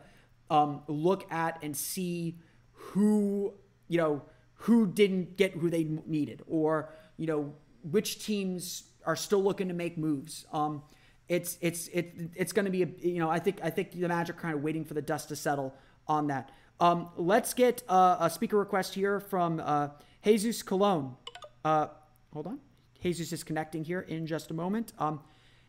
um, 0.50 0.82
look 0.88 1.30
at 1.30 1.62
and 1.62 1.76
see 1.76 2.38
who, 2.72 3.54
you 3.86 3.98
know, 3.98 4.22
who 4.54 4.86
didn't 4.86 5.36
get 5.36 5.52
who 5.52 5.70
they 5.70 5.84
needed 6.06 6.42
or, 6.48 6.90
you 7.16 7.26
know, 7.26 7.54
which 7.88 8.24
teams 8.24 8.84
are 9.04 9.16
still 9.16 9.42
looking 9.42 9.68
to 9.68 9.74
make 9.74 9.98
moves. 9.98 10.46
Um, 10.52 10.82
it's 11.28 11.58
it's 11.60 11.88
it, 11.88 12.14
it's 12.34 12.52
going 12.52 12.64
to 12.64 12.70
be 12.70 12.82
a 12.82 12.88
you 13.00 13.18
know 13.18 13.30
I 13.30 13.38
think 13.38 13.60
I 13.62 13.70
think 13.70 13.92
the 13.92 14.08
Magic 14.08 14.36
kind 14.36 14.54
of 14.54 14.62
waiting 14.62 14.84
for 14.84 14.94
the 14.94 15.02
dust 15.02 15.28
to 15.28 15.36
settle 15.36 15.74
on 16.06 16.26
that. 16.28 16.50
Um, 16.80 17.08
let's 17.16 17.54
get 17.54 17.82
uh, 17.88 18.16
a 18.20 18.30
speaker 18.30 18.58
request 18.58 18.94
here 18.94 19.20
from 19.20 19.60
uh, 19.64 19.88
Jesus 20.24 20.62
Cologne. 20.62 21.16
Uh, 21.64 21.88
hold 22.32 22.46
on, 22.46 22.58
Jesus 23.02 23.32
is 23.32 23.44
connecting 23.44 23.84
here 23.84 24.00
in 24.00 24.26
just 24.26 24.50
a 24.50 24.54
moment. 24.54 24.92
Um, 24.98 25.20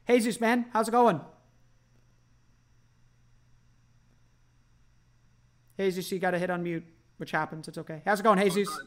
Jesus, 0.09 0.41
man, 0.41 0.65
how's 0.73 0.87
it 0.87 0.91
going? 0.91 1.21
Jesus, 5.77 6.11
you 6.11 6.19
got 6.19 6.31
to 6.31 6.39
hit 6.39 6.49
on 6.49 6.61
mute, 6.61 6.83
which 7.17 7.31
happens. 7.31 7.67
It's 7.67 7.77
okay. 7.77 8.01
How's 8.05 8.19
it 8.19 8.23
going, 8.23 8.39
Jesus? 8.39 8.77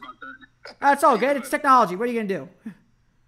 That's 0.79 1.03
all 1.03 1.17
good. 1.17 1.37
It's 1.37 1.49
technology. 1.49 1.95
What 1.95 2.07
are 2.07 2.11
you 2.11 2.21
gonna 2.21 2.45
do? 2.45 2.49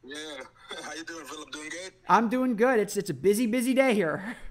Yeah. 0.03 0.41
How 0.83 0.93
you 0.93 1.03
doing, 1.03 1.25
Philip? 1.25 1.51
Doing 1.51 1.69
good? 1.69 1.93
I'm 2.07 2.29
doing 2.29 2.55
good. 2.55 2.79
It's 2.79 2.97
it's 2.97 3.09
a 3.09 3.13
busy, 3.13 3.47
busy 3.47 3.73
day 3.73 3.93
here. 3.93 4.35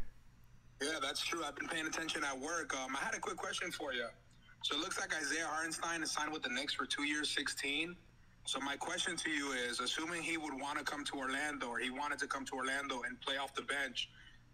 Yeah, 0.80 1.00
that's 1.02 1.20
true. 1.26 1.42
I've 1.44 1.56
been 1.56 1.66
paying 1.66 1.88
attention 1.88 2.22
at 2.22 2.38
work. 2.38 2.72
Um, 2.80 2.94
I 2.94 3.04
had 3.04 3.12
a 3.12 3.18
quick 3.18 3.36
question 3.36 3.72
for 3.72 3.92
you. 3.92 4.06
So 4.62 4.76
it 4.76 4.80
looks 4.80 5.00
like 5.00 5.12
Isaiah 5.12 5.48
Hartenstein 5.48 6.04
is 6.04 6.12
signed 6.12 6.32
with 6.32 6.44
the 6.44 6.50
Knicks 6.50 6.72
for 6.72 6.86
two 6.86 7.02
years, 7.02 7.28
16. 7.30 7.96
So 8.44 8.60
my 8.60 8.76
question 8.76 9.16
to 9.16 9.28
you 9.28 9.50
is, 9.50 9.80
assuming 9.80 10.22
he 10.22 10.36
would 10.36 10.54
want 10.54 10.78
to 10.78 10.84
come 10.84 11.04
to 11.06 11.14
Orlando 11.16 11.66
or 11.66 11.80
he 11.80 11.90
wanted 11.90 12.20
to 12.20 12.28
come 12.28 12.44
to 12.44 12.54
Orlando 12.54 13.02
and 13.02 13.20
play 13.20 13.38
off 13.38 13.54
the 13.54 13.62
bench, 13.62 14.08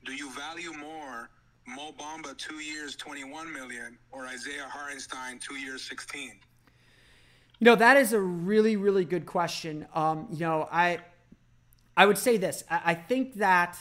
do 0.06 0.14
you 0.14 0.30
value 0.32 0.72
more 0.72 1.28
Mo 1.66 1.92
Bamba 1.92 2.34
two 2.38 2.56
years, 2.56 2.96
21 2.96 3.52
million, 3.52 3.98
or 4.10 4.26
Isaiah 4.26 4.66
Hartenstein 4.66 5.38
two 5.38 5.56
years, 5.56 5.82
16? 5.82 6.40
You 7.58 7.64
know, 7.66 7.74
that 7.74 7.98
is 7.98 8.14
a 8.14 8.20
really, 8.20 8.76
really 8.76 9.04
good 9.04 9.26
question. 9.26 9.86
Um, 9.94 10.26
you 10.30 10.38
know, 10.38 10.68
I 10.72 11.00
I 11.96 12.06
would 12.06 12.18
say 12.18 12.36
this. 12.36 12.64
I, 12.68 12.94
think 12.94 13.34
that 13.34 13.78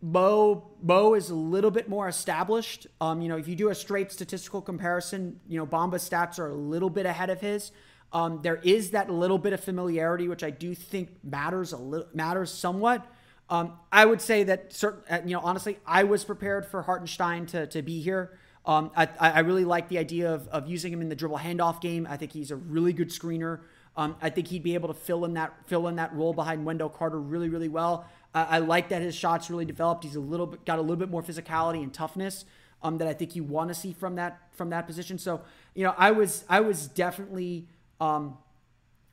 Mo 0.00 0.70
Mo 0.82 1.14
is 1.14 1.30
a 1.30 1.34
little 1.34 1.70
bit 1.70 1.88
more 1.88 2.06
established. 2.08 2.86
Um, 3.00 3.20
you 3.20 3.28
know, 3.28 3.36
if 3.36 3.48
you 3.48 3.56
do 3.56 3.70
a 3.70 3.74
straight 3.74 4.12
statistical 4.12 4.62
comparison, 4.62 5.40
you 5.48 5.58
know, 5.58 5.66
Bamba's 5.66 6.08
stats 6.08 6.38
are 6.38 6.50
a 6.50 6.54
little 6.54 6.90
bit 6.90 7.06
ahead 7.06 7.30
of 7.30 7.40
his. 7.40 7.72
Um, 8.12 8.40
there 8.42 8.56
is 8.62 8.92
that 8.92 9.10
little 9.10 9.38
bit 9.38 9.52
of 9.52 9.60
familiarity, 9.60 10.28
which 10.28 10.44
I 10.44 10.50
do 10.50 10.74
think 10.74 11.10
matters 11.24 11.72
a 11.72 11.76
little 11.76 12.08
matters 12.14 12.50
somewhat. 12.52 13.04
Um, 13.50 13.72
I 13.90 14.04
would 14.04 14.20
say 14.20 14.44
that 14.44 14.72
certain, 14.72 15.02
uh, 15.10 15.20
you 15.24 15.34
know, 15.34 15.40
honestly, 15.40 15.78
I 15.86 16.04
was 16.04 16.24
prepared 16.24 16.66
for 16.66 16.82
Hartenstein 16.82 17.46
to 17.46 17.66
to 17.66 17.82
be 17.82 18.00
here. 18.00 18.38
Um, 18.64 18.90
I, 18.94 19.08
I 19.18 19.40
really 19.40 19.64
like 19.64 19.88
the 19.88 19.96
idea 19.96 20.32
of, 20.32 20.46
of 20.48 20.68
using 20.68 20.92
him 20.92 21.00
in 21.00 21.08
the 21.08 21.14
dribble 21.16 21.38
handoff 21.38 21.80
game. 21.80 22.06
I 22.08 22.18
think 22.18 22.32
he's 22.32 22.50
a 22.50 22.56
really 22.56 22.92
good 22.92 23.08
screener. 23.08 23.60
Um, 23.98 24.16
I 24.22 24.30
think 24.30 24.46
he'd 24.46 24.62
be 24.62 24.74
able 24.74 24.88
to 24.88 24.94
fill 24.94 25.24
in 25.24 25.34
that 25.34 25.52
fill 25.66 25.88
in 25.88 25.96
that 25.96 26.14
role 26.14 26.32
behind 26.32 26.64
Wendell 26.64 26.88
Carter 26.88 27.18
really 27.20 27.48
really 27.48 27.68
well. 27.68 28.06
I 28.34 28.58
like 28.58 28.90
that 28.90 29.02
his 29.02 29.16
shots 29.16 29.50
really 29.50 29.64
developed. 29.64 30.04
He's 30.04 30.14
a 30.14 30.20
little 30.20 30.46
bit 30.46 30.64
got 30.64 30.78
a 30.78 30.82
little 30.82 30.96
bit 30.96 31.10
more 31.10 31.22
physicality 31.22 31.82
and 31.82 31.92
toughness 31.92 32.44
um, 32.82 32.98
that 32.98 33.08
I 33.08 33.12
think 33.12 33.34
you 33.34 33.42
want 33.42 33.68
to 33.68 33.74
see 33.74 33.92
from 33.92 34.14
that 34.16 34.38
from 34.52 34.70
that 34.70 34.86
position. 34.86 35.18
So 35.18 35.42
you 35.74 35.84
know 35.84 35.94
I 35.98 36.12
was 36.12 36.44
I 36.48 36.60
was 36.60 36.86
definitely 36.86 37.66
um, 38.00 38.38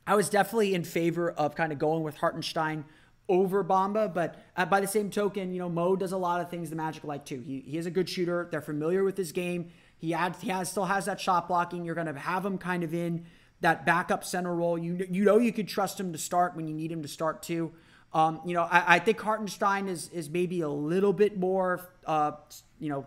I 0.06 0.14
was 0.14 0.28
definitely 0.28 0.74
in 0.74 0.84
favor 0.84 1.30
of 1.30 1.54
kind 1.56 1.72
of 1.72 1.78
going 1.78 2.02
with 2.02 2.16
Hartenstein 2.18 2.84
over 3.28 3.64
Bamba, 3.64 4.12
but 4.12 4.36
uh, 4.56 4.64
by 4.64 4.80
the 4.80 4.86
same 4.86 5.10
token, 5.10 5.52
you 5.52 5.58
know 5.58 5.68
Mo 5.68 5.96
does 5.96 6.12
a 6.12 6.16
lot 6.16 6.40
of 6.40 6.48
things 6.48 6.70
the 6.70 6.76
Magic 6.76 7.02
like 7.02 7.24
too. 7.24 7.42
He 7.44 7.64
he 7.66 7.76
is 7.78 7.86
a 7.86 7.90
good 7.90 8.08
shooter. 8.08 8.48
They're 8.50 8.60
familiar 8.60 9.02
with 9.02 9.16
his 9.16 9.32
game. 9.32 9.70
He 9.98 10.12
adds, 10.14 10.40
he 10.42 10.50
has 10.50 10.70
still 10.70 10.84
has 10.84 11.06
that 11.06 11.20
shot 11.20 11.48
blocking. 11.48 11.84
You're 11.84 11.94
going 11.94 12.06
to 12.06 12.18
have 12.18 12.44
him 12.44 12.58
kind 12.58 12.84
of 12.84 12.92
in 12.92 13.24
that 13.60 13.86
backup 13.86 14.24
center 14.24 14.54
role. 14.54 14.78
You 14.78 15.06
you 15.10 15.24
know 15.24 15.38
you 15.38 15.52
could 15.52 15.68
trust 15.68 15.98
him 15.98 16.12
to 16.12 16.18
start 16.18 16.56
when 16.56 16.68
you 16.68 16.74
need 16.74 16.92
him 16.92 17.02
to 17.02 17.08
start 17.08 17.42
too. 17.42 17.72
Um, 18.12 18.40
you 18.46 18.54
know, 18.54 18.62
I, 18.62 18.94
I, 18.96 18.98
think 18.98 19.20
Hartenstein 19.20 19.88
is 19.88 20.08
is 20.10 20.30
maybe 20.30 20.62
a 20.62 20.68
little 20.68 21.12
bit 21.12 21.38
more, 21.38 21.90
uh, 22.06 22.32
you 22.78 22.88
know, 22.88 23.06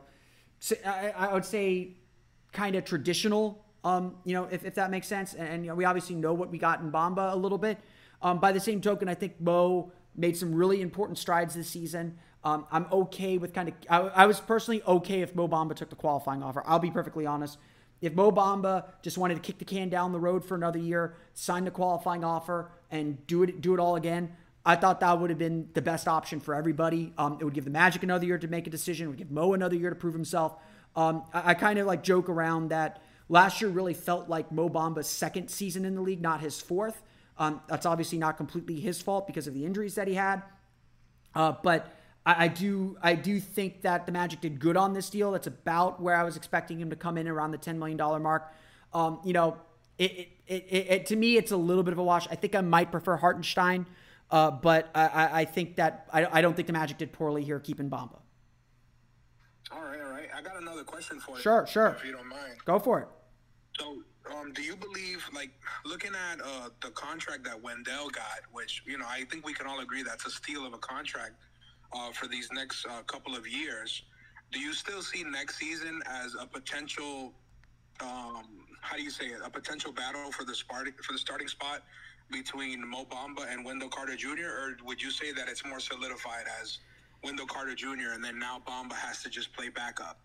I, 0.86 1.14
I 1.18 1.34
would 1.34 1.46
say 1.46 1.96
kind 2.52 2.76
of 2.76 2.86
traditional. 2.86 3.66
Um, 3.84 4.18
you 4.26 4.34
know, 4.34 4.48
if, 4.52 4.66
if 4.66 4.76
that 4.76 4.92
makes 4.92 5.08
sense. 5.08 5.34
And, 5.34 5.48
and 5.48 5.66
you 5.66 5.70
know, 5.70 5.76
we 5.76 5.86
obviously 5.86 6.16
know 6.16 6.34
what 6.34 6.52
we 6.52 6.58
got 6.58 6.82
in 6.82 6.92
Bamba 6.92 7.34
a 7.34 7.36
little 7.36 7.58
bit. 7.58 7.80
Um, 8.22 8.40
by 8.40 8.52
the 8.52 8.60
same 8.60 8.82
token, 8.82 9.08
I 9.08 9.16
think 9.16 9.40
Mo 9.40 9.92
made 10.16 10.36
some 10.36 10.54
really 10.54 10.82
important 10.82 11.18
strides 11.18 11.56
this 11.56 11.70
season. 11.70 12.18
Um, 12.44 12.66
I'm 12.72 12.86
okay 12.92 13.38
with 13.38 13.54
kind 13.54 13.70
of. 13.70 13.76
I, 13.90 14.24
I, 14.24 14.26
was 14.26 14.40
personally 14.40 14.82
okay 14.88 15.22
if 15.22 15.36
Mo 15.36 15.48
Bamba 15.48 15.76
took 15.76 15.90
the 15.90 15.96
qualifying 15.96 16.42
offer. 16.44 16.64
I'll 16.66 16.80
be 16.80 16.92
perfectly 16.92 17.26
honest. 17.26 17.58
If 18.02 18.14
Mo 18.14 18.32
Bamba 18.32 18.86
just 19.02 19.18
wanted 19.18 19.36
to 19.36 19.42
kick 19.42 19.58
the 19.58 19.66
can 19.66 19.90
down 19.90 20.12
the 20.12 20.20
road 20.20 20.46
for 20.46 20.56
another 20.56 20.80
year, 20.80 21.16
sign 21.34 21.66
the 21.66 21.72
qualifying 21.72 22.24
offer, 22.24 22.72
and 22.90 23.26
do 23.28 23.44
it 23.44 23.62
do 23.62 23.74
it 23.74 23.80
all 23.80 23.96
again, 23.96 24.36
I 24.66 24.76
thought 24.76 25.00
that 25.02 25.20
would 25.20 25.30
have 25.30 25.40
been 25.40 25.70
the 25.74 25.82
best 25.82 26.08
option 26.08 26.40
for 26.40 26.54
everybody. 26.56 27.14
Um, 27.18 27.38
it 27.40 27.44
would 27.44 27.54
give 27.54 27.66
the 27.66 27.72
Magic 27.72 28.04
another 28.04 28.26
year 28.26 28.38
to 28.38 28.48
make 28.48 28.68
a 28.68 28.70
decision. 28.70 29.06
It 29.06 29.10
would 29.10 29.18
give 29.18 29.32
Mo 29.32 29.54
another 29.54 29.76
year 29.76 29.90
to 29.90 29.96
prove 29.96 30.14
himself. 30.14 30.56
Um, 30.96 31.24
I, 31.34 31.52
I 31.52 31.54
kind 31.54 31.80
of 31.80 31.88
like 31.88 32.04
joke 32.04 32.30
around 32.30 32.70
that 32.70 33.02
last 33.28 33.62
year 33.62 33.70
really 33.70 33.94
felt 33.94 34.30
like 34.30 34.52
Mo 34.52 34.70
Bamba's 34.70 35.08
second 35.08 35.50
season 35.50 35.86
in 35.86 35.96
the 35.96 36.02
league, 36.02 36.22
not 36.22 36.42
his 36.42 36.60
fourth. 36.60 37.02
Um, 37.38 37.62
that's 37.68 37.86
obviously 37.86 38.18
not 38.18 38.38
completely 38.38 38.80
his 38.80 39.02
fault 39.02 39.26
because 39.26 39.48
of 39.48 39.54
the 39.54 39.66
injuries 39.66 39.96
that 39.96 40.08
he 40.08 40.14
had. 40.14 40.42
Uh, 41.34 41.54
but 41.64 41.94
I, 42.26 42.46
I, 42.46 42.48
do 42.48 42.98
I 43.02 43.16
do 43.16 43.40
think 43.40 43.82
that 43.82 44.06
the 44.06 44.12
Magic 44.12 44.42
did 44.42 44.60
good 44.60 44.78
on 44.78 44.94
this 44.94 45.10
deal. 45.10 45.32
That's 45.32 45.48
about 45.48 46.02
where 46.02 46.16
I 46.16 46.24
was 46.24 46.38
expecting 46.38 46.80
him 46.80 46.90
to 46.90 46.96
come 46.96 47.18
in 47.18 47.28
around 47.28 47.52
the 47.52 47.58
$10 47.58 47.78
million 47.78 47.98
mark. 48.22 48.54
Um, 48.94 49.20
you 49.24 49.34
know, 49.34 49.58
it, 49.98 50.30
it, 50.48 50.66
it, 50.70 50.88
it, 50.90 51.06
to 51.08 51.16
me, 51.16 51.38
it's 51.38 51.52
a 51.52 51.58
little 51.58 51.84
bit 51.84 51.94
of 51.94 52.00
a 52.00 52.04
wash. 52.04 52.28
I 52.30 52.36
think 52.36 52.56
I 52.56 52.62
might 52.62 52.92
prefer 52.92 53.18
Hartenstein, 53.18 53.86
uh, 54.32 54.52
but 54.52 54.90
I, 54.96 55.42
I, 55.42 55.46
think 55.46 55.76
that 55.76 56.08
I, 56.12 56.26
I 56.26 56.42
don't 56.42 56.56
think 56.56 56.68
the 56.68 56.74
Magic 56.74 56.98
did 56.98 57.12
poorly 57.12 57.44
here 57.44 57.60
keeping 57.60 57.90
Bamba. 57.90 58.20
All 59.72 59.84
right, 59.84 60.02
all 60.02 60.10
right. 60.10 60.30
I 60.36 60.42
got 60.42 60.60
another 60.60 60.84
question 60.84 61.20
for 61.20 61.36
you. 61.36 61.42
Sure, 61.42 61.68
sure. 61.68 61.96
If 62.00 62.06
you 62.06 62.12
don't 62.12 62.28
mind. 62.28 62.56
Go 62.66 62.80
for 62.80 63.02
it. 63.02 63.08
So, 63.80 64.02
um, 64.36 64.52
do 64.54 64.62
you 64.62 64.76
believe, 64.76 65.24
like, 65.34 65.52
looking 65.86 66.12
at 66.32 66.42
uh, 66.42 66.70
the 66.82 66.90
contract 66.92 67.44
that 67.46 67.62
Wendell 67.62 68.10
got, 68.10 68.42
which 68.52 68.84
you 68.86 68.98
know, 68.98 69.06
I 69.08 69.26
think 69.26 69.46
we 69.46 69.54
can 69.54 69.68
all 69.68 69.80
agree 69.80 70.04
that's 70.04 70.26
a 70.26 70.32
steal 70.32 70.66
of 70.66 70.74
a 70.74 70.78
contract 70.78 71.34
uh, 71.94 72.12
for 72.12 72.28
these 72.28 72.50
next 72.54 72.86
uh, 72.86 73.02
couple 73.04 73.36
of 73.36 73.48
years. 73.48 74.04
Do 74.52 74.60
you 74.60 74.74
still 74.74 75.02
see 75.02 75.24
next 75.24 75.58
season 75.58 76.02
as 76.08 76.36
a 76.40 76.46
potential? 76.46 77.34
Um, 78.02 78.44
how 78.82 78.96
do 78.96 79.04
you 79.04 79.12
say 79.12 79.26
it? 79.26 79.40
A 79.44 79.50
potential 79.50 79.92
battle 79.92 80.32
for 80.32 80.44
the 80.44 80.56
starting 80.56 80.94
for 81.04 81.14
the 81.14 81.20
starting 81.20 81.48
spot 81.48 81.84
between 82.32 82.88
Mo 82.88 83.06
Bamba 83.06 83.52
and 83.52 83.66
Wendell 83.66 83.90
Carter 83.90 84.16
Jr. 84.16 84.46
Or 84.46 84.78
would 84.86 85.02
you 85.02 85.12
say 85.12 85.32
that 85.34 85.48
it's 85.48 85.66
more 85.66 85.80
solidified 85.80 86.46
as 86.62 86.80
Wendell 87.24 87.48
Carter 87.48 87.76
Jr. 87.76 88.14
and 88.14 88.24
then 88.24 88.40
now 88.40 88.62
Bamba 88.68 88.94
has 88.94 89.22
to 89.24 89.30
just 89.30 89.54
play 89.54 89.70
backup? 89.70 90.20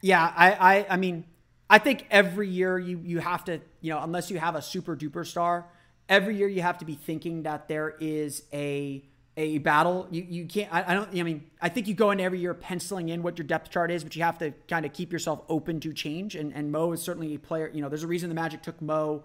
Yeah, 0.00 0.32
I, 0.36 0.52
I, 0.52 0.86
I 0.90 0.96
mean, 0.96 1.24
I 1.70 1.78
think 1.78 2.06
every 2.10 2.48
year 2.48 2.78
you 2.78 3.00
you 3.02 3.20
have 3.20 3.44
to, 3.44 3.60
you 3.80 3.92
know, 3.92 4.02
unless 4.02 4.30
you 4.30 4.38
have 4.38 4.54
a 4.54 4.62
super 4.62 4.96
duper 4.96 5.26
star, 5.26 5.66
every 6.08 6.36
year 6.36 6.48
you 6.48 6.62
have 6.62 6.78
to 6.78 6.84
be 6.84 6.94
thinking 6.94 7.44
that 7.44 7.68
there 7.68 7.94
is 8.00 8.42
a 8.52 9.02
a 9.36 9.58
battle. 9.58 10.06
You 10.10 10.26
you 10.28 10.46
can't. 10.46 10.72
I, 10.72 10.92
I, 10.92 10.94
don't. 10.94 11.08
I 11.18 11.22
mean, 11.22 11.44
I 11.60 11.68
think 11.68 11.88
you 11.88 11.94
go 11.94 12.10
in 12.10 12.20
every 12.20 12.38
year 12.38 12.54
penciling 12.54 13.08
in 13.08 13.22
what 13.22 13.38
your 13.38 13.46
depth 13.46 13.70
chart 13.70 13.90
is, 13.90 14.04
but 14.04 14.14
you 14.14 14.22
have 14.22 14.38
to 14.38 14.52
kind 14.68 14.86
of 14.86 14.92
keep 14.92 15.12
yourself 15.12 15.42
open 15.48 15.80
to 15.80 15.92
change. 15.92 16.36
And 16.36 16.52
and 16.54 16.70
Mo 16.70 16.92
is 16.92 17.02
certainly 17.02 17.34
a 17.34 17.38
player. 17.38 17.70
You 17.72 17.82
know, 17.82 17.88
there's 17.88 18.04
a 18.04 18.08
reason 18.08 18.28
the 18.28 18.34
Magic 18.34 18.62
took 18.62 18.80
Mo 18.80 19.24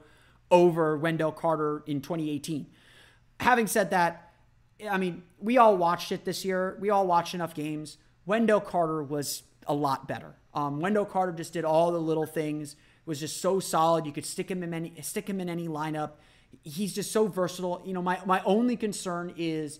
over 0.51 0.97
Wendell 0.97 1.31
Carter 1.31 1.83
in 1.85 2.01
2018. 2.01 2.65
Having 3.39 3.67
said 3.67 3.91
that, 3.91 4.33
I 4.89 4.97
mean, 4.97 5.23
we 5.39 5.57
all 5.57 5.77
watched 5.77 6.11
it 6.11 6.25
this 6.25 6.43
year. 6.43 6.77
We 6.79 6.89
all 6.89 7.05
watched 7.05 7.33
enough 7.33 7.53
games. 7.53 7.97
Wendell 8.25 8.61
Carter 8.61 9.03
was 9.03 9.43
a 9.67 9.73
lot 9.73 10.07
better. 10.07 10.35
Um, 10.53 10.79
Wendell 10.79 11.05
Carter 11.05 11.31
just 11.31 11.53
did 11.53 11.65
all 11.65 11.91
the 11.91 11.99
little 11.99 12.25
things. 12.25 12.75
Was 13.05 13.19
just 13.19 13.41
so 13.41 13.59
solid. 13.59 14.05
You 14.05 14.11
could 14.11 14.25
stick 14.25 14.49
him 14.51 14.61
in 14.61 14.73
any 14.73 14.93
stick 15.01 15.27
him 15.27 15.39
in 15.39 15.49
any 15.49 15.67
lineup. 15.67 16.11
He's 16.63 16.93
just 16.93 17.11
so 17.11 17.27
versatile. 17.27 17.81
You 17.85 17.93
know, 17.93 18.01
my 18.01 18.19
my 18.25 18.41
only 18.43 18.75
concern 18.75 19.33
is, 19.35 19.79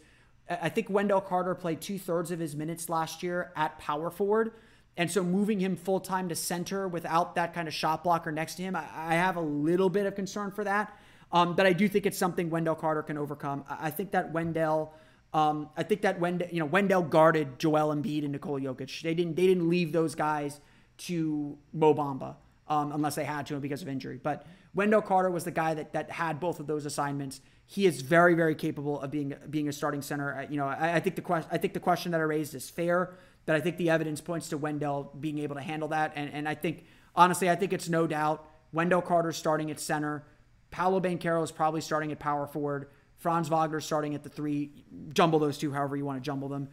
I 0.49 0.69
think 0.69 0.89
Wendell 0.89 1.21
Carter 1.21 1.53
played 1.53 1.81
two 1.81 1.99
thirds 1.99 2.31
of 2.31 2.39
his 2.39 2.55
minutes 2.55 2.89
last 2.89 3.21
year 3.21 3.51
at 3.55 3.77
power 3.77 4.09
forward. 4.09 4.51
And 4.97 5.09
so 5.09 5.23
moving 5.23 5.59
him 5.59 5.75
full 5.75 5.99
time 5.99 6.29
to 6.29 6.35
center 6.35 6.87
without 6.87 7.35
that 7.35 7.53
kind 7.53 7.67
of 7.67 7.73
shot 7.73 8.03
blocker 8.03 8.31
next 8.31 8.55
to 8.55 8.63
him, 8.63 8.75
I, 8.75 9.13
have 9.13 9.37
a 9.37 9.41
little 9.41 9.89
bit 9.89 10.05
of 10.05 10.15
concern 10.15 10.51
for 10.51 10.63
that. 10.63 10.97
Um, 11.31 11.55
but 11.55 11.65
I 11.65 11.73
do 11.73 11.87
think 11.87 12.05
it's 12.05 12.17
something 12.17 12.49
Wendell 12.49 12.75
Carter 12.75 13.03
can 13.03 13.17
overcome. 13.17 13.63
I, 13.69 13.91
think 13.91 14.11
that 14.11 14.33
Wendell 14.33 14.93
um, 15.31 15.69
I 15.77 15.83
think 15.83 16.01
that 16.01 16.19
Wendell, 16.19 16.47
you 16.51 16.59
know, 16.59 16.65
Wendell 16.65 17.03
guarded 17.03 17.59
Joel 17.59 17.95
Embiid 17.95 18.23
and 18.23 18.31
Nikola 18.31 18.61
Jokic. 18.61 19.01
They 19.03 19.13
didn't 19.13 19.35
they 19.35 19.45
didn't 19.45 19.69
leave 19.69 19.91
those 19.91 20.15
guys 20.15 20.59
to 20.97 21.57
Mo 21.71 21.93
Bamba 21.93 22.35
um, 22.69 22.91
unless 22.91 23.15
they 23.15 23.25
had 23.25 23.47
to 23.47 23.59
because 23.59 23.81
of 23.81 23.87
injury. 23.87 24.19
But 24.21 24.45
Wendell 24.73 25.01
Carter 25.01 25.29
was 25.31 25.43
the 25.43 25.51
guy 25.51 25.73
that 25.73 25.93
that 25.93 26.11
had 26.11 26.39
both 26.39 26.59
of 26.59 26.67
those 26.67 26.85
assignments. 26.85 27.41
He 27.65 27.85
is 27.85 28.01
very 28.01 28.35
very 28.35 28.55
capable 28.55 29.01
of 29.01 29.11
being 29.11 29.33
being 29.49 29.67
a 29.67 29.73
starting 29.73 30.01
center. 30.01 30.47
You 30.49 30.57
know, 30.57 30.67
I, 30.67 30.95
I 30.95 30.99
think 30.99 31.15
the 31.15 31.21
question 31.21 31.49
I 31.51 31.57
think 31.57 31.73
the 31.73 31.79
question 31.79 32.11
that 32.11 32.21
I 32.21 32.23
raised 32.23 32.53
is 32.55 32.69
fair. 32.69 33.15
That 33.45 33.55
I 33.55 33.61
think 33.61 33.77
the 33.77 33.89
evidence 33.89 34.21
points 34.21 34.49
to 34.49 34.57
Wendell 34.57 35.11
being 35.19 35.39
able 35.39 35.55
to 35.55 35.61
handle 35.61 35.87
that, 35.89 36.13
and 36.15 36.31
and 36.31 36.47
I 36.47 36.55
think 36.55 36.85
honestly 37.15 37.49
I 37.49 37.55
think 37.55 37.73
it's 37.73 37.89
no 37.89 38.05
doubt 38.05 38.45
Wendell 38.71 39.01
Carter 39.01 39.31
starting 39.31 39.71
at 39.71 39.79
center. 39.79 40.23
Paolo 40.71 40.99
Banchero 40.99 41.43
is 41.43 41.51
probably 41.51 41.81
starting 41.81 42.11
at 42.11 42.19
power 42.19 42.45
forward. 42.45 42.89
Franz 43.17 43.49
Wagner 43.49 43.81
starting 43.81 44.13
at 44.13 44.23
the 44.23 44.29
three. 44.29 44.71
Jumble 45.13 45.39
those 45.39 45.57
two 45.57 45.71
however 45.71 45.95
you 45.95 46.05
want 46.05 46.21
to 46.21 46.25
jumble 46.25 46.47
them. 46.47 46.69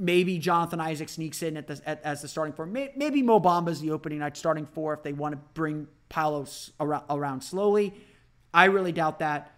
Maybe 0.00 0.38
Jonathan 0.38 0.80
Isaac 0.80 1.10
sneaks 1.10 1.42
in 1.42 1.58
at 1.58 1.66
the, 1.66 1.80
at, 1.84 2.02
as 2.02 2.22
the 2.22 2.28
starting 2.28 2.54
four. 2.54 2.64
Maybe 2.64 3.22
Mo 3.22 3.38
Bamba's 3.38 3.80
the 3.80 3.90
opening 3.90 4.20
night 4.20 4.34
starting 4.36 4.64
four 4.64 4.94
if 4.94 5.02
they 5.02 5.12
want 5.12 5.34
to 5.34 5.40
bring 5.52 5.88
Palos 6.08 6.72
around, 6.80 7.04
around 7.10 7.42
slowly. 7.42 7.92
I 8.54 8.64
really 8.64 8.92
doubt 8.92 9.18
that. 9.18 9.52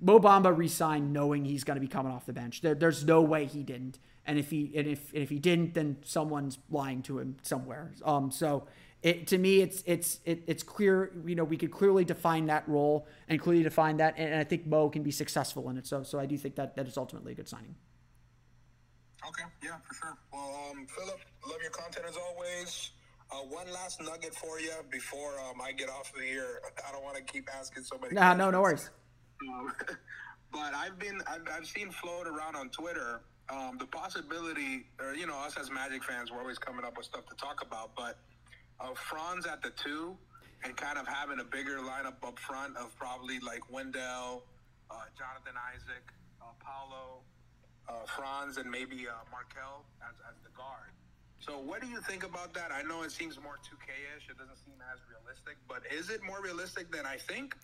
Mo 0.00 0.18
Bamba 0.18 0.56
resigned 0.56 1.12
knowing 1.12 1.44
he's 1.44 1.64
going 1.64 1.76
to 1.76 1.80
be 1.80 1.88
coming 1.88 2.12
off 2.12 2.26
the 2.26 2.32
bench. 2.32 2.60
There, 2.60 2.74
there's 2.74 3.04
no 3.04 3.22
way 3.22 3.46
he 3.46 3.62
didn't. 3.62 3.98
And 4.26 4.38
if 4.38 4.50
he 4.50 4.72
and 4.76 4.86
if 4.86 5.12
and 5.12 5.22
if 5.22 5.30
he 5.30 5.38
didn't, 5.38 5.74
then 5.74 5.98
someone's 6.04 6.58
lying 6.68 7.02
to 7.02 7.18
him 7.18 7.36
somewhere. 7.42 7.92
Um, 8.04 8.30
so 8.30 8.66
it, 9.02 9.28
to 9.28 9.38
me, 9.38 9.60
it's 9.60 9.82
it's 9.86 10.18
it, 10.24 10.42
it's 10.46 10.62
clear. 10.62 11.12
You 11.24 11.34
know, 11.34 11.44
we 11.44 11.56
could 11.56 11.70
clearly 11.70 12.04
define 12.04 12.46
that 12.46 12.68
role 12.68 13.06
and 13.28 13.40
clearly 13.40 13.62
define 13.62 13.98
that, 13.98 14.14
and, 14.18 14.34
I 14.34 14.44
think 14.44 14.66
Mo 14.66 14.90
can 14.90 15.02
be 15.02 15.12
successful 15.12 15.70
in 15.70 15.78
it. 15.78 15.86
So, 15.86 16.02
so 16.02 16.18
I 16.18 16.26
do 16.26 16.36
think 16.36 16.56
that 16.56 16.76
that 16.76 16.86
is 16.88 16.96
ultimately 16.98 17.32
a 17.32 17.34
good 17.34 17.48
signing. 17.48 17.76
Okay, 19.26 19.42
yeah, 19.62 19.76
for 19.86 19.94
sure. 19.94 20.18
Well, 20.32 20.70
um, 20.70 20.86
Philip, 20.86 21.20
love 21.46 21.58
your 21.60 21.70
content 21.70 22.06
as 22.08 22.16
always. 22.16 22.90
Uh, 23.30 23.36
one 23.48 23.70
last 23.72 24.00
nugget 24.00 24.34
for 24.34 24.58
you 24.60 24.72
before 24.90 25.38
um, 25.40 25.60
I 25.60 25.72
get 25.72 25.90
off 25.90 26.12
of 26.14 26.22
here. 26.22 26.60
I 26.88 26.92
don't 26.92 27.02
want 27.02 27.16
to 27.16 27.22
keep 27.22 27.48
asking 27.54 27.82
so 27.82 27.98
many. 27.98 28.14
Nah, 28.14 28.34
no, 28.34 28.50
no 28.50 28.62
worries. 28.62 28.90
Um, 29.42 29.72
but 30.52 30.74
I've 30.74 30.98
been 30.98 31.20
I've, 31.26 31.42
I've 31.52 31.66
seen 31.66 31.90
float 31.90 32.26
around 32.26 32.56
on 32.56 32.70
Twitter 32.70 33.20
um, 33.50 33.76
the 33.78 33.86
possibility, 33.86 34.86
or 35.00 35.14
you 35.14 35.26
know, 35.26 35.38
us 35.38 35.56
as 35.58 35.70
Magic 35.70 36.04
fans, 36.04 36.30
we're 36.30 36.40
always 36.40 36.58
coming 36.58 36.84
up 36.84 36.96
with 36.96 37.06
stuff 37.06 37.26
to 37.26 37.34
talk 37.36 37.62
about, 37.62 37.90
but 37.96 38.18
of 38.80 38.96
Franz 38.98 39.46
at 39.46 39.62
the 39.62 39.70
two 39.70 40.16
and 40.64 40.76
kind 40.76 40.98
of 40.98 41.06
having 41.06 41.40
a 41.40 41.44
bigger 41.44 41.78
lineup 41.78 42.22
up 42.26 42.38
front 42.38 42.76
of 42.76 42.94
probably 42.96 43.38
like 43.40 43.70
Wendell, 43.70 44.44
uh, 44.90 44.94
Jonathan 45.16 45.54
Isaac, 45.74 46.04
uh, 46.42 46.46
Paolo, 46.60 47.22
uh, 47.88 47.92
Franz, 48.06 48.56
and 48.56 48.70
maybe 48.70 49.08
uh, 49.08 49.14
Markelle 49.30 49.84
as, 50.02 50.14
as 50.28 50.36
the 50.44 50.50
guard. 50.56 50.92
So, 51.40 51.58
what 51.58 51.80
do 51.80 51.86
you 51.86 52.00
think 52.00 52.24
about 52.24 52.52
that? 52.54 52.70
I 52.72 52.82
know 52.82 53.02
it 53.02 53.12
seems 53.12 53.40
more 53.40 53.54
2K 53.54 53.88
ish, 54.16 54.28
it 54.28 54.38
doesn't 54.38 54.58
seem 54.64 54.74
as 54.92 54.98
realistic, 55.08 55.56
but 55.68 55.82
is 55.92 56.10
it 56.10 56.22
more 56.22 56.42
realistic 56.42 56.90
than 56.90 57.06
I 57.06 57.16
think? 57.16 57.54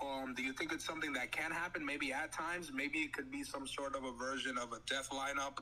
Um, 0.00 0.34
do 0.34 0.42
you 0.42 0.52
think 0.52 0.72
it's 0.72 0.84
something 0.84 1.12
that 1.12 1.30
can 1.30 1.52
happen 1.52 1.84
maybe 1.84 2.12
at 2.12 2.32
times? 2.32 2.72
Maybe 2.74 2.98
it 3.00 3.12
could 3.12 3.30
be 3.30 3.44
some 3.44 3.66
sort 3.66 3.94
of 3.94 4.04
a 4.04 4.12
version 4.12 4.58
of 4.58 4.72
a 4.72 4.80
death 4.86 5.10
lineup 5.10 5.58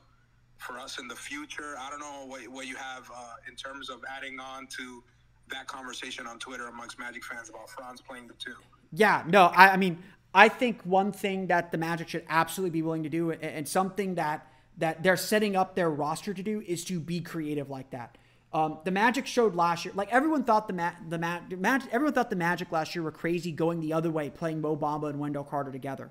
for 0.57 0.79
us 0.79 0.97
in 0.97 1.07
the 1.07 1.15
future. 1.15 1.75
I 1.79 1.89
don't 1.89 1.99
know 1.99 2.25
what, 2.25 2.47
what 2.47 2.67
you 2.67 2.75
have 2.75 3.09
uh, 3.13 3.35
in 3.47 3.55
terms 3.55 3.89
of 3.89 4.03
adding 4.09 4.39
on 4.39 4.67
to 4.77 5.03
that 5.49 5.67
conversation 5.67 6.25
on 6.25 6.39
Twitter 6.39 6.67
amongst 6.67 6.97
Magic 6.97 7.23
fans 7.23 7.49
about 7.49 7.69
Franz 7.69 8.01
playing 8.01 8.27
the 8.27 8.33
two. 8.35 8.55
Yeah, 8.93 9.23
no, 9.27 9.45
I, 9.47 9.69
I 9.69 9.77
mean, 9.77 10.01
I 10.33 10.47
think 10.49 10.81
one 10.83 11.11
thing 11.11 11.47
that 11.47 11.71
the 11.71 11.77
Magic 11.77 12.09
should 12.09 12.25
absolutely 12.29 12.71
be 12.71 12.81
willing 12.81 13.03
to 13.03 13.09
do, 13.09 13.31
and, 13.31 13.67
something 13.67 14.15
that 14.15 14.47
that 14.77 15.03
they're 15.03 15.17
setting 15.17 15.55
up 15.55 15.75
their 15.75 15.89
roster 15.89 16.33
to 16.33 16.41
do, 16.41 16.63
is 16.65 16.83
to 16.85 16.99
be 16.99 17.19
creative 17.19 17.69
like 17.69 17.89
that. 17.91 18.17
Um, 18.53 18.79
the 18.85 18.91
Magic 18.91 19.27
showed 19.27 19.53
last 19.53 19.85
year, 19.85 19.93
like 19.95 20.11
everyone 20.11 20.43
thought 20.43 20.67
the 20.67 20.73
Ma- 20.73 20.93
the 21.09 21.19
Ma- 21.19 21.41
Magic, 21.57 21.89
everyone 21.91 22.13
thought 22.13 22.29
the 22.29 22.35
Magic 22.35 22.71
last 22.71 22.95
year 22.95 23.03
were 23.03 23.11
crazy 23.11 23.51
going 23.51 23.79
the 23.81 23.93
other 23.93 24.09
way, 24.09 24.29
playing 24.29 24.61
Mo 24.61 24.75
Bamba 24.75 25.09
and 25.09 25.19
Wendell 25.19 25.43
Carter 25.43 25.71
together. 25.71 26.09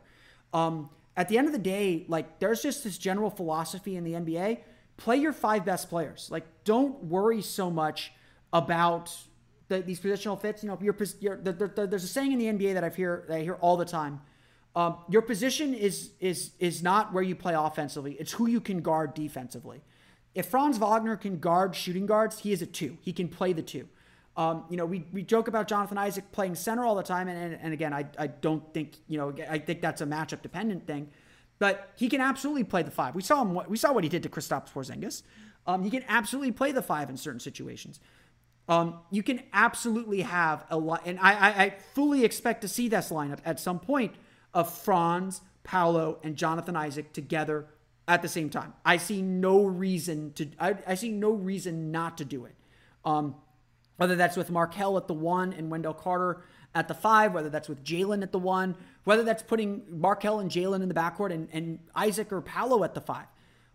Um, 0.52 0.90
at 1.16 1.28
the 1.28 1.38
end 1.38 1.46
of 1.46 1.52
the 1.52 1.58
day, 1.58 2.04
like 2.08 2.38
there's 2.38 2.62
just 2.62 2.84
this 2.84 2.98
general 2.98 3.30
philosophy 3.30 3.96
in 3.96 4.04
the 4.04 4.12
NBA 4.12 4.58
play 5.00 5.16
your 5.16 5.32
five 5.32 5.64
best 5.64 5.88
players. 5.88 6.28
Like, 6.30 6.44
don't 6.64 7.04
worry 7.04 7.42
so 7.42 7.70
much 7.70 8.12
about 8.52 9.16
the, 9.70 9.80
these 9.80 10.00
positional 10.00 10.38
fits. 10.38 10.62
You 10.62 10.68
know, 10.68 10.78
your, 10.82 10.94
your 11.20 11.36
the, 11.36 11.52
the, 11.52 11.86
there's 11.86 12.04
a 12.04 12.08
saying 12.08 12.32
in 12.32 12.38
the 12.38 12.46
NBA 12.46 12.74
that 12.74 12.84
I've 12.84 12.96
hear 12.96 13.24
that 13.28 13.36
I 13.38 13.42
hear 13.42 13.54
all 13.54 13.78
the 13.78 13.86
time. 13.86 14.20
Um, 14.76 14.98
your 15.08 15.22
position 15.22 15.72
is 15.72 16.10
is 16.20 16.50
is 16.58 16.82
not 16.82 17.12
where 17.12 17.22
you 17.22 17.34
play 17.34 17.54
offensively. 17.54 18.12
It's 18.20 18.32
who 18.32 18.46
you 18.46 18.60
can 18.60 18.82
guard 18.82 19.14
defensively. 19.14 19.80
If 20.34 20.46
Franz 20.46 20.78
Wagner 20.78 21.16
can 21.16 21.38
guard 21.38 21.74
shooting 21.74 22.06
guards, 22.06 22.40
he 22.40 22.52
is 22.52 22.62
a 22.62 22.66
two. 22.66 22.98
He 23.00 23.12
can 23.12 23.28
play 23.28 23.52
the 23.52 23.62
two. 23.62 23.88
Um, 24.36 24.64
you 24.70 24.76
know, 24.76 24.86
we, 24.86 25.04
we 25.12 25.22
joke 25.22 25.48
about 25.48 25.66
Jonathan 25.66 25.98
Isaac 25.98 26.30
playing 26.30 26.54
center 26.54 26.84
all 26.84 26.94
the 26.94 27.02
time, 27.02 27.26
and, 27.26 27.36
and, 27.36 27.60
and 27.60 27.72
again, 27.72 27.92
I, 27.92 28.06
I 28.16 28.28
don't 28.28 28.72
think 28.72 28.98
you 29.08 29.18
know 29.18 29.34
I 29.48 29.58
think 29.58 29.80
that's 29.80 30.00
a 30.00 30.06
matchup 30.06 30.42
dependent 30.42 30.86
thing. 30.86 31.08
but 31.58 31.90
he 31.96 32.08
can 32.08 32.20
absolutely 32.20 32.64
play 32.64 32.82
the 32.82 32.90
five. 32.90 33.14
We 33.14 33.22
saw 33.22 33.42
him. 33.42 33.60
We 33.68 33.76
saw 33.76 33.92
what 33.92 34.04
he 34.04 34.10
did 34.10 34.22
to 34.24 34.28
Kristaps 34.28 34.72
Porzingis. 34.72 35.22
Um, 35.66 35.84
he 35.84 35.90
can 35.90 36.04
absolutely 36.08 36.52
play 36.52 36.72
the 36.72 36.82
five 36.82 37.10
in 37.10 37.16
certain 37.16 37.40
situations. 37.40 38.00
Um, 38.68 39.00
you 39.10 39.22
can 39.22 39.42
absolutely 39.52 40.22
have 40.22 40.64
a 40.70 40.78
lot, 40.78 41.02
and 41.04 41.18
I, 41.18 41.32
I, 41.32 41.48
I 41.64 41.74
fully 41.94 42.24
expect 42.24 42.60
to 42.60 42.68
see 42.68 42.88
this 42.88 43.10
lineup 43.10 43.40
at 43.44 43.58
some 43.58 43.80
point 43.80 44.14
of 44.54 44.72
Franz, 44.72 45.40
Paolo, 45.64 46.20
and 46.22 46.36
Jonathan 46.36 46.76
Isaac 46.76 47.12
together 47.12 47.66
at 48.06 48.22
the 48.22 48.28
same 48.28 48.48
time. 48.48 48.72
I 48.84 48.96
see 48.96 49.22
no 49.22 49.64
reason 49.64 50.32
to. 50.34 50.48
I, 50.58 50.76
I 50.86 50.94
see 50.94 51.10
no 51.10 51.32
reason 51.32 51.90
not 51.90 52.18
to 52.18 52.24
do 52.24 52.44
it. 52.44 52.54
Um, 53.04 53.34
whether 53.96 54.16
that's 54.16 54.36
with 54.36 54.50
Markelle 54.50 54.96
at 54.96 55.08
the 55.08 55.14
one 55.14 55.52
and 55.52 55.70
Wendell 55.70 55.94
Carter 55.94 56.42
at 56.74 56.88
the 56.88 56.94
five, 56.94 57.34
whether 57.34 57.50
that's 57.50 57.68
with 57.68 57.84
Jalen 57.84 58.22
at 58.22 58.32
the 58.32 58.38
one, 58.38 58.76
whether 59.04 59.22
that's 59.22 59.42
putting 59.42 59.82
Markelle 59.90 60.40
and 60.40 60.50
Jalen 60.50 60.82
in 60.82 60.88
the 60.88 60.94
backcourt 60.94 61.32
and, 61.32 61.48
and 61.52 61.80
Isaac 61.94 62.32
or 62.32 62.40
Paolo 62.40 62.82
at 62.82 62.94
the 62.94 63.00
five. 63.00 63.26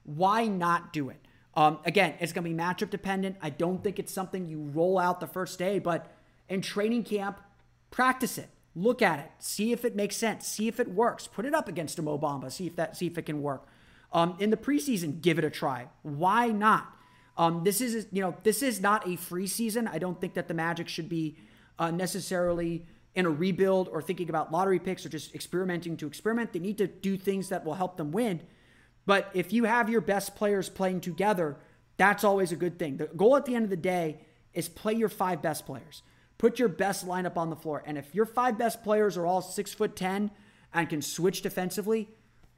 Why 0.04 0.48
not 0.48 0.94
do 0.94 1.10
it? 1.10 1.20
Um, 1.56 1.80
again, 1.86 2.16
it's 2.20 2.34
going 2.34 2.44
to 2.44 2.50
be 2.50 2.56
matchup 2.56 2.90
dependent. 2.90 3.38
I 3.42 3.50
don't 3.50 3.84
think 3.84 4.00
it's 4.00 4.12
something 4.12 4.48
you 4.48 4.60
roll 4.74 4.98
out 5.00 5.20
the 5.20 5.28
first 5.28 5.58
day, 5.58 5.80
but 5.80 6.12
in 6.50 6.62
training 6.62 7.04
camp, 7.04 7.40
practice 7.92 8.38
it. 8.38 8.50
Look 8.76 9.02
at 9.02 9.20
it. 9.20 9.32
See 9.40 9.72
if 9.72 9.86
it 9.86 9.96
makes 9.96 10.18
sense. 10.18 10.46
See 10.48 10.68
if 10.68 10.80
it 10.80 10.90
works. 10.90 11.28
Put 11.28 11.46
it 11.46 11.54
up 11.54 11.70
against 11.70 11.98
a 11.98 12.02
Mo 12.02 12.20
Bamba. 12.20 12.52
See 12.52 12.68
if 12.68 12.76
that. 12.76 12.98
See 12.98 13.08
if 13.08 13.18
it 13.18 13.26
can 13.26 13.42
work. 13.42 13.68
Um, 14.12 14.36
in 14.40 14.50
the 14.50 14.58
preseason, 14.58 15.22
give 15.22 15.40
it 15.40 15.46
a 15.46 15.50
try. 15.50 15.88
Why 16.04 16.48
not? 16.50 16.94
Um, 17.38 17.64
this 17.64 17.80
is 17.80 18.08
you 18.12 18.22
know 18.22 18.36
this 18.44 18.62
is 18.62 18.82
not 18.82 19.08
a 19.08 19.16
free 19.16 19.48
season. 19.48 19.88
I 19.88 19.98
don't 19.98 20.20
think 20.20 20.34
that 20.34 20.50
the 20.50 20.54
Magic 20.54 20.90
should 20.90 21.08
be 21.08 21.38
uh, 21.80 21.92
necessarily 21.92 22.86
in 23.14 23.26
a 23.26 23.30
rebuild 23.30 23.88
or 23.88 24.02
thinking 24.02 24.30
about 24.30 24.52
lottery 24.52 24.80
picks 24.80 25.06
or 25.06 25.10
just 25.10 25.34
experimenting 25.34 25.96
to 25.98 26.08
experiment. 26.08 26.52
They 26.52 26.60
need 26.60 26.78
to 26.80 26.88
do 26.88 27.18
things 27.18 27.50
that 27.50 27.64
will 27.64 27.76
help 27.76 27.96
them 27.96 28.12
win. 28.12 28.42
But 29.06 29.30
if 29.34 29.54
you 29.54 29.66
have 29.66 29.90
your 29.90 30.02
best 30.02 30.36
players 30.36 30.70
playing 30.70 31.02
together, 31.02 31.58
that's 31.98 32.24
always 32.24 32.52
a 32.52 32.56
good 32.56 32.80
thing. 32.80 32.98
The 32.98 33.06
goal 33.06 33.36
at 33.36 33.46
the 33.46 33.56
end 33.56 33.66
of 33.66 33.70
the 33.70 33.78
day 33.78 34.20
is 34.54 34.68
play 34.68 34.94
your 34.94 35.10
five 35.10 35.42
best 35.42 35.66
players. 35.66 36.02
Put 36.38 36.60
your 36.60 36.68
best 36.68 37.08
lineup 37.08 37.38
on 37.38 37.50
the 37.50 37.56
floor. 37.56 37.84
And 37.86 37.98
if 37.98 38.14
your 38.14 38.26
five 38.26 38.58
best 38.58 38.84
players 38.84 39.18
are 39.18 39.26
all 39.26 39.42
six 39.42 39.74
foot 39.74 39.96
ten 39.96 40.32
and 40.74 40.90
can 40.90 41.02
switch 41.02 41.42
defensively, 41.42 42.10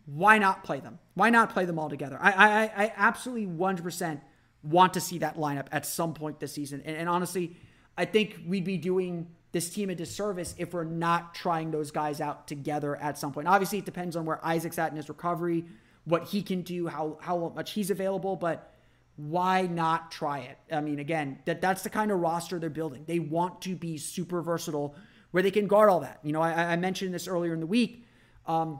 why 0.05 0.37
not 0.37 0.63
play 0.63 0.79
them? 0.79 0.99
Why 1.13 1.29
not 1.29 1.51
play 1.51 1.65
them 1.65 1.77
all 1.77 1.89
together? 1.89 2.17
I 2.19 2.31
I, 2.31 2.85
I 2.85 2.93
absolutely 2.95 3.47
100% 3.47 4.21
want 4.63 4.93
to 4.93 5.01
see 5.01 5.19
that 5.19 5.37
lineup 5.37 5.67
at 5.71 5.85
some 5.85 6.13
point 6.13 6.39
this 6.39 6.53
season. 6.53 6.81
And, 6.85 6.95
and 6.97 7.09
honestly, 7.09 7.55
I 7.97 8.05
think 8.05 8.39
we'd 8.47 8.63
be 8.63 8.77
doing 8.77 9.27
this 9.51 9.69
team 9.69 9.89
a 9.89 9.95
disservice 9.95 10.55
if 10.57 10.73
we're 10.73 10.83
not 10.83 11.33
trying 11.33 11.71
those 11.71 11.91
guys 11.91 12.19
out 12.19 12.47
together 12.47 12.95
at 12.95 13.17
some 13.17 13.31
point. 13.31 13.47
Obviously, 13.47 13.79
it 13.79 13.85
depends 13.85 14.15
on 14.15 14.25
where 14.25 14.45
Isaac's 14.45 14.77
at 14.77 14.91
in 14.91 14.97
his 14.97 15.09
recovery 15.09 15.65
what 16.07 16.23
he 16.29 16.41
can 16.41 16.61
do, 16.61 16.87
how 16.87 17.17
how 17.19 17.51
much 17.53 17.71
he's 17.73 17.91
available, 17.91 18.37
but 18.37 18.73
why 19.17 19.63
not 19.63 20.09
try 20.09 20.39
it? 20.39 20.57
I 20.71 20.79
mean, 20.79 20.99
again, 20.99 21.39
that 21.45 21.59
that's 21.59 21.83
the 21.83 21.89
kind 21.89 22.11
of 22.11 22.19
roster 22.19 22.59
they're 22.59 22.69
building. 22.69 23.03
They 23.05 23.19
want 23.19 23.61
to 23.63 23.75
be 23.75 23.97
super 23.97 24.41
versatile, 24.41 24.95
where 25.31 25.43
they 25.43 25.51
can 25.51 25.67
guard 25.67 25.89
all 25.89 25.99
that. 25.99 26.19
You 26.23 26.31
know, 26.31 26.41
I, 26.41 26.71
I 26.71 26.75
mentioned 26.77 27.13
this 27.13 27.27
earlier 27.27 27.53
in 27.53 27.59
the 27.59 27.67
week. 27.67 28.05
Um, 28.45 28.79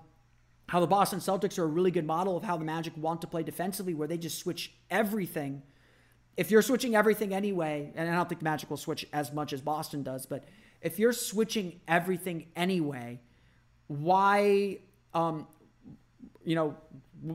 how 0.67 0.79
the 0.79 0.87
Boston 0.87 1.19
Celtics 1.19 1.57
are 1.59 1.63
a 1.63 1.67
really 1.67 1.91
good 1.91 2.05
model 2.05 2.35
of 2.35 2.43
how 2.43 2.57
the 2.57 2.65
Magic 2.65 2.93
want 2.97 3.21
to 3.21 3.27
play 3.27 3.43
defensively, 3.43 3.93
where 3.93 4.07
they 4.07 4.17
just 4.17 4.37
switch 4.37 4.73
everything. 4.89 5.63
If 6.37 6.49
you're 6.51 6.61
switching 6.61 6.95
everything 6.95 7.33
anyway, 7.33 7.91
and 7.95 8.09
I 8.09 8.15
don't 8.15 8.29
think 8.29 8.41
Magic 8.41 8.69
will 8.69 8.77
switch 8.77 9.05
as 9.11 9.33
much 9.33 9.51
as 9.53 9.61
Boston 9.61 10.03
does, 10.03 10.25
but 10.25 10.45
if 10.81 10.99
you're 10.99 11.13
switching 11.13 11.79
everything 11.87 12.47
anyway, 12.55 13.19
why 13.87 14.79
um, 15.13 15.47
you 16.47 16.55
know, 16.55 16.77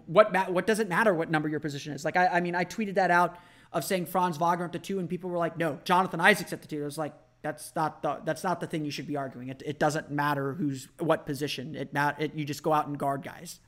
what 0.06 0.32
ma- 0.32 0.50
what 0.50 0.66
does 0.66 0.78
it 0.78 0.88
matter 0.88 1.12
what 1.12 1.30
number 1.30 1.48
your 1.48 1.60
position 1.60 1.92
is? 1.92 2.04
Like, 2.04 2.16
I, 2.16 2.26
I 2.26 2.40
mean, 2.40 2.54
I 2.54 2.64
tweeted 2.64 2.94
that 2.94 3.10
out 3.10 3.38
of 3.72 3.84
saying 3.84 4.06
Franz 4.06 4.36
Wagner 4.36 4.66
at 4.66 4.72
the 4.72 4.78
two, 4.78 4.98
and 4.98 5.08
people 5.08 5.30
were 5.30 5.38
like, 5.38 5.56
no, 5.56 5.78
Jonathan 5.84 6.20
Isaac's 6.20 6.52
at 6.52 6.62
the 6.62 6.68
two. 6.68 6.82
It 6.82 6.84
was 6.84 6.98
like, 6.98 7.14
that's 7.42 7.74
not 7.74 8.02
the 8.02 8.20
that's 8.24 8.44
not 8.44 8.60
the 8.60 8.66
thing 8.66 8.84
you 8.84 8.90
should 8.90 9.06
be 9.06 9.16
arguing. 9.16 9.48
It, 9.48 9.62
it 9.66 9.78
doesn't 9.78 10.10
matter 10.10 10.54
who's 10.54 10.88
what 10.98 11.26
position. 11.26 11.74
It, 11.74 11.92
mat- 11.92 12.16
it 12.20 12.34
you 12.34 12.44
just 12.44 12.62
go 12.62 12.72
out 12.72 12.86
and 12.86 12.98
guard 12.98 13.22
guys. 13.22 13.60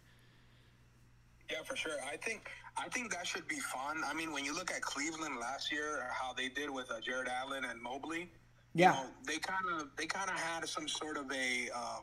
Yeah, 1.51 1.63
for 1.65 1.77
sure. 1.77 1.97
I 2.11 2.17
think 2.17 2.51
I 2.77 2.89
think 2.89 3.13
that 3.13 3.27
should 3.27 3.47
be 3.49 3.59
fun. 3.59 4.03
I 4.07 4.15
mean, 4.15 4.33
when 4.33 4.45
you 4.45 4.55
look 4.55 4.71
at 4.71 4.81
Cleveland 4.81 5.39
last 5.41 5.73
year, 5.73 6.07
how 6.11 6.33
they 6.33 6.49
did 6.49 6.71
with 6.71 6.91
uh, 6.91 7.01
Jarrett 7.01 7.29
Allen 7.29 7.65
and 7.65 7.81
Mobley, 7.83 8.31
yeah, 8.75 8.93
you 8.93 9.01
know, 9.01 9.07
they 9.27 9.39
kind 9.39 9.65
of 9.81 9.89
they 9.97 10.07
kind 10.07 10.31
of 10.31 10.39
had 10.39 10.69
some 10.69 10.87
sort 10.87 11.17
of 11.17 11.31
a 11.33 11.69
uh, 11.75 11.99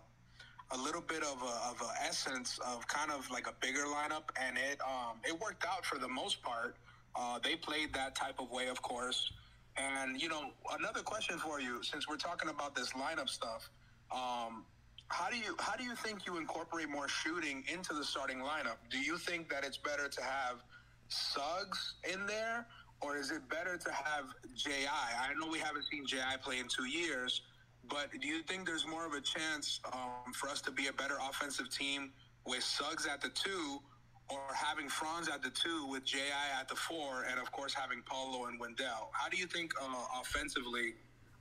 a 0.73 0.77
little 0.77 1.01
bit 1.01 1.23
of 1.23 1.41
a, 1.41 1.69
of 1.69 1.81
a 1.81 2.07
essence 2.07 2.59
of 2.65 2.87
kind 2.87 3.11
of 3.11 3.29
like 3.29 3.47
a 3.47 3.53
bigger 3.61 3.85
lineup, 3.85 4.23
and 4.41 4.57
it 4.57 4.79
um, 4.81 5.17
it 5.23 5.39
worked 5.39 5.65
out 5.65 5.85
for 5.85 5.97
the 5.97 6.07
most 6.07 6.41
part. 6.41 6.75
Uh, 7.15 7.39
they 7.43 7.55
played 7.55 7.93
that 7.93 8.15
type 8.15 8.39
of 8.39 8.49
way, 8.51 8.67
of 8.67 8.81
course. 8.81 9.31
And 9.77 10.21
you 10.21 10.29
know, 10.29 10.51
another 10.79 11.01
question 11.01 11.37
for 11.37 11.59
you, 11.59 11.83
since 11.83 12.07
we're 12.07 12.17
talking 12.17 12.49
about 12.49 12.75
this 12.75 12.91
lineup 12.91 13.29
stuff, 13.29 13.69
um, 14.11 14.65
how 15.07 15.29
do 15.29 15.37
you 15.37 15.55
how 15.59 15.75
do 15.75 15.83
you 15.83 15.95
think 15.95 16.25
you 16.25 16.37
incorporate 16.37 16.89
more 16.89 17.07
shooting 17.07 17.63
into 17.71 17.93
the 17.93 18.03
starting 18.03 18.39
lineup? 18.39 18.77
Do 18.89 18.99
you 18.99 19.17
think 19.17 19.49
that 19.49 19.65
it's 19.65 19.77
better 19.77 20.07
to 20.07 20.21
have 20.21 20.63
Suggs 21.09 21.95
in 22.11 22.25
there, 22.25 22.65
or 23.01 23.17
is 23.17 23.31
it 23.31 23.47
better 23.49 23.77
to 23.77 23.91
have 23.91 24.25
Ji? 24.55 24.71
I 24.89 25.33
know 25.37 25.51
we 25.51 25.59
haven't 25.59 25.83
seen 25.91 26.05
Ji 26.05 26.17
play 26.41 26.59
in 26.59 26.67
two 26.67 26.85
years, 26.85 27.41
but 27.89 28.09
do 28.19 28.27
you 28.27 28.41
think 28.43 28.65
there's 28.65 28.87
more 28.87 29.05
of 29.05 29.13
a 29.13 29.21
chance 29.21 29.79
um, 29.91 30.33
for 30.33 30.49
us 30.49 30.61
to 30.61 30.71
be 30.71 30.87
a 30.87 30.93
better 30.93 31.17
offensive 31.29 31.69
team 31.69 32.11
with 32.45 32.63
Suggs 32.63 33.05
at 33.05 33.21
the 33.21 33.29
two, 33.29 33.79
or 34.29 34.39
having 34.53 34.87
Franz 34.87 35.27
at 35.27 35.41
the 35.41 35.49
two 35.49 35.87
with 35.87 36.05
Ji 36.05 36.19
at 36.59 36.67
the 36.67 36.75
four, 36.75 37.25
and 37.29 37.39
of 37.39 37.51
course 37.51 37.73
having 37.73 38.01
Paolo 38.05 38.45
and 38.45 38.59
Wendell? 38.59 39.09
How 39.11 39.29
do 39.29 39.37
you 39.37 39.45
think 39.45 39.73
uh, 39.81 40.21
offensively 40.21 40.93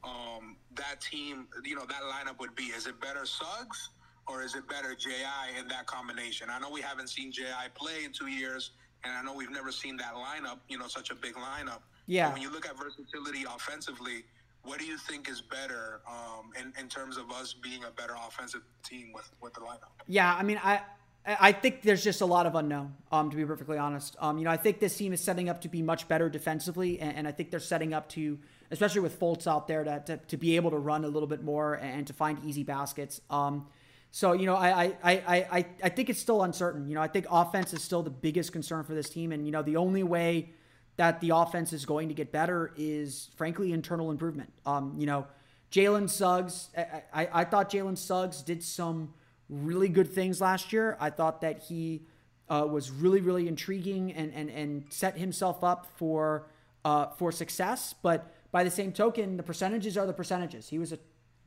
um, 0.02 0.56
that 0.74 1.00
team, 1.00 1.46
you 1.64 1.74
know, 1.74 1.86
that 1.86 2.02
lineup 2.02 2.38
would 2.40 2.54
be? 2.54 2.64
Is 2.64 2.86
it 2.86 3.00
better 3.00 3.24
Suggs? 3.24 3.90
Or 4.26 4.42
is 4.44 4.54
it 4.54 4.68
better 4.68 4.94
Ji 4.94 5.10
in 5.58 5.66
that 5.68 5.86
combination? 5.86 6.48
I 6.50 6.60
know 6.60 6.70
we 6.70 6.82
haven't 6.82 7.08
seen 7.08 7.32
Ji 7.32 7.42
play 7.74 8.04
in 8.04 8.12
two 8.12 8.28
years, 8.28 8.70
and 9.02 9.12
I 9.12 9.22
know 9.22 9.34
we've 9.34 9.50
never 9.50 9.72
seen 9.72 9.96
that 9.96 10.14
lineup, 10.14 10.58
you 10.68 10.78
know, 10.78 10.86
such 10.86 11.10
a 11.10 11.16
big 11.16 11.34
lineup. 11.34 11.80
Yeah. 12.06 12.26
But 12.26 12.34
when 12.34 12.42
you 12.42 12.52
look 12.52 12.64
at 12.64 12.76
versatility 12.78 13.44
offensively, 13.52 14.24
what 14.64 14.78
do 14.78 14.84
you 14.84 14.98
think 14.98 15.28
is 15.28 15.40
better 15.40 16.00
um, 16.08 16.50
in, 16.60 16.72
in 16.78 16.88
terms 16.88 17.16
of 17.16 17.30
us 17.30 17.54
being 17.54 17.84
a 17.84 17.90
better 17.90 18.14
offensive 18.26 18.62
team 18.82 19.12
with, 19.12 19.30
with 19.40 19.54
the 19.54 19.60
lineup? 19.60 19.88
Yeah, 20.06 20.34
I 20.34 20.42
mean, 20.42 20.60
I 20.62 20.82
I 21.26 21.52
think 21.52 21.82
there's 21.82 22.02
just 22.02 22.22
a 22.22 22.26
lot 22.26 22.46
of 22.46 22.54
unknown, 22.54 22.94
um, 23.12 23.30
to 23.30 23.36
be 23.36 23.44
perfectly 23.44 23.76
honest. 23.76 24.16
Um, 24.20 24.38
you 24.38 24.44
know, 24.44 24.50
I 24.50 24.56
think 24.56 24.80
this 24.80 24.96
team 24.96 25.12
is 25.12 25.20
setting 25.20 25.50
up 25.50 25.60
to 25.62 25.68
be 25.68 25.82
much 25.82 26.08
better 26.08 26.30
defensively, 26.30 26.98
and, 26.98 27.14
and 27.14 27.28
I 27.28 27.32
think 27.32 27.50
they're 27.50 27.60
setting 27.60 27.92
up 27.92 28.08
to, 28.10 28.38
especially 28.70 29.02
with 29.02 29.20
Fultz 29.20 29.46
out 29.46 29.68
there, 29.68 29.84
to, 29.84 30.00
to, 30.06 30.16
to, 30.16 30.36
be 30.38 30.56
able 30.56 30.70
to 30.70 30.78
run 30.78 31.04
a 31.04 31.08
little 31.08 31.28
bit 31.28 31.42
more 31.42 31.74
and 31.74 32.06
to 32.06 32.14
find 32.14 32.38
easy 32.44 32.62
baskets. 32.62 33.20
Um, 33.28 33.66
so, 34.10 34.32
you 34.32 34.46
know, 34.46 34.56
I, 34.56 34.84
I, 34.84 34.96
I, 35.04 35.22
I, 35.28 35.66
I 35.84 35.88
think 35.90 36.08
it's 36.08 36.20
still 36.20 36.42
uncertain. 36.42 36.88
You 36.88 36.94
know, 36.94 37.02
I 37.02 37.08
think 37.08 37.26
offense 37.30 37.74
is 37.74 37.82
still 37.82 38.02
the 38.02 38.10
biggest 38.10 38.52
concern 38.52 38.84
for 38.84 38.94
this 38.94 39.10
team, 39.10 39.30
and, 39.30 39.44
you 39.44 39.52
know, 39.52 39.62
the 39.62 39.76
only 39.76 40.02
way 40.02 40.52
that 41.00 41.18
the 41.22 41.30
offense 41.30 41.72
is 41.72 41.86
going 41.86 42.08
to 42.08 42.14
get 42.14 42.30
better 42.30 42.74
is 42.76 43.30
frankly 43.34 43.72
internal 43.72 44.10
improvement. 44.10 44.52
Um, 44.66 44.96
you 44.98 45.06
know, 45.06 45.26
Jalen 45.72 46.10
Suggs, 46.10 46.68
I, 46.76 47.02
I, 47.14 47.28
I 47.32 47.44
thought 47.44 47.70
Jalen 47.70 47.96
Suggs 47.96 48.42
did 48.42 48.62
some 48.62 49.14
really 49.48 49.88
good 49.88 50.12
things 50.12 50.42
last 50.42 50.74
year. 50.74 50.98
I 51.00 51.08
thought 51.08 51.40
that 51.40 51.62
he 51.62 52.02
uh, 52.50 52.66
was 52.70 52.90
really, 52.90 53.22
really 53.22 53.48
intriguing 53.48 54.12
and, 54.12 54.30
and, 54.34 54.50
and 54.50 54.84
set 54.90 55.16
himself 55.16 55.64
up 55.64 55.86
for, 55.96 56.46
uh, 56.84 57.06
for 57.16 57.32
success. 57.32 57.94
But 58.02 58.30
by 58.52 58.62
the 58.62 58.70
same 58.70 58.92
token, 58.92 59.38
the 59.38 59.42
percentages 59.42 59.96
are 59.96 60.04
the 60.04 60.12
percentages. 60.12 60.68
He 60.68 60.78
was 60.78 60.92
a, 60.92 60.98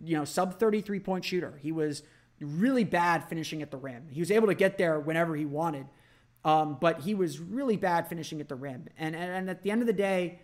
you 0.03 0.17
know, 0.17 0.25
sub 0.25 0.59
33 0.59 0.99
point 0.99 1.25
shooter. 1.25 1.59
He 1.61 1.71
was 1.71 2.01
really 2.39 2.85
bad 2.85 3.29
finishing 3.29 3.61
at 3.61 3.69
the 3.69 3.77
rim. 3.77 4.07
He 4.09 4.19
was 4.19 4.31
able 4.31 4.47
to 4.47 4.55
get 4.55 4.79
there 4.79 4.99
whenever 4.99 5.35
he 5.35 5.45
wanted. 5.45 5.85
Um, 6.45 6.77
but 6.79 7.01
he 7.01 7.15
was 7.15 7.39
really 7.39 7.77
bad 7.77 8.07
finishing 8.07 8.41
at 8.41 8.49
the 8.49 8.55
rim. 8.55 8.87
And, 8.97 9.15
and, 9.15 9.31
and 9.31 9.49
at 9.49 9.63
the 9.63 9.71
end 9.71 9.81
of 9.81 9.87
the 9.87 9.93
day, 9.93 10.39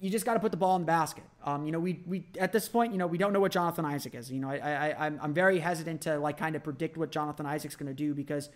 you 0.00 0.10
just 0.10 0.24
got 0.24 0.34
to 0.34 0.40
put 0.40 0.50
the 0.50 0.56
ball 0.56 0.76
in 0.76 0.82
the 0.82 0.86
basket. 0.86 1.24
Um, 1.44 1.64
you 1.64 1.72
know, 1.72 1.80
we, 1.80 2.02
we, 2.06 2.26
at 2.38 2.52
this 2.52 2.68
point, 2.68 2.92
you 2.92 2.98
know, 2.98 3.06
we 3.06 3.18
don't 3.18 3.32
know 3.32 3.40
what 3.40 3.52
Jonathan 3.52 3.84
Isaac 3.84 4.14
is. 4.14 4.30
You 4.30 4.40
know, 4.40 4.50
I, 4.50 4.56
I, 4.56 5.06
I'm, 5.06 5.18
I'm 5.22 5.34
very 5.34 5.58
hesitant 5.58 6.02
to 6.02 6.18
like 6.18 6.38
kind 6.38 6.54
of 6.56 6.62
predict 6.62 6.96
what 6.96 7.10
Jonathan 7.10 7.46
Isaac's 7.46 7.76
going 7.76 7.88
to 7.88 7.94
do 7.94 8.14
because 8.14 8.48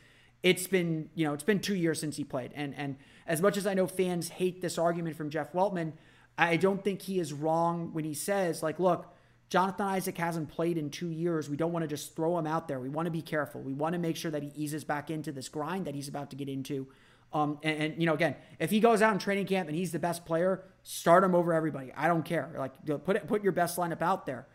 it's 0.43 0.67
been, 0.67 1.09
you 1.15 1.27
know, 1.27 1.33
it's 1.33 1.45
been 1.45 1.61
two 1.61 1.75
years 1.75 2.01
since 2.01 2.17
he 2.17 2.25
played. 2.25 2.53
And, 2.55 2.75
and 2.77 2.97
as 3.27 3.41
much 3.41 3.57
as 3.57 3.67
I 3.67 3.75
know 3.75 3.87
fans 3.87 4.29
hate 4.29 4.61
this 4.61 4.79
argument 4.79 5.17
from 5.17 5.31
Jeff 5.31 5.53
Weltman, 5.53 5.93
I 6.39 6.57
don't 6.57 6.83
think 6.83 7.03
he 7.03 7.19
is 7.19 7.33
wrong 7.33 7.93
when 7.93 8.05
he 8.05 8.15
says 8.15 8.63
like, 8.63 8.79
look, 8.81 9.12
Jonathan 9.53 9.85
Isaac 9.85 10.17
hasn't 10.17 10.49
played 10.49 10.79
in 10.79 10.89
two 10.89 11.11
years. 11.11 11.51
We 11.51 11.59
don't 11.59 11.73
want 11.73 11.83
to 11.83 11.87
just 11.87 12.17
throw 12.17 12.39
him 12.39 12.47
out 12.47 12.69
there. 12.69 12.81
We 12.81 12.89
want 12.89 13.05
to 13.05 13.11
be 13.11 13.21
careful. 13.21 13.61
We 13.61 13.75
want 13.75 13.93
to 13.93 13.99
make 13.99 14.17
sure 14.17 14.31
that 14.31 14.43
he 14.43 14.51
eases 14.57 14.83
back 14.83 15.11
into 15.11 15.31
this 15.31 15.51
grind 15.51 15.85
that 15.85 15.95
he's 15.95 16.09
about 16.09 16.31
to 16.31 16.37
get 16.37 16.49
into. 16.49 16.87
Um, 17.35 17.59
and, 17.63 17.83
and, 17.83 18.01
you 18.01 18.07
know, 18.07 18.15
again, 18.15 18.35
if 18.59 18.71
he 18.71 18.81
goes 18.81 19.03
out 19.03 19.13
in 19.13 19.19
training 19.19 19.45
camp 19.45 19.69
and 19.69 19.77
he's 19.77 19.93
the 19.93 19.99
best 19.99 20.25
player, 20.25 20.65
start 20.83 21.23
him 21.23 21.35
over 21.35 21.53
everybody. 21.53 21.93
I 21.95 22.09
don't 22.09 22.25
care. 22.25 22.51
Like, 22.57 23.05
put 23.05 23.17
it, 23.17 23.27
put 23.29 23.43
your 23.43 23.53
best 23.53 23.77
lineup 23.77 24.01
out 24.01 24.25
there. 24.25 24.47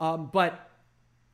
Um, 0.00 0.30
but 0.32 0.68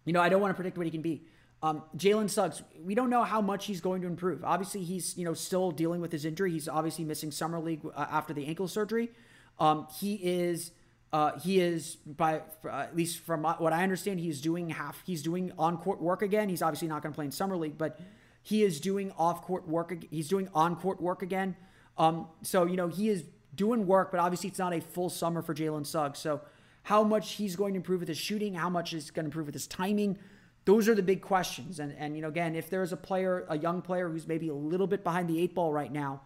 you 0.05 0.13
know, 0.13 0.21
I 0.21 0.29
don't 0.29 0.43
want 0.43 0.51
to 0.51 0.55
predict 0.55 0.77
what 0.77 0.85
he 0.85 0.91
can 0.91 1.01
be. 1.01 1.25
Um, 1.63 1.85
Jalen 1.97 2.29
Suggs, 2.29 2.63
we 2.85 2.95
don't 2.95 3.09
know 3.09 3.25
how 3.25 3.41
much 3.41 3.65
he's 3.65 3.81
going 3.81 4.03
to 4.03 4.09
improve. 4.09 4.45
Obviously, 4.45 4.85
he's 4.85 5.17
you 5.17 5.25
know 5.25 5.33
still 5.33 5.71
dealing 5.71 6.03
with 6.03 6.13
his 6.13 6.27
injury. 6.27 6.53
He's 6.53 6.69
obviously 6.69 7.07
missing 7.07 7.31
summer 7.31 7.61
league 7.61 7.81
uh, 7.95 8.07
after 8.11 8.35
the 8.35 8.47
ankle 8.47 8.69
surgery. 8.69 9.09
Um, 9.59 9.87
he 9.99 10.17
is 10.17 10.73
uh, 11.13 11.39
he 11.39 11.61
is 11.61 11.97
by 11.97 12.41
uh, 12.65 12.69
at 12.69 12.97
least 12.97 13.21
from 13.21 13.45
what 13.45 13.73
I 13.73 13.83
understand, 13.83 14.21
he's 14.21 14.41
doing 14.41 14.71
half. 14.71 15.03
He's 15.07 15.23
doing 15.23 15.53
on 15.59 15.79
court 15.79 16.01
work 16.01 16.23
again. 16.23 16.49
He's 16.49 16.63
obviously 16.63 16.89
not 16.89 17.03
going 17.03 17.13
to 17.13 17.17
play 17.17 17.25
in 17.27 17.31
summer 17.31 17.57
league, 17.57 17.79
but 17.79 18.01
he 18.43 18.65
is 18.65 18.81
doing 18.81 19.13
off 19.19 19.43
court 19.43 19.69
work. 19.69 19.95
He's 20.11 20.29
doing 20.29 20.49
on 20.55 20.77
court 20.77 21.01
work 21.01 21.23
again. 21.23 21.57
Um, 21.97 22.27
so 22.43 22.65
you 22.67 22.77
know 22.77 22.89
he 22.89 23.09
is 23.09 23.25
doing 23.55 23.87
work, 23.87 24.11
but 24.11 24.21
obviously 24.21 24.49
it's 24.49 24.59
not 24.59 24.75
a 24.75 24.81
full 24.81 25.09
summer 25.09 25.43
for 25.43 25.55
Jalen 25.55 25.87
Suggs. 25.87 26.19
So 26.19 26.43
how 26.83 27.03
much 27.03 27.33
he's 27.33 27.57
going 27.57 27.73
to 27.73 27.79
improve 27.79 28.01
with 28.01 28.09
his 28.09 28.19
shooting, 28.19 28.55
how 28.55 28.69
much 28.69 28.93
is 28.93 29.11
going 29.11 29.25
to 29.25 29.29
improve 29.29 29.47
with 29.47 29.55
his 29.55 29.67
timing. 29.67 30.19
Those 30.67 30.89
are 30.89 30.95
the 30.95 31.03
big 31.03 31.23
questions. 31.23 31.79
And 31.79 31.95
and 31.97 32.17
you 32.17 32.23
know, 32.23 32.29
again, 32.29 32.57
if 32.57 32.69
there's 32.69 32.93
a 32.93 32.97
player, 32.97 33.47
a 33.49 33.57
young 33.57 33.81
player 33.81 34.09
who's 34.09 34.27
maybe 34.27 34.49
a 34.49 34.55
little 34.55 34.89
bit 34.89 35.05
behind 35.05 35.29
the 35.29 35.41
eight 35.41 35.55
ball 35.55 35.73
right 35.73 35.93
now, 35.93 36.23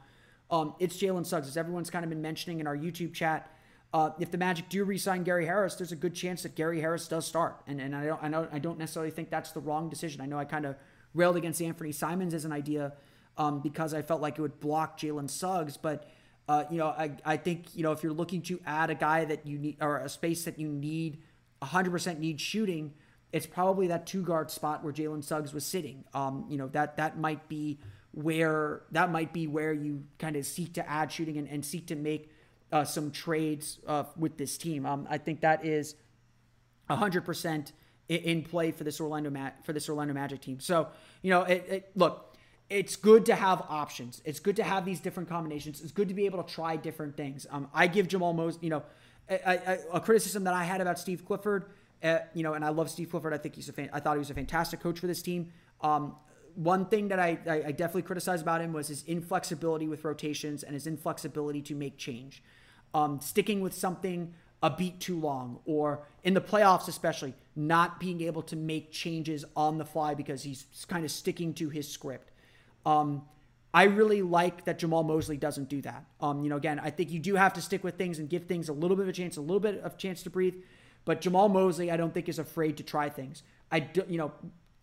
um, 0.50 0.74
it's 0.80 0.96
Jalen 0.96 1.26
Suggs, 1.26 1.46
as 1.46 1.56
everyone's 1.56 1.90
kind 1.90 2.04
of 2.04 2.08
been 2.08 2.22
mentioning 2.22 2.60
in 2.60 2.66
our 2.66 2.76
YouTube 2.76 3.12
chat. 3.12 3.54
Uh, 3.92 4.10
if 4.20 4.30
the 4.30 4.38
Magic 4.38 4.68
do 4.68 4.84
re-sign 4.84 5.24
Gary 5.24 5.46
Harris, 5.46 5.74
there's 5.74 5.90
a 5.90 5.96
good 5.96 6.14
chance 6.14 6.44
that 6.44 6.54
Gary 6.54 6.80
Harris 6.80 7.08
does 7.08 7.26
start. 7.26 7.60
And 7.66 7.80
and 7.80 7.94
I 7.94 8.06
don't 8.06 8.22
I 8.22 8.28
know 8.28 8.48
I 8.52 8.58
don't 8.58 8.78
necessarily 8.78 9.10
think 9.10 9.30
that's 9.30 9.52
the 9.52 9.60
wrong 9.60 9.88
decision. 9.88 10.20
I 10.20 10.26
know 10.26 10.38
I 10.38 10.44
kind 10.44 10.64
of 10.64 10.76
railed 11.14 11.36
against 11.36 11.60
Anfernee 11.60 11.94
Simons 11.94 12.34
as 12.34 12.44
an 12.44 12.52
idea 12.52 12.92
um, 13.36 13.60
because 13.60 13.94
I 13.94 14.02
felt 14.02 14.20
like 14.20 14.38
it 14.38 14.42
would 14.42 14.60
block 14.60 14.98
Jalen 14.98 15.28
Suggs, 15.28 15.76
but 15.76 16.08
uh, 16.50 16.64
you 16.68 16.78
know, 16.78 16.88
I, 16.88 17.12
I 17.24 17.36
think, 17.36 17.76
you 17.76 17.84
know, 17.84 17.92
if 17.92 18.02
you're 18.02 18.12
looking 18.12 18.42
to 18.42 18.60
add 18.66 18.90
a 18.90 18.94
guy 18.96 19.24
that 19.24 19.46
you 19.46 19.56
need 19.56 19.76
or 19.80 19.98
a 19.98 20.08
space 20.08 20.44
that 20.46 20.58
you 20.58 20.66
need 20.66 21.22
100% 21.62 22.18
need 22.18 22.40
shooting, 22.40 22.92
it's 23.32 23.46
probably 23.46 23.86
that 23.86 24.04
two 24.04 24.22
guard 24.22 24.50
spot 24.50 24.82
where 24.82 24.92
Jalen 24.92 25.22
Suggs 25.22 25.54
was 25.54 25.64
sitting. 25.64 26.04
Um, 26.12 26.46
you 26.48 26.56
know, 26.56 26.66
that 26.68 26.96
that 26.96 27.18
might 27.18 27.48
be 27.48 27.78
where 28.10 28.82
that 28.90 29.12
might 29.12 29.32
be 29.32 29.46
where 29.46 29.72
you 29.72 30.02
kind 30.18 30.34
of 30.34 30.44
seek 30.44 30.74
to 30.74 30.90
add 30.90 31.12
shooting 31.12 31.38
and, 31.38 31.46
and 31.48 31.64
seek 31.64 31.86
to 31.86 31.94
make 31.94 32.32
uh, 32.72 32.84
some 32.84 33.10
trades 33.10 33.78
uh, 33.86 34.04
with 34.16 34.36
this 34.36 34.56
team. 34.56 34.86
Um, 34.86 35.06
I 35.10 35.18
think 35.18 35.40
that 35.40 35.64
is 35.64 35.94
100% 36.88 37.72
in 38.08 38.42
play 38.42 38.72
for 38.72 38.84
this 38.84 39.00
Orlando 39.00 39.30
Ma- 39.30 39.50
for 39.62 39.72
this 39.72 39.88
Orlando 39.88 40.14
Magic 40.14 40.40
team. 40.40 40.60
So, 40.60 40.88
you 41.22 41.30
know, 41.30 41.42
it, 41.42 41.66
it, 41.68 41.90
look, 41.94 42.34
it's 42.68 42.96
good 42.96 43.26
to 43.26 43.34
have 43.34 43.64
options. 43.68 44.20
It's 44.24 44.40
good 44.40 44.56
to 44.56 44.64
have 44.64 44.84
these 44.84 45.00
different 45.00 45.28
combinations. 45.28 45.80
It's 45.80 45.92
good 45.92 46.08
to 46.08 46.14
be 46.14 46.26
able 46.26 46.42
to 46.42 46.52
try 46.52 46.76
different 46.76 47.16
things. 47.16 47.46
Um, 47.50 47.68
I 47.74 47.86
give 47.86 48.08
Jamahl 48.08 48.34
Mosley, 48.34 48.60
you 48.62 48.70
know, 48.70 48.82
a, 49.28 50.00
criticism 50.00 50.44
that 50.44 50.54
I 50.54 50.64
had 50.64 50.80
about 50.80 50.98
Steve 50.98 51.24
Clifford, 51.24 51.66
uh, 52.02 52.18
you 52.34 52.42
know, 52.42 52.54
and 52.54 52.64
I 52.64 52.70
love 52.70 52.90
Steve 52.90 53.10
Clifford. 53.10 53.32
I 53.32 53.38
think 53.38 53.54
he's 53.54 53.68
a 53.68 53.72
fan, 53.72 53.90
I 53.92 54.00
thought 54.00 54.14
he 54.14 54.18
was 54.18 54.30
a 54.30 54.34
fantastic 54.34 54.80
coach 54.80 54.98
for 54.98 55.06
this 55.06 55.22
team. 55.22 55.52
Um, 55.80 56.16
one 56.56 56.86
thing 56.86 57.08
that 57.08 57.20
I, 57.20 57.38
I 57.46 57.72
definitely 57.72 58.02
criticized 58.02 58.42
about 58.42 58.60
him 58.60 58.72
was 58.72 58.88
his 58.88 59.04
inflexibility 59.04 59.86
with 59.86 60.04
rotations 60.04 60.62
and 60.64 60.74
his 60.74 60.86
inflexibility 60.86 61.62
to 61.62 61.74
make 61.74 61.96
change. 61.96 62.42
Um, 62.92 63.20
sticking 63.20 63.60
with 63.60 63.74
something 63.74 64.34
a 64.62 64.70
beat 64.70 65.00
too 65.00 65.18
long, 65.18 65.60
or 65.64 66.06
in 66.22 66.34
the 66.34 66.40
playoffs, 66.40 66.88
especially, 66.88 67.34
not 67.56 67.98
being 67.98 68.20
able 68.20 68.42
to 68.42 68.56
make 68.56 68.92
changes 68.92 69.44
on 69.56 69.78
the 69.78 69.84
fly 69.84 70.14
because 70.14 70.42
he's 70.42 70.66
kind 70.88 71.04
of 71.04 71.10
sticking 71.10 71.54
to 71.54 71.70
his 71.70 71.88
script. 71.88 72.30
Um, 72.84 73.22
I 73.72 73.84
really 73.84 74.20
like 74.22 74.64
that 74.64 74.80
Jamahl 74.80 75.06
Mosley 75.06 75.36
doesn't 75.36 75.68
do 75.68 75.80
that. 75.82 76.04
Um, 76.20 76.42
you 76.42 76.50
know, 76.50 76.56
again, 76.56 76.80
I 76.80 76.90
think 76.90 77.10
you 77.10 77.20
do 77.20 77.36
have 77.36 77.52
to 77.54 77.62
stick 77.62 77.84
with 77.84 77.96
things 77.96 78.18
and 78.18 78.28
give 78.28 78.44
things 78.44 78.68
a 78.68 78.72
little 78.72 78.96
bit 78.96 79.04
of 79.04 79.08
a 79.08 79.12
chance, 79.12 79.36
a 79.36 79.40
little 79.40 79.60
bit 79.60 79.80
of 79.80 79.96
chance 79.96 80.22
to 80.24 80.30
breathe. 80.30 80.56
But 81.04 81.20
Jamahl 81.20 81.50
Mosley, 81.50 81.90
I 81.90 81.96
don't 81.96 82.12
think 82.12 82.28
is 82.28 82.38
afraid 82.38 82.76
to 82.78 82.82
try 82.82 83.08
things. 83.08 83.42
I, 83.70 83.80
do, 83.80 84.04
you 84.08 84.18
know, 84.18 84.32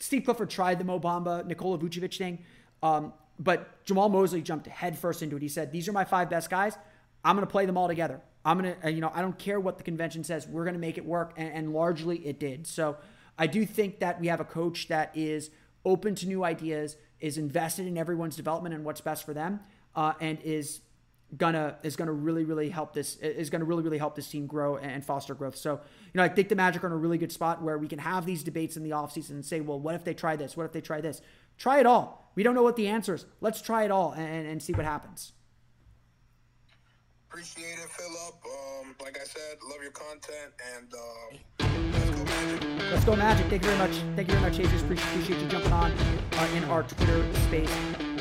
Steve 0.00 0.24
Clifford 0.24 0.50
tried 0.50 0.78
the 0.78 0.84
Mo 0.84 0.98
Bamba, 0.98 1.46
Nikola 1.46 1.78
Vucevic 1.78 2.16
thing, 2.16 2.38
um, 2.82 3.12
but 3.38 3.84
Jamahl 3.84 4.10
Mosley 4.10 4.42
jumped 4.42 4.66
headfirst 4.66 5.22
into 5.22 5.36
it. 5.36 5.42
He 5.42 5.48
said, 5.48 5.70
"These 5.70 5.88
are 5.88 5.92
my 5.92 6.04
five 6.04 6.30
best 6.30 6.50
guys. 6.50 6.76
I'm 7.24 7.36
going 7.36 7.46
to 7.46 7.50
play 7.50 7.66
them 7.66 7.76
all 7.76 7.88
together. 7.88 8.20
I'm 8.44 8.58
going 8.58 8.74
to, 8.80 8.90
you 8.90 9.00
know, 9.00 9.10
I 9.14 9.20
don't 9.20 9.38
care 9.38 9.60
what 9.60 9.78
the 9.78 9.84
convention 9.84 10.24
says. 10.24 10.46
We're 10.46 10.64
going 10.64 10.74
to 10.74 10.80
make 10.80 10.98
it 10.98 11.04
work." 11.04 11.34
And, 11.36 11.52
and 11.52 11.72
largely, 11.72 12.18
it 12.26 12.38
did. 12.38 12.66
So 12.66 12.96
I 13.38 13.46
do 13.46 13.64
think 13.66 14.00
that 14.00 14.20
we 14.20 14.28
have 14.28 14.40
a 14.40 14.44
coach 14.44 14.88
that 14.88 15.12
is 15.14 15.50
open 15.84 16.14
to 16.16 16.26
new 16.26 16.44
ideas 16.44 16.96
is 17.20 17.38
invested 17.38 17.86
in 17.86 17.98
everyone's 17.98 18.36
development 18.36 18.74
and 18.74 18.84
what's 18.84 19.00
best 19.00 19.24
for 19.24 19.34
them, 19.34 19.60
uh, 19.94 20.12
and 20.20 20.38
is 20.42 20.80
gonna 21.36 21.76
is 21.82 21.94
gonna 21.94 22.12
really 22.12 22.44
really 22.44 22.70
help 22.70 22.94
this 22.94 23.16
is 23.16 23.50
gonna 23.50 23.64
really 23.64 23.82
really 23.82 23.98
help 23.98 24.16
this 24.16 24.28
team 24.28 24.46
grow 24.46 24.76
and 24.78 25.04
foster 25.04 25.34
growth. 25.34 25.56
So 25.56 25.74
you 25.74 26.12
know 26.14 26.22
I 26.22 26.28
think 26.28 26.48
the 26.48 26.56
Magic 26.56 26.82
are 26.82 26.86
in 26.86 26.92
a 26.92 26.96
really 26.96 27.18
good 27.18 27.32
spot 27.32 27.62
where 27.62 27.76
we 27.76 27.86
can 27.86 27.98
have 27.98 28.24
these 28.24 28.42
debates 28.42 28.76
in 28.76 28.82
the 28.82 28.90
offseason 28.90 29.30
and 29.30 29.44
say, 29.44 29.60
well, 29.60 29.78
what 29.78 29.94
if 29.94 30.04
they 30.04 30.14
try 30.14 30.36
this? 30.36 30.56
What 30.56 30.64
if 30.64 30.72
they 30.72 30.80
try 30.80 31.00
this? 31.00 31.20
Try 31.58 31.80
it 31.80 31.86
all. 31.86 32.32
We 32.34 32.42
don't 32.42 32.54
know 32.54 32.62
what 32.62 32.76
the 32.76 32.88
answer 32.88 33.14
is. 33.14 33.26
Let's 33.40 33.60
try 33.60 33.84
it 33.84 33.90
all 33.90 34.12
and, 34.12 34.46
and 34.46 34.62
see 34.62 34.72
what 34.72 34.86
happens. 34.86 35.32
Appreciate 37.30 37.78
it, 37.78 37.90
Philip. 37.90 38.34
Um, 38.46 38.94
like 39.02 39.18
I 39.20 39.24
said, 39.24 39.58
love 39.68 39.82
your 39.82 39.92
content 39.92 40.52
and 40.76 40.94
uh, 40.94 41.66
let's 42.90 43.04
go 43.04 43.14
Magic. 43.16 43.46
Thank 43.48 43.64
you 43.64 43.68
very 43.68 43.78
much. 43.78 43.96
Thank 44.16 44.28
you 44.28 44.34
very 44.34 44.40
much, 44.40 44.56
Jesus. 44.56 44.80
Appreciate 44.82 45.38
you 45.38 45.48
jumping 45.48 45.72
on 45.72 45.92
uh, 45.92 46.48
in 46.56 46.64
our 46.64 46.84
Twitter 46.84 47.34
space. 47.34 48.17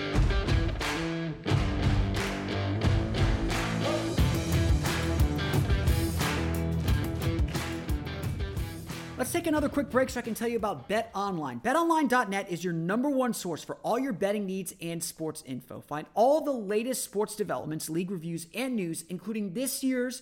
Let's 9.18 9.32
take 9.32 9.48
another 9.48 9.68
quick 9.68 9.90
break 9.90 10.12
so 10.12 10.20
I 10.20 10.22
can 10.22 10.36
tell 10.36 10.48
you 10.48 10.58
about 10.58 10.88
BetOnline. 10.88 11.64
BetOnline.net 11.64 12.52
is 12.52 12.64
your 12.64 12.74
number 12.74 13.10
one 13.10 13.34
source 13.34 13.64
for 13.64 13.78
all 13.82 13.98
your 13.98 14.14
betting 14.14 14.46
needs 14.46 14.76
and 14.80 15.04
sports 15.04 15.44
info. 15.44 15.82
Find 15.82 16.06
all 16.14 16.42
the 16.42 16.52
latest 16.52 17.04
sports 17.04 17.36
developments, 17.36 17.90
league 17.90 18.12
reviews, 18.12 18.46
and 18.54 18.76
news, 18.76 19.06
including 19.10 19.54
this 19.56 19.84
year's 19.84 20.22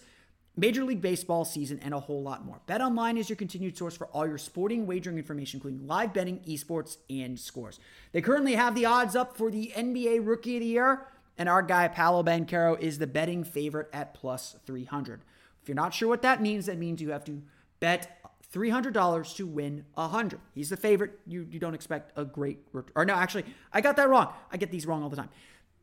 Major 0.56 0.86
League 0.86 1.02
Baseball 1.02 1.44
season 1.44 1.78
and 1.84 1.94
a 1.94 2.00
whole 2.00 2.24
lot 2.24 2.46
more. 2.46 2.62
BetOnline 2.70 3.18
is 3.18 3.28
your 3.28 3.36
continued 3.36 3.78
source 3.78 3.98
for 3.98 4.08
all 4.08 4.26
your 4.26 4.38
sporting 4.38 4.88
wagering 4.88 5.18
information, 5.18 5.58
including 5.58 5.86
live 5.86 6.14
betting, 6.14 6.40
esports, 6.48 6.96
and 7.10 7.38
scores. 7.38 7.82
They 8.14 8.22
currently 8.22 8.56
have 8.56 8.76
the 8.76 8.86
odds 8.86 9.14
up 9.14 9.36
for 9.36 9.52
the 9.52 9.74
NBA 9.76 10.26
Rookie 10.26 10.56
of 10.56 10.62
the 10.62 10.68
Year, 10.68 11.06
and 11.38 11.50
our 11.50 11.62
guy 11.62 11.90
Paolo 11.90 12.24
Banchero 12.24 12.80
is 12.80 12.98
the 12.98 13.08
betting 13.08 13.44
favorite 13.44 13.90
at 13.92 14.14
plus 14.14 14.56
300. 14.66 15.20
If 15.62 15.68
you're 15.68 15.76
not 15.76 15.94
sure 15.94 16.08
what 16.08 16.22
that 16.22 16.42
means, 16.42 16.68
that 16.68 16.78
means 16.78 17.02
you 17.02 17.12
have 17.12 17.26
to 17.26 17.42
bet 17.82 18.22
$300 18.56 19.36
to 19.36 19.46
win 19.46 19.86
100 19.96 20.40
He's 20.54 20.70
the 20.70 20.78
favorite. 20.78 21.20
You, 21.28 21.46
you 21.52 21.60
don't 21.60 21.76
expect 21.76 22.18
a 22.18 22.24
great, 22.24 22.60
or 22.96 23.06
no, 23.06 23.14
actually, 23.14 23.44
I 23.74 23.82
got 23.82 23.98
that 23.98 24.08
wrong. 24.08 24.34
I 24.52 24.58
get 24.58 24.72
these 24.72 24.86
wrong 24.86 25.04
all 25.04 25.10
the 25.10 25.18
time. 25.18 25.30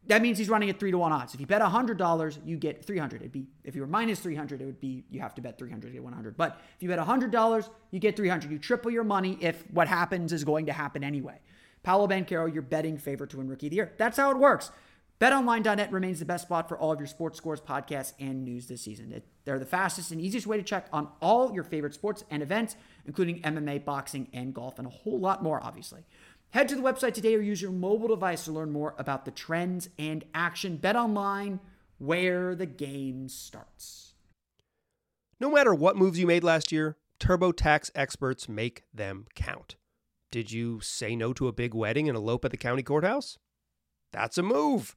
That 0.07 0.21
means 0.23 0.39
he's 0.39 0.49
running 0.49 0.69
at 0.71 0.81
three 0.81 0.91
to 0.91 0.99
one 0.99 1.13
odds. 1.13 1.35
If 1.35 1.41
you 1.41 1.47
bet 1.47 1.63
$100, 1.63 2.39
you 2.45 2.57
get 2.57 2.85
300 2.85 3.21
It'd 3.21 3.31
be, 3.31 3.47
if 3.63 3.77
you 3.77 3.83
were 3.83 3.87
minus 3.87 4.19
300 4.19 4.61
it 4.61 4.65
would 4.65 4.81
be, 4.81 5.05
you 5.11 5.21
have 5.21 5.35
to 5.37 5.43
bet 5.43 5.59
300 5.59 5.89
to 5.89 5.93
get 5.93 6.03
100 6.03 6.37
But 6.37 6.61
if 6.77 6.83
you 6.83 6.89
bet 6.89 6.99
$100, 6.99 7.69
you 7.93 8.01
get 8.01 8.17
300 8.17 8.51
You 8.51 8.59
triple 8.59 8.91
your 8.91 9.05
money 9.05 9.39
if 9.41 9.63
what 9.71 9.87
happens 9.87 10.33
is 10.33 10.43
going 10.43 10.67
to 10.67 10.73
happen 10.73 11.05
anyway. 11.05 11.39
Paolo 11.85 12.09
Banchero, 12.09 12.53
your 12.53 12.63
betting 12.63 12.99
favorite 12.99 13.31
to 13.31 13.37
win 13.37 13.49
Rookie 13.49 13.67
of 13.67 13.71
the 13.71 13.77
Year. 13.77 13.93
That's 13.97 14.17
how 14.17 14.31
it 14.31 14.39
works. 14.39 14.73
BetOnline.net 15.23 15.93
remains 15.93 16.19
the 16.19 16.25
best 16.25 16.47
spot 16.47 16.69
for 16.69 16.77
all 16.77 16.91
of 16.91 16.99
your 16.99 17.07
sports 17.07 17.39
scores, 17.39 17.61
podcasts, 17.61 18.13
and 18.19 18.45
news 18.45 18.67
this 18.67 18.83
season. 18.83 19.23
They're 19.45 19.61
the 19.61 19.65
fastest 19.65 20.11
and 20.11 20.21
easiest 20.21 20.49
way 20.49 20.57
to 20.57 20.65
check 20.65 20.89
on 20.93 21.07
all 21.21 21.55
your 21.55 21.63
favorite 21.63 21.95
sports 21.95 22.25
and 22.29 22.43
events, 22.43 22.75
including 23.07 23.41
MMA, 23.43 23.85
boxing, 23.85 24.27
and 24.33 24.53
golf, 24.53 24.81
and 24.81 24.89
a 24.89 24.91
whole 24.91 25.21
lot 25.21 25.41
more, 25.41 25.63
obviously. 25.63 26.05
Head 26.51 26.69
to 26.71 26.75
the 26.75 26.83
website 26.83 27.15
today 27.15 27.37
or 27.37 27.41
use 27.41 27.63
your 27.63 27.71
mobile 27.71 28.09
device 28.09 28.47
to 28.47 28.51
learn 28.51 28.73
more 28.73 28.97
about 28.99 29.25
the 29.25 29.31
trends 29.31 29.89
and 29.97 30.25
action. 30.35 30.77
BetOnline, 30.83 31.61
where 31.99 32.57
the 32.57 32.67
game 32.67 33.29
starts. 33.29 34.15
No 35.39 35.53
matter 35.53 35.73
what 35.73 35.97
moves 35.97 36.19
you 36.19 36.27
made 36.27 36.43
last 36.43 36.73
year, 36.73 36.97
TurboTax 37.21 37.93
experts 37.95 38.49
make 38.49 38.83
them 38.93 39.27
count. 39.37 39.77
Did 40.33 40.51
you 40.51 40.81
say 40.81 41.15
no 41.15 41.33
to 41.35 41.47
a 41.47 41.53
big 41.53 41.75
wedding 41.75 42.09
and 42.09 42.19
elope 42.19 42.45
at 42.45 42.51
the 42.51 42.57
county 42.57 42.83
courthouse? 42.83 43.39
That's 44.11 44.37
a 44.37 44.43
move. 44.43 44.97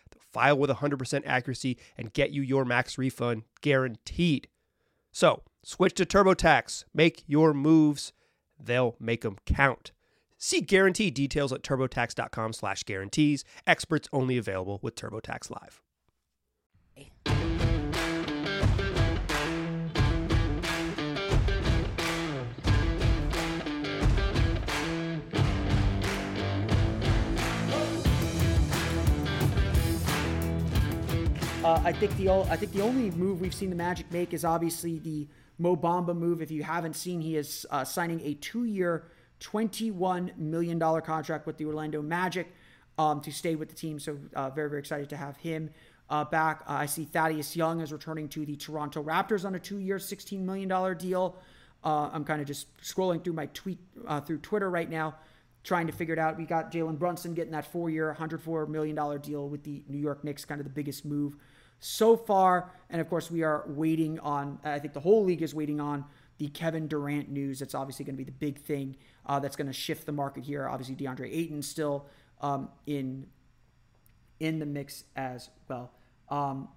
file 0.31 0.57
with 0.57 0.69
100% 0.69 1.23
accuracy, 1.25 1.77
and 1.97 2.13
get 2.13 2.31
you 2.31 2.41
your 2.41 2.65
max 2.65 2.97
refund 2.97 3.43
guaranteed. 3.61 4.47
So, 5.11 5.43
switch 5.63 5.93
to 5.95 6.05
TurboTax. 6.05 6.85
Make 6.93 7.23
your 7.27 7.53
moves, 7.53 8.13
they'll 8.59 8.95
make 8.99 9.21
them 9.21 9.37
count. 9.45 9.91
See 10.37 10.61
guarantee 10.61 11.11
details 11.11 11.53
at 11.53 11.61
turbotax.com 11.61 12.53
slash 12.53 12.83
guarantees. 12.83 13.45
Experts 13.67 14.09
only 14.11 14.37
available 14.39 14.79
with 14.81 14.95
TurboTax 14.95 15.51
Live. 15.51 15.81
Uh, 31.63 31.79
I 31.85 31.91
think 31.93 32.17
the 32.17 32.27
I 32.27 32.55
think 32.55 32.71
the 32.71 32.81
only 32.81 33.11
move 33.11 33.39
we've 33.39 33.53
seen 33.53 33.69
the 33.69 33.75
Magic 33.75 34.11
make 34.11 34.33
is 34.33 34.43
obviously 34.43 34.97
the 34.97 35.27
Mo 35.59 35.75
Bamba 35.75 36.17
move. 36.17 36.41
If 36.41 36.49
you 36.49 36.63
haven't 36.63 36.95
seen, 36.95 37.21
he 37.21 37.37
is 37.37 37.67
uh, 37.69 37.83
signing 37.83 38.19
a 38.21 38.33
two-year, 38.33 39.03
twenty-one 39.39 40.31
million 40.37 40.79
dollar 40.79 41.01
contract 41.01 41.45
with 41.45 41.57
the 41.57 41.65
Orlando 41.65 42.01
Magic 42.01 42.51
um, 42.97 43.21
to 43.21 43.31
stay 43.31 43.53
with 43.53 43.69
the 43.69 43.75
team. 43.75 43.99
So 43.99 44.17
uh, 44.35 44.49
very 44.49 44.69
very 44.71 44.79
excited 44.79 45.07
to 45.09 45.17
have 45.17 45.37
him 45.37 45.69
uh, 46.09 46.23
back. 46.23 46.63
Uh, 46.67 46.73
I 46.73 46.87
see 46.87 47.05
Thaddeus 47.05 47.55
Young 47.55 47.79
is 47.79 47.93
returning 47.93 48.27
to 48.29 48.43
the 48.43 48.55
Toronto 48.55 49.03
Raptors 49.03 49.45
on 49.45 49.53
a 49.53 49.59
two-year, 49.59 49.99
sixteen 49.99 50.43
million 50.43 50.67
dollar 50.67 50.95
deal. 50.95 51.37
Uh, 51.83 52.09
I'm 52.11 52.25
kind 52.25 52.41
of 52.41 52.47
just 52.47 52.75
scrolling 52.81 53.23
through 53.23 53.33
my 53.33 53.45
tweet 53.47 53.77
through 54.25 54.39
Twitter 54.39 54.71
right 54.71 54.89
now, 54.89 55.13
trying 55.63 55.85
to 55.85 55.93
figure 55.93 56.13
it 56.13 56.19
out. 56.19 56.39
We 56.39 56.45
got 56.45 56.71
Jalen 56.71 56.97
Brunson 56.97 57.35
getting 57.35 57.51
that 57.51 57.71
four-year, 57.71 58.15
$104 58.19 58.67
million 58.67 58.95
deal 59.21 59.47
with 59.47 59.63
the 59.63 59.83
New 59.87 59.97
York 59.99 60.23
Knicks, 60.23 60.43
kind 60.45 60.59
of 60.59 60.65
the 60.65 60.71
biggest 60.73 61.05
move 61.05 61.35
so 61.81 62.15
far. 62.15 62.71
And 62.89 63.01
of 63.01 63.09
course, 63.09 63.29
we 63.29 63.43
are 63.43 63.65
waiting 63.67 64.19
on, 64.19 64.59
I 64.63 64.79
think 64.79 64.93
the 64.93 65.01
whole 65.01 65.25
league 65.25 65.41
is 65.41 65.53
waiting 65.53 65.81
on 65.81 66.05
the 66.37 66.47
Kevin 66.47 66.87
Durant 66.87 67.29
news. 67.29 67.59
That's 67.59 67.75
obviously 67.75 68.05
going 68.05 68.15
to 68.15 68.17
be 68.17 68.23
the 68.23 68.31
big 68.31 68.59
thing 68.59 68.95
uh, 69.25 69.39
that's 69.39 69.55
going 69.55 69.67
to 69.67 69.73
shift 69.73 70.05
the 70.05 70.11
market 70.11 70.43
here. 70.45 70.69
Obviously, 70.69 70.95
DeAndre 70.95 71.29
Ayton 71.31 71.61
still 71.61 72.05
um, 72.39 72.69
in 72.85 73.27
in 74.39 74.57
the 74.57 74.65
mix 74.65 75.03
as 75.15 75.49
well. 75.67 75.91
Um, 76.29 76.67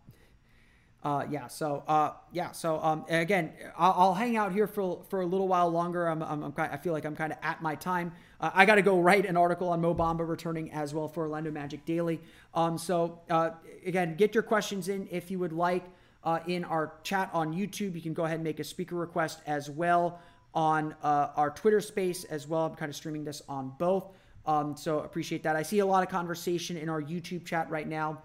uh, 1.04 1.26
yeah. 1.30 1.46
So 1.48 1.84
uh, 1.86 2.12
yeah. 2.32 2.52
So 2.52 2.80
um, 2.82 3.04
again, 3.08 3.52
I'll, 3.76 3.94
I'll, 3.96 4.14
hang 4.14 4.38
out 4.38 4.52
here 4.52 4.66
for 4.66 5.02
for 5.10 5.20
a 5.20 5.26
little 5.26 5.46
while 5.46 5.68
longer. 5.68 6.08
I'm, 6.08 6.22
I'm, 6.22 6.42
I'm 6.42 6.52
kind 6.52 6.72
I 6.72 6.78
feel 6.78 6.94
like 6.94 7.04
I'm 7.04 7.14
kind 7.14 7.30
of 7.30 7.38
at 7.42 7.60
my 7.60 7.74
time. 7.74 8.12
Uh, 8.40 8.50
I 8.54 8.64
got 8.64 8.76
to 8.76 8.82
go 8.82 8.98
write 8.98 9.26
an 9.26 9.36
article 9.36 9.68
on 9.68 9.82
Mo 9.82 9.94
Bamba 9.94 10.26
returning 10.26 10.72
as 10.72 10.94
well 10.94 11.06
for 11.06 11.24
Orlando 11.24 11.50
Magic 11.50 11.84
Daily. 11.84 12.20
Um, 12.54 12.78
so 12.78 13.20
uh, 13.28 13.50
again, 13.84 14.16
get 14.16 14.34
your 14.34 14.42
questions 14.42 14.88
in 14.88 15.06
if 15.10 15.30
you 15.30 15.38
would 15.38 15.52
like 15.52 15.84
uh, 16.24 16.38
in 16.46 16.64
our 16.64 16.94
chat 17.02 17.28
on 17.34 17.52
YouTube. 17.52 17.94
You 17.94 18.00
can 18.00 18.14
go 18.14 18.24
ahead 18.24 18.36
and 18.36 18.44
make 18.44 18.58
a 18.58 18.64
speaker 18.64 18.96
request 18.96 19.40
as 19.46 19.68
well 19.68 20.20
on 20.54 20.94
uh, 21.02 21.28
our 21.36 21.50
Twitter 21.50 21.82
space 21.82 22.24
as 22.24 22.48
well. 22.48 22.64
I'm 22.64 22.76
kind 22.76 22.88
of 22.88 22.96
streaming 22.96 23.24
this 23.24 23.42
on 23.46 23.74
both. 23.78 24.06
Um, 24.46 24.74
so 24.74 25.00
appreciate 25.00 25.42
that. 25.42 25.54
I 25.54 25.62
see 25.62 25.80
a 25.80 25.86
lot 25.86 26.02
of 26.02 26.08
conversation 26.08 26.78
in 26.78 26.88
our 26.88 27.02
YouTube 27.02 27.44
chat 27.44 27.68
right 27.68 27.88
now 27.88 28.22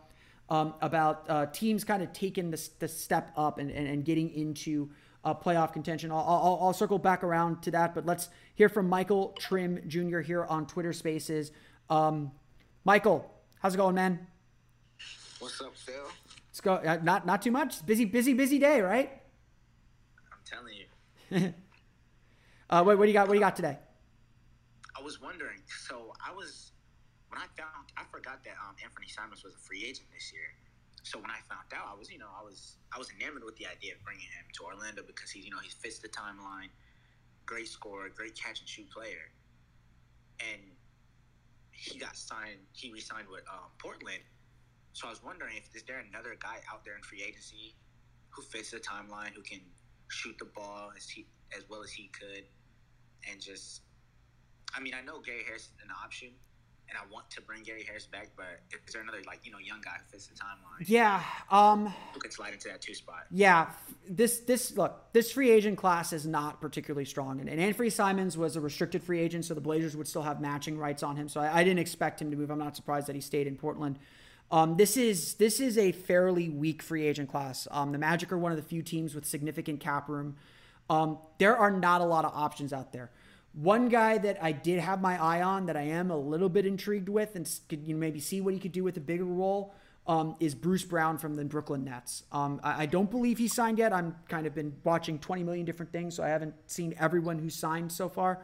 um, 0.50 0.74
about 0.82 1.26
uh, 1.30 1.46
teams 1.48 1.84
kind 1.84 2.02
of 2.02 2.12
taking 2.14 2.52
the, 2.52 2.70
the 2.80 2.88
step 2.88 3.32
up 3.38 3.60
and, 3.60 3.70
and, 3.70 3.88
and 3.88 4.06
getting 4.06 4.30
into 4.32 4.90
uh, 5.24 5.34
playoff 5.34 5.74
contention. 5.74 6.12
I'll, 6.12 6.20
I'll, 6.20 6.60
I'll, 6.62 6.74
circle 6.74 6.98
back 6.98 7.24
around 7.24 7.62
to 7.64 7.72
that, 7.72 7.94
but 7.94 8.06
let's 8.06 8.30
hear 8.56 8.70
from 8.70 8.88
Michael 8.88 9.36
Trim 9.38 9.82
Jr. 9.88 10.20
here 10.20 10.46
on 10.46 10.66
Twitter 10.66 10.94
Spaces. 10.94 11.52
Um, 11.90 12.32
Michael, 12.84 13.30
how's 13.62 13.74
it 13.74 13.78
going, 13.78 13.96
man? 13.96 14.28
What's 15.40 15.62
up, 15.62 15.76
Phil? 15.76 15.96
Let's 16.50 16.62
go. 16.62 16.76
Uh, 16.76 17.00
not 17.04 17.26
not 17.26 17.42
too 17.42 17.52
much. 17.52 17.86
Busy, 17.86 18.06
busy, 18.06 18.34
busy 18.34 18.60
day, 18.60 18.82
right? 18.82 19.22
I'm 20.32 20.40
telling 20.46 20.74
you. 20.76 21.54
uh, 22.70 22.84
what, 22.84 22.98
what 22.98 23.06
do 23.06 23.08
you 23.08 23.14
got? 23.14 23.28
What 23.28 23.34
do 23.34 23.40
you 23.40 23.46
got 23.46 23.56
today? 23.56 23.78
I 24.98 25.02
was 25.02 25.22
wondering. 25.22 25.60
So 25.88 26.14
I 26.26 26.34
was 26.34 26.69
I 27.40 27.48
found 27.56 27.88
I 27.96 28.04
forgot 28.12 28.44
that 28.44 28.60
um, 28.60 28.76
Anthony 28.84 29.08
Simons 29.08 29.48
was 29.48 29.56
a 29.56 29.62
free 29.64 29.88
agent 29.88 30.12
this 30.12 30.36
year. 30.36 30.52
So 31.08 31.18
when 31.18 31.32
I 31.32 31.40
found 31.48 31.72
out, 31.72 31.88
I 31.88 31.96
was 31.96 32.12
you 32.12 32.20
know 32.20 32.28
I 32.28 32.44
was 32.44 32.76
I 32.92 33.00
was 33.00 33.08
enamored 33.16 33.48
with 33.48 33.56
the 33.56 33.68
idea 33.72 33.96
of 33.96 34.04
bringing 34.04 34.28
him 34.28 34.44
to 34.60 34.68
Orlando 34.68 35.02
because 35.08 35.32
he 35.32 35.40
you 35.40 35.52
know 35.52 35.64
he 35.64 35.72
fits 35.72 36.04
the 36.04 36.12
timeline, 36.12 36.68
great 37.48 37.72
scorer, 37.72 38.12
great 38.12 38.36
catch 38.36 38.60
and 38.60 38.68
shoot 38.68 38.92
player, 38.92 39.32
and 40.44 40.60
he 41.72 41.98
got 41.98 42.20
signed. 42.20 42.60
He 42.76 42.92
re-signed 42.92 43.32
with 43.32 43.48
um, 43.48 43.72
Portland. 43.80 44.20
So 44.92 45.08
I 45.08 45.12
was 45.12 45.24
wondering 45.24 45.56
if 45.56 45.72
is 45.74 45.84
there 45.88 46.04
another 46.04 46.36
guy 46.36 46.60
out 46.68 46.84
there 46.84 47.00
in 47.00 47.04
free 47.04 47.24
agency 47.24 47.74
who 48.32 48.42
fits 48.44 48.72
the 48.72 48.84
timeline, 48.84 49.32
who 49.32 49.42
can 49.42 49.62
shoot 50.10 50.36
the 50.40 50.52
ball 50.52 50.92
as 50.98 51.08
he 51.08 51.26
as 51.56 51.64
well 51.70 51.82
as 51.82 51.92
he 51.92 52.12
could, 52.12 52.44
and 53.32 53.40
just 53.40 53.88
I 54.76 54.82
mean 54.82 54.94
I 54.94 55.00
know 55.02 55.24
Gary 55.24 55.44
Harris 55.48 55.72
is 55.72 55.80
an 55.82 55.90
option, 56.04 56.36
and 56.90 56.98
I 56.98 57.14
want 57.14 57.30
to 57.32 57.42
bring 57.42 57.62
Gary 57.64 57.84
Harris 57.84 58.08
back, 58.08 58.32
but 58.36 58.62
is 58.88 58.94
there 58.94 59.02
another 59.02 59.20
like 59.28 59.42
you 59.44 59.52
know 59.52 59.60
young 59.60 59.82
guy 59.82 59.92
who 59.98 60.12
fits 60.12 60.28
the 60.28 60.36
timeline? 60.36 60.88
Yeah, 60.88 61.24
um, 61.52 61.94
who 62.14 62.20
could 62.20 62.34
slide 62.34 62.54
into 62.54 62.68
that 62.70 62.82
two 62.82 62.94
spot? 62.94 63.26
Yeah, 63.32 63.72
this 64.10 64.40
this 64.40 64.76
look 64.76 65.14
this 65.14 65.32
free 65.32 65.52
agent 65.52 65.78
class 65.78 66.14
is 66.14 66.26
not 66.26 66.60
particularly 66.60 67.06
strong, 67.06 67.40
and, 67.40 67.50
and 67.50 67.60
Anfernee 67.60 67.92
Simons 67.92 68.38
was 68.38 68.56
a 68.56 68.62
restricted 68.62 69.04
free 69.04 69.20
agent, 69.20 69.46
so 69.46 69.54
the 69.54 69.62
Blazers 69.62 69.96
would 69.96 70.08
still 70.08 70.24
have 70.24 70.42
matching 70.42 70.78
rights 70.78 71.04
on 71.04 71.16
him. 71.16 71.30
So 71.30 71.42
I, 71.42 71.60
I 71.60 71.64
didn't 71.64 71.80
expect 71.80 72.22
him 72.22 72.32
to 72.32 72.38
move. 72.38 72.50
I'm 72.50 72.60
not 72.60 72.76
surprised 72.76 73.08
that 73.08 73.16
he 73.16 73.22
stayed 73.22 73.48
in 73.48 73.56
Portland. 73.56 74.00
Um, 74.52 74.78
this 74.78 74.98
is 74.98 75.36
this 75.36 75.60
is 75.60 75.78
a 75.78 75.92
fairly 75.92 76.50
weak 76.50 76.82
free 76.82 77.06
agent 77.06 77.30
class. 77.30 77.68
Um, 77.70 77.92
the 77.92 78.00
Magic 78.00 78.32
are 78.32 78.38
one 78.38 78.52
of 78.52 78.58
the 78.58 78.64
few 78.64 78.82
teams 78.82 79.14
with 79.14 79.26
significant 79.26 79.80
cap 79.80 80.10
room. 80.10 80.38
Um, 80.90 81.20
there 81.38 81.56
are 81.56 81.70
not 81.70 82.02
a 82.02 82.06
lot 82.06 82.26
of 82.26 82.32
options 82.34 82.74
out 82.74 82.92
there. 82.92 83.12
One 83.54 83.90
guy 83.90 84.18
that 84.20 84.42
I 84.44 84.52
did 84.52 84.80
have 84.80 85.02
my 85.02 85.22
eye 85.22 85.42
on 85.42 85.66
that 85.66 85.76
I 85.76 85.82
am 85.84 86.12
a 86.12 86.18
little 86.18 86.50
bit 86.50 86.66
intrigued 86.66 87.10
with 87.10 87.36
and 87.36 87.50
could 87.68 87.88
you 87.88 87.94
know, 87.94 88.00
maybe 88.00 88.20
see 88.20 88.42
what 88.42 88.54
he 88.54 88.60
could 88.60 88.72
do 88.72 88.84
with 88.84 88.98
a 88.98 89.02
bigger 89.02 89.26
role 89.26 89.74
um, 90.08 90.36
is 90.40 90.56
Bruce 90.56 90.84
Brown 90.84 91.18
from 91.18 91.36
the 91.36 91.46
Brooklyn 91.46 91.84
Nets. 91.84 92.24
Um, 92.32 92.60
I, 92.64 92.84
I, 92.84 92.86
don't 92.88 93.12
believe 93.12 93.38
he's 93.38 93.54
signed 93.54 93.78
yet. 93.78 93.94
I'm 93.94 94.16
kind 94.28 94.48
of 94.48 94.56
been 94.56 94.76
watching 94.84 95.20
20 95.20 95.44
million 95.44 95.66
different 95.66 95.92
things, 95.92 96.16
so 96.16 96.24
I 96.24 96.30
haven't 96.30 96.56
seen 96.66 96.96
everyone 97.00 97.38
who 97.38 97.52
signed 97.52 97.92
so 97.92 98.10
far. 98.10 98.42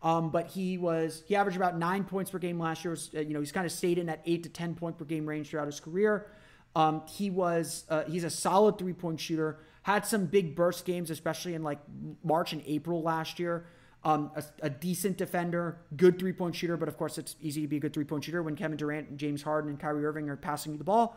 Um, 0.00 0.30
but 0.30 0.46
he 0.46 0.78
was 0.78 1.24
he 1.26 1.34
averaged 1.34 1.56
about 1.56 1.76
nine 1.76 2.04
points 2.04 2.30
per 2.30 2.38
game 2.38 2.60
last 2.60 2.84
year. 2.84 2.92
Was, 2.92 3.10
uh, 3.16 3.20
you 3.20 3.34
know 3.34 3.40
he's 3.40 3.50
kind 3.50 3.66
of 3.66 3.72
stayed 3.72 3.98
in 3.98 4.06
that 4.06 4.22
eight 4.26 4.44
to 4.44 4.48
10 4.48 4.76
point 4.76 4.96
per 4.96 5.04
game 5.04 5.26
range 5.26 5.50
throughout 5.50 5.66
his 5.66 5.80
career. 5.80 6.28
Um, 6.76 7.02
he 7.08 7.30
was 7.30 7.84
uh, 7.88 8.04
he's 8.04 8.22
a 8.22 8.30
solid 8.30 8.78
three 8.78 8.92
point 8.92 9.18
shooter. 9.18 9.58
Had 9.82 10.06
some 10.06 10.26
big 10.26 10.54
burst 10.54 10.84
games, 10.84 11.10
especially 11.10 11.54
in 11.54 11.64
like 11.64 11.80
March 12.22 12.52
and 12.52 12.62
April 12.64 13.02
last 13.02 13.40
year. 13.40 13.66
Um, 14.04 14.30
a, 14.36 14.44
a, 14.62 14.70
decent 14.70 15.16
defender, 15.16 15.80
good 15.96 16.20
three 16.20 16.32
point 16.32 16.54
shooter, 16.54 16.76
but 16.76 16.88
of 16.88 16.96
course 16.96 17.18
it's 17.18 17.34
easy 17.42 17.62
to 17.62 17.66
be 17.66 17.78
a 17.78 17.80
good 17.80 17.92
three 17.92 18.04
point 18.04 18.22
shooter 18.22 18.44
when 18.44 18.54
Kevin 18.54 18.76
Durant, 18.76 19.08
and 19.08 19.18
James 19.18 19.42
Harden, 19.42 19.70
and 19.70 19.78
Kyrie 19.78 20.06
Irving 20.06 20.30
are 20.30 20.36
passing 20.36 20.70
you 20.70 20.78
the 20.78 20.84
ball. 20.84 21.16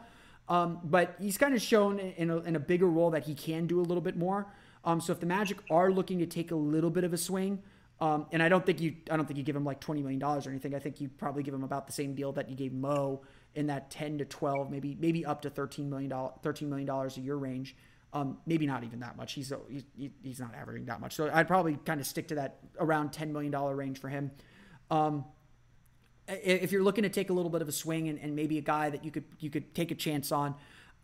Um, 0.49 0.79
but 0.83 1.15
he's 1.19 1.37
kind 1.37 1.53
of 1.53 1.61
shown 1.61 1.99
in 1.99 2.31
a, 2.31 2.37
in 2.39 2.55
a, 2.55 2.59
bigger 2.59 2.87
role 2.87 3.11
that 3.11 3.23
he 3.23 3.35
can 3.35 3.67
do 3.67 3.79
a 3.79 3.83
little 3.83 4.01
bit 4.01 4.17
more. 4.17 4.47
Um, 4.83 4.99
so 4.99 5.13
if 5.13 5.19
the 5.19 5.27
Magic 5.27 5.59
are 5.69 5.91
looking 5.91 6.17
to 6.19 6.25
take 6.25 6.49
a 6.49 6.55
little 6.55 6.89
bit 6.89 7.03
of 7.03 7.13
a 7.13 7.17
swing, 7.17 7.61
um, 8.01 8.25
and 8.31 8.41
I 8.41 8.49
don't 8.49 8.65
think 8.65 8.81
you 8.81 8.95
I 9.11 9.15
don't 9.15 9.27
think 9.27 9.37
you 9.37 9.43
give 9.43 9.55
him 9.55 9.63
like 9.63 9.79
twenty 9.79 10.01
million 10.01 10.19
dollars 10.19 10.47
or 10.47 10.49
anything. 10.49 10.73
I 10.73 10.79
think 10.79 10.99
you 10.99 11.07
probably 11.07 11.43
give 11.43 11.53
him 11.53 11.63
about 11.63 11.85
the 11.85 11.93
same 11.93 12.15
deal 12.15 12.31
that 12.33 12.49
you 12.49 12.55
gave 12.55 12.73
Mo 12.73 13.21
in 13.53 13.67
that 13.67 13.91
ten 13.91 14.17
to 14.17 14.25
twelve, 14.25 14.71
maybe 14.71 14.97
maybe 14.99 15.23
up 15.23 15.43
to 15.43 15.51
thirteen 15.51 15.87
million 15.87 16.09
dollars 16.09 16.33
thirteen 16.41 16.67
million 16.67 16.87
dollars 16.87 17.17
a 17.17 17.21
year 17.21 17.35
range. 17.35 17.75
Um, 18.13 18.39
maybe 18.45 18.65
not 18.65 18.83
even 18.83 18.99
that 18.99 19.15
much. 19.15 19.33
He's, 19.33 19.53
he's 19.69 20.11
he's 20.21 20.39
not 20.39 20.53
averaging 20.53 20.85
that 20.87 20.99
much. 20.99 21.15
So 21.15 21.29
I'd 21.33 21.47
probably 21.47 21.77
kind 21.85 22.01
of 22.01 22.05
stick 22.05 22.27
to 22.29 22.35
that 22.35 22.57
around 22.77 23.13
ten 23.13 23.31
million 23.31 23.51
dollar 23.51 23.73
range 23.73 23.99
for 23.99 24.09
him. 24.09 24.31
Um, 24.89 25.23
if 26.27 26.71
you're 26.71 26.83
looking 26.83 27.03
to 27.03 27.09
take 27.09 27.29
a 27.29 27.33
little 27.33 27.49
bit 27.49 27.61
of 27.61 27.69
a 27.69 27.71
swing 27.71 28.09
and, 28.09 28.19
and, 28.19 28.35
maybe 28.35 28.57
a 28.57 28.61
guy 28.61 28.89
that 28.89 29.03
you 29.03 29.11
could 29.11 29.23
you 29.39 29.49
could 29.49 29.73
take 29.73 29.91
a 29.91 29.95
chance 29.95 30.31
on, 30.31 30.55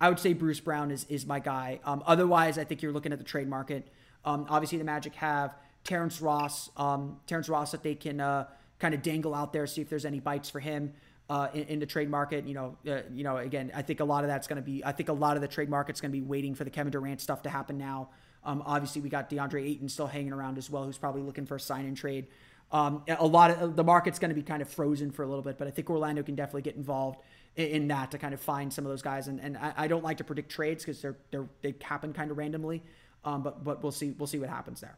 I 0.02 0.10
would 0.10 0.20
say 0.20 0.34
Bruce 0.34 0.60
Brown 0.60 0.92
is 0.92 1.06
is 1.06 1.26
my 1.26 1.40
guy. 1.40 1.80
Um, 1.86 2.04
otherwise, 2.06 2.58
I 2.58 2.66
think 2.66 2.82
you're 2.82 2.92
looking 2.92 3.14
at 3.14 3.20
the 3.20 3.26
trade 3.26 3.48
market. 3.48 3.88
Um, 4.26 4.46
obviously, 4.50 4.78
the 4.78 4.84
Magic 4.84 5.16
have 5.16 5.56
Terrence 5.86 6.22
Ross, 6.22 6.70
um, 6.76 7.22
Terrence 7.26 7.48
Ross 7.48 7.72
that 7.72 7.84
they 7.84 7.96
can 7.96 8.20
uh, 8.20 8.48
kind 8.80 8.94
of 8.94 9.02
dangle 9.02 9.34
out 9.34 9.54
there, 9.54 9.66
see 9.66 9.82
if 9.82 9.90
there's 9.90 10.06
any 10.06 10.20
bites 10.20 10.50
for 10.50 10.60
him 10.60 10.94
uh, 11.30 11.50
in, 11.54 11.64
in, 11.64 11.80
the 11.80 11.86
trade 11.86 12.10
market. 12.10 12.46
You 12.46 12.54
know, 12.54 12.78
uh, 12.88 13.02
you 13.14 13.24
know, 13.24 13.38
again, 13.38 13.72
I 13.76 13.82
think 13.82 14.00
a 14.00 14.06
lot 14.06 14.24
of 14.24 14.30
that's 14.30 14.48
going 14.48 14.58
to 14.58 14.62
be. 14.62 14.84
I 14.84 14.92
think 14.92 15.10
a 15.10 15.14
lot 15.14 15.36
of 15.36 15.42
the 15.42 15.48
trade 15.48 15.70
market's 15.70 16.02
going 16.02 16.12
to 16.12 16.18
be 16.18 16.24
waiting 16.24 16.56
for 16.56 16.64
the 16.64 16.70
Kevin 16.70 16.92
Durant 16.92 17.22
stuff 17.22 17.44
to 17.44 17.50
happen 17.50 17.78
now. 17.78 18.10
Um, 18.44 18.64
obviously, 18.66 19.02
we 19.02 19.10
got 19.10 19.30
DeAndre 19.30 19.68
Ayton 19.68 19.90
still 19.90 20.08
hanging 20.08 20.32
around 20.32 20.58
as 20.58 20.70
well, 20.70 20.86
who's 20.86 20.98
probably 20.98 21.22
looking 21.22 21.46
for 21.46 21.56
a 21.56 21.60
sign 21.60 21.86
and 21.86 21.98
trade. 21.98 22.28
Um, 22.72 23.04
a 23.08 23.26
lot 23.26 23.52
of 23.52 23.76
the 23.76 23.84
market's 23.84 24.20
going 24.20 24.30
to 24.30 24.36
be 24.36 24.44
kind 24.44 24.62
of 24.62 24.70
frozen 24.70 25.12
for 25.12 25.24
a 25.24 25.28
little 25.28 25.42
bit, 25.42 25.58
but 25.58 25.68
I 25.68 25.72
think 25.72 25.90
Orlando 25.90 26.22
can 26.24 26.36
definitely 26.36 26.64
get 26.64 26.76
involved 26.76 27.22
in, 27.56 27.68
in 27.68 27.88
that 27.90 28.12
to 28.12 28.18
kind 28.18 28.34
of 28.34 28.42
find 28.42 28.72
some 28.72 28.86
of 28.86 28.90
those 28.90 29.02
guys. 29.02 29.28
And, 29.28 29.40
and 29.40 29.58
I, 29.58 29.74
I 29.78 29.88
don't 29.88 30.04
like 30.04 30.18
to 30.18 30.26
predict 30.26 30.52
trades 30.52 30.84
because 30.84 31.02
they're 31.02 31.18
they're 31.32 31.48
they 31.62 31.76
happen 31.82 32.14
kind 32.14 32.32
of 32.32 32.38
randomly. 32.38 32.84
Um, 33.24 33.42
but 33.42 33.64
but 33.64 33.84
we'll 33.84 33.92
see 33.92 34.12
we'll 34.18 34.28
see 34.28 34.40
what 34.40 34.50
happens 34.50 34.82
there. 34.82 34.98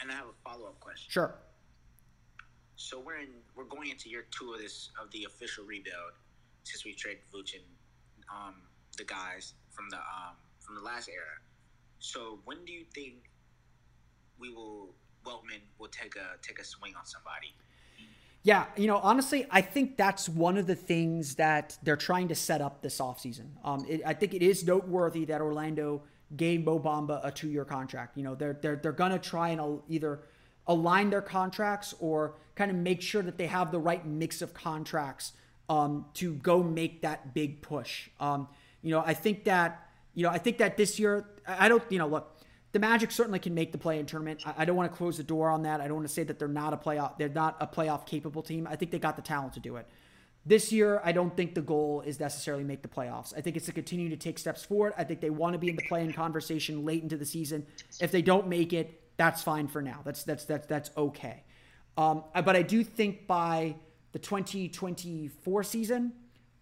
And 0.00 0.10
I 0.10 0.14
have 0.14 0.26
a 0.26 0.48
follow 0.48 0.66
up 0.66 0.80
question. 0.80 1.10
Sure. 1.10 1.34
So 2.82 2.98
we're 2.98 3.18
in 3.18 3.28
we're 3.54 3.64
going 3.64 3.90
into 3.90 4.10
year 4.10 4.24
two 4.32 4.52
of 4.54 4.60
this 4.60 4.90
of 5.00 5.08
the 5.12 5.24
official 5.24 5.64
rebuild 5.64 6.14
since 6.64 6.84
we 6.84 6.92
traded 6.92 7.22
Vooch 7.32 7.54
um, 8.28 8.54
the 8.98 9.04
guys 9.04 9.54
from 9.70 9.88
the 9.88 9.98
um, 9.98 10.34
from 10.58 10.74
the 10.74 10.80
last 10.80 11.08
era. 11.08 11.38
So 12.00 12.40
when 12.44 12.64
do 12.64 12.72
you 12.72 12.84
think 12.92 13.30
we 14.36 14.52
will 14.52 14.94
Weltman 15.24 15.62
will 15.78 15.88
take 15.88 16.16
a 16.16 16.42
take 16.42 16.58
a 16.58 16.64
swing 16.64 16.94
on 16.98 17.06
somebody? 17.06 17.54
Yeah, 18.42 18.66
you 18.76 18.88
know, 18.88 18.96
honestly, 18.96 19.46
I 19.52 19.60
think 19.60 19.96
that's 19.96 20.28
one 20.28 20.58
of 20.58 20.66
the 20.66 20.74
things 20.74 21.36
that 21.36 21.78
they're 21.84 21.94
trying 21.94 22.26
to 22.28 22.34
set 22.34 22.60
up 22.60 22.82
this 22.82 22.98
offseason. 22.98 23.46
Um, 23.62 23.86
I 24.04 24.12
think 24.12 24.34
it 24.34 24.42
is 24.42 24.64
noteworthy 24.64 25.24
that 25.26 25.40
Orlando 25.40 26.02
gave 26.36 26.64
Mo 26.64 26.80
Bamba 26.80 27.20
a 27.22 27.30
two-year 27.30 27.64
contract. 27.64 28.16
You 28.16 28.24
know, 28.24 28.34
they're 28.34 28.58
they're 28.60 28.74
they're 28.74 28.90
gonna 28.90 29.20
try 29.20 29.50
and 29.50 29.80
either 29.88 30.22
align 30.66 31.10
their 31.10 31.22
contracts 31.22 31.94
or 32.00 32.34
kind 32.54 32.70
of 32.70 32.76
make 32.76 33.02
sure 33.02 33.22
that 33.22 33.38
they 33.38 33.46
have 33.46 33.72
the 33.72 33.78
right 33.78 34.04
mix 34.06 34.42
of 34.42 34.54
contracts 34.54 35.32
um, 35.68 36.06
to 36.14 36.34
go 36.34 36.62
make 36.62 37.02
that 37.02 37.34
big 37.34 37.62
push. 37.62 38.08
Um, 38.20 38.48
you 38.82 38.90
know, 38.90 39.02
I 39.04 39.14
think 39.14 39.44
that 39.44 39.88
you 40.14 40.24
know 40.24 40.30
I 40.30 40.38
think 40.38 40.58
that 40.58 40.76
this 40.76 40.98
year 40.98 41.26
I 41.46 41.68
don't 41.68 41.82
you 41.90 41.98
know 41.98 42.06
look 42.06 42.36
the 42.72 42.78
Magic 42.78 43.10
certainly 43.10 43.38
can 43.38 43.54
make 43.54 43.70
the 43.70 43.78
play-in 43.78 44.06
tournament. 44.06 44.42
I, 44.46 44.54
I 44.58 44.64
don't 44.64 44.76
want 44.76 44.90
to 44.90 44.96
close 44.96 45.18
the 45.18 45.22
door 45.22 45.50
on 45.50 45.62
that. 45.62 45.80
I 45.80 45.86
don't 45.86 45.96
want 45.96 46.08
to 46.08 46.12
say 46.12 46.24
that 46.24 46.38
they're 46.38 46.48
not 46.48 46.72
a 46.72 46.76
playoff. 46.76 47.18
They're 47.18 47.28
not 47.28 47.56
a 47.60 47.66
playoff 47.66 48.06
capable 48.06 48.42
team. 48.42 48.66
I 48.70 48.76
think 48.76 48.90
they 48.90 48.98
got 48.98 49.16
the 49.16 49.22
talent 49.22 49.52
to 49.54 49.60
do 49.60 49.76
it. 49.76 49.86
This 50.44 50.72
year, 50.72 51.00
I 51.04 51.12
don't 51.12 51.36
think 51.36 51.54
the 51.54 51.62
goal 51.62 52.02
is 52.04 52.18
necessarily 52.18 52.64
make 52.64 52.82
the 52.82 52.88
playoffs. 52.88 53.32
I 53.36 53.42
think 53.42 53.56
it's 53.56 53.66
to 53.66 53.72
continue 53.72 54.08
to 54.08 54.16
take 54.16 54.38
steps 54.38 54.64
forward. 54.64 54.92
I 54.98 55.04
think 55.04 55.20
they 55.20 55.30
want 55.30 55.52
to 55.52 55.58
be 55.58 55.68
in 55.68 55.76
the 55.76 55.84
play-in 55.86 56.12
conversation 56.12 56.84
late 56.84 57.02
into 57.02 57.16
the 57.16 57.24
season. 57.24 57.64
If 58.00 58.10
they 58.10 58.22
don't 58.22 58.48
make 58.48 58.72
it, 58.72 59.00
that's 59.16 59.42
fine 59.42 59.68
for 59.68 59.82
now. 59.82 60.00
That's 60.04 60.24
that's 60.24 60.44
that's 60.46 60.66
that's 60.66 60.90
okay. 60.96 61.44
Um, 61.96 62.24
but 62.34 62.56
I 62.56 62.62
do 62.62 62.82
think 62.82 63.26
by 63.26 63.76
the 64.12 64.18
2024 64.18 65.62
season, 65.62 66.12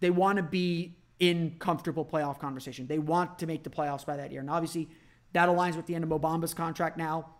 they 0.00 0.10
want 0.10 0.36
to 0.36 0.42
be 0.42 0.96
in 1.18 1.56
comfortable 1.58 2.04
playoff 2.04 2.38
conversation. 2.38 2.86
They 2.86 2.98
want 2.98 3.38
to 3.40 3.46
make 3.46 3.62
the 3.62 3.70
playoffs 3.70 4.06
by 4.06 4.16
that 4.16 4.32
year. 4.32 4.40
And 4.40 4.50
obviously, 4.50 4.88
that 5.32 5.48
aligns 5.48 5.76
with 5.76 5.86
the 5.86 5.94
end 5.94 6.04
of 6.04 6.10
Mo 6.10 6.18
Bamba's 6.18 6.54
contract 6.54 6.96
now. 6.96 7.34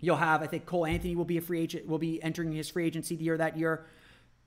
You'll 0.00 0.16
have, 0.16 0.42
I 0.42 0.46
think, 0.46 0.66
Cole 0.66 0.84
Anthony 0.84 1.16
will 1.16 1.24
be 1.24 1.38
a 1.38 1.40
free 1.40 1.60
agent, 1.60 1.86
will 1.86 1.98
be 1.98 2.22
entering 2.22 2.52
his 2.52 2.68
free 2.68 2.86
agency 2.86 3.16
the 3.16 3.24
year 3.24 3.38
that 3.38 3.56
year. 3.56 3.86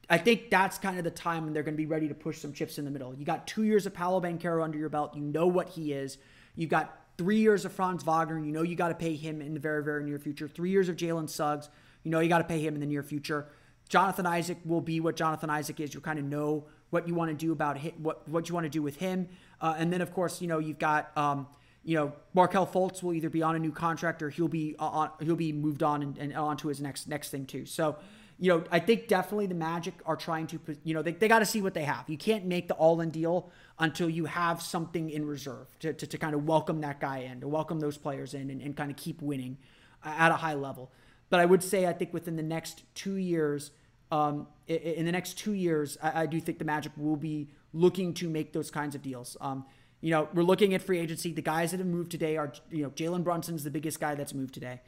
I 0.09 0.17
think 0.17 0.49
that's 0.49 0.77
kind 0.77 0.97
of 0.97 1.03
the 1.03 1.11
time 1.11 1.45
when 1.45 1.53
they're 1.53 1.63
going 1.63 1.73
to 1.73 1.77
be 1.77 1.85
ready 1.85 2.07
to 2.07 2.13
push 2.13 2.37
some 2.39 2.53
chips 2.53 2.77
in 2.77 2.85
the 2.85 2.91
middle. 2.91 3.13
You 3.15 3.25
got 3.25 3.47
two 3.47 3.63
years 3.63 3.85
of 3.85 3.93
Paolo 3.93 4.21
Banchero 4.21 4.63
under 4.63 4.77
your 4.77 4.89
belt. 4.89 5.15
You 5.15 5.21
know 5.21 5.47
what 5.47 5.69
he 5.69 5.93
is. 5.93 6.17
You've 6.55 6.69
got 6.69 6.97
three 7.17 7.39
years 7.39 7.65
of 7.65 7.71
Franz 7.71 8.03
Wagner. 8.03 8.39
You 8.39 8.51
know 8.51 8.61
you 8.61 8.75
got 8.75 8.89
to 8.89 8.95
pay 8.95 9.15
him 9.15 9.41
in 9.41 9.53
the 9.53 9.59
very, 9.59 9.83
very 9.83 10.03
near 10.03 10.19
future. 10.19 10.47
Three 10.47 10.69
years 10.69 10.87
of 10.87 10.95
Jalen 10.95 11.29
Suggs. 11.29 11.69
You 12.07 12.11
know 12.11 12.21
you 12.21 12.29
got 12.29 12.37
to 12.37 12.45
pay 12.45 12.65
him 12.65 12.73
in 12.73 12.79
the 12.79 12.85
near 12.85 13.03
future. 13.03 13.49
Jonathan 13.89 14.25
Isaac 14.25 14.59
will 14.63 14.79
be 14.79 15.01
what 15.01 15.17
Jonathan 15.17 15.49
Isaac 15.49 15.81
is. 15.81 15.93
You 15.93 15.99
kind 15.99 16.17
of 16.17 16.23
know 16.23 16.63
what 16.89 17.05
you 17.05 17.13
want 17.13 17.31
to 17.31 17.35
do 17.35 17.51
about 17.51 17.77
him, 17.77 17.95
what 17.97 18.25
what 18.29 18.47
you 18.47 18.55
want 18.55 18.63
to 18.63 18.69
do 18.69 18.81
with 18.81 18.95
him. 18.95 19.27
Uh, 19.59 19.75
and 19.77 19.91
then 19.91 19.99
of 19.99 20.13
course 20.13 20.41
you 20.41 20.47
know 20.47 20.57
you've 20.57 20.79
got 20.79 21.11
um, 21.17 21.47
you 21.83 21.95
know, 21.95 22.13
Markelle 22.33 22.65
Fultz 22.65 23.03
will 23.03 23.13
either 23.13 23.29
be 23.29 23.41
on 23.41 23.57
a 23.57 23.59
new 23.59 23.73
contract 23.73 24.21
or 24.21 24.29
he'll 24.29 24.47
be 24.47 24.75
on, 24.79 25.09
he'll 25.19 25.35
be 25.35 25.51
moved 25.51 25.83
on 25.83 26.01
and, 26.01 26.17
and 26.17 26.33
on 26.33 26.55
to 26.57 26.69
his 26.69 26.79
next 26.79 27.09
next 27.09 27.29
thing 27.29 27.45
too. 27.45 27.65
So, 27.65 27.97
you 28.39 28.53
know, 28.53 28.63
I 28.71 28.79
think 28.79 29.09
definitely 29.09 29.47
the 29.47 29.55
Magic 29.55 29.93
are 30.05 30.15
trying 30.15 30.47
to, 30.47 30.59
you 30.85 30.93
know, 30.93 31.01
they, 31.01 31.11
they 31.11 31.27
got 31.27 31.39
to 31.39 31.45
see 31.45 31.61
what 31.61 31.73
they 31.73 31.83
have. 31.83 32.03
You 32.07 32.17
can't 32.17 32.45
make 32.45 32.69
the 32.69 32.73
all 32.73 33.01
in 33.01 33.09
deal 33.09 33.49
until 33.79 34.09
you 34.09 34.25
have 34.25 34.61
something 34.61 35.09
in 35.09 35.25
reserve 35.25 35.67
to, 35.79 35.91
to, 35.91 36.07
to, 36.07 36.17
kind 36.17 36.35
of 36.35 36.45
welcome 36.45 36.79
that 36.81 37.01
guy 37.01 37.19
in, 37.19 37.41
to 37.41 37.49
welcome 37.49 37.81
those 37.81 37.97
players 37.97 38.33
in 38.33 38.49
and, 38.49 38.61
and 38.61 38.77
kind 38.77 38.91
of 38.91 38.97
keep 38.97 39.21
winning 39.21 39.57
at 40.03 40.31
a 40.31 40.35
high 40.35 40.53
level. 40.53 40.91
But 41.29 41.39
I 41.39 41.45
would 41.45 41.63
say, 41.63 41.85
I 41.85 41.93
think 41.93 42.13
within 42.13 42.35
the 42.35 42.43
next 42.43 42.83
two 42.95 43.15
years, 43.15 43.71
um, 44.11 44.47
in 44.67 45.05
the 45.05 45.11
next 45.11 45.37
two 45.37 45.53
years, 45.53 45.97
I, 46.01 46.23
I, 46.23 46.25
do 46.25 46.39
think 46.39 46.59
the 46.59 46.65
Magic 46.65 46.93
will 46.95 47.17
be 47.17 47.49
looking 47.73 48.13
to 48.15 48.29
make 48.29 48.53
those 48.53 48.71
kinds 48.71 48.95
of 48.95 49.01
deals. 49.01 49.35
Um, 49.41 49.65
you 49.99 50.11
know, 50.11 50.29
we're 50.33 50.43
looking 50.43 50.73
at 50.73 50.81
free 50.81 50.99
agency. 50.99 51.33
The 51.33 51.41
guys 51.41 51.71
that 51.71 51.79
have 51.79 51.87
moved 51.87 52.11
today 52.11 52.37
are, 52.37 52.53
you 52.71 52.83
know, 52.83 52.89
Jalen 52.91 53.23
Brunson's 53.23 53.63
the 53.63 53.71
biggest 53.71 53.99
guy 53.99 54.15
that's 54.15 54.33
moved 54.33 54.53
today. 54.53 54.81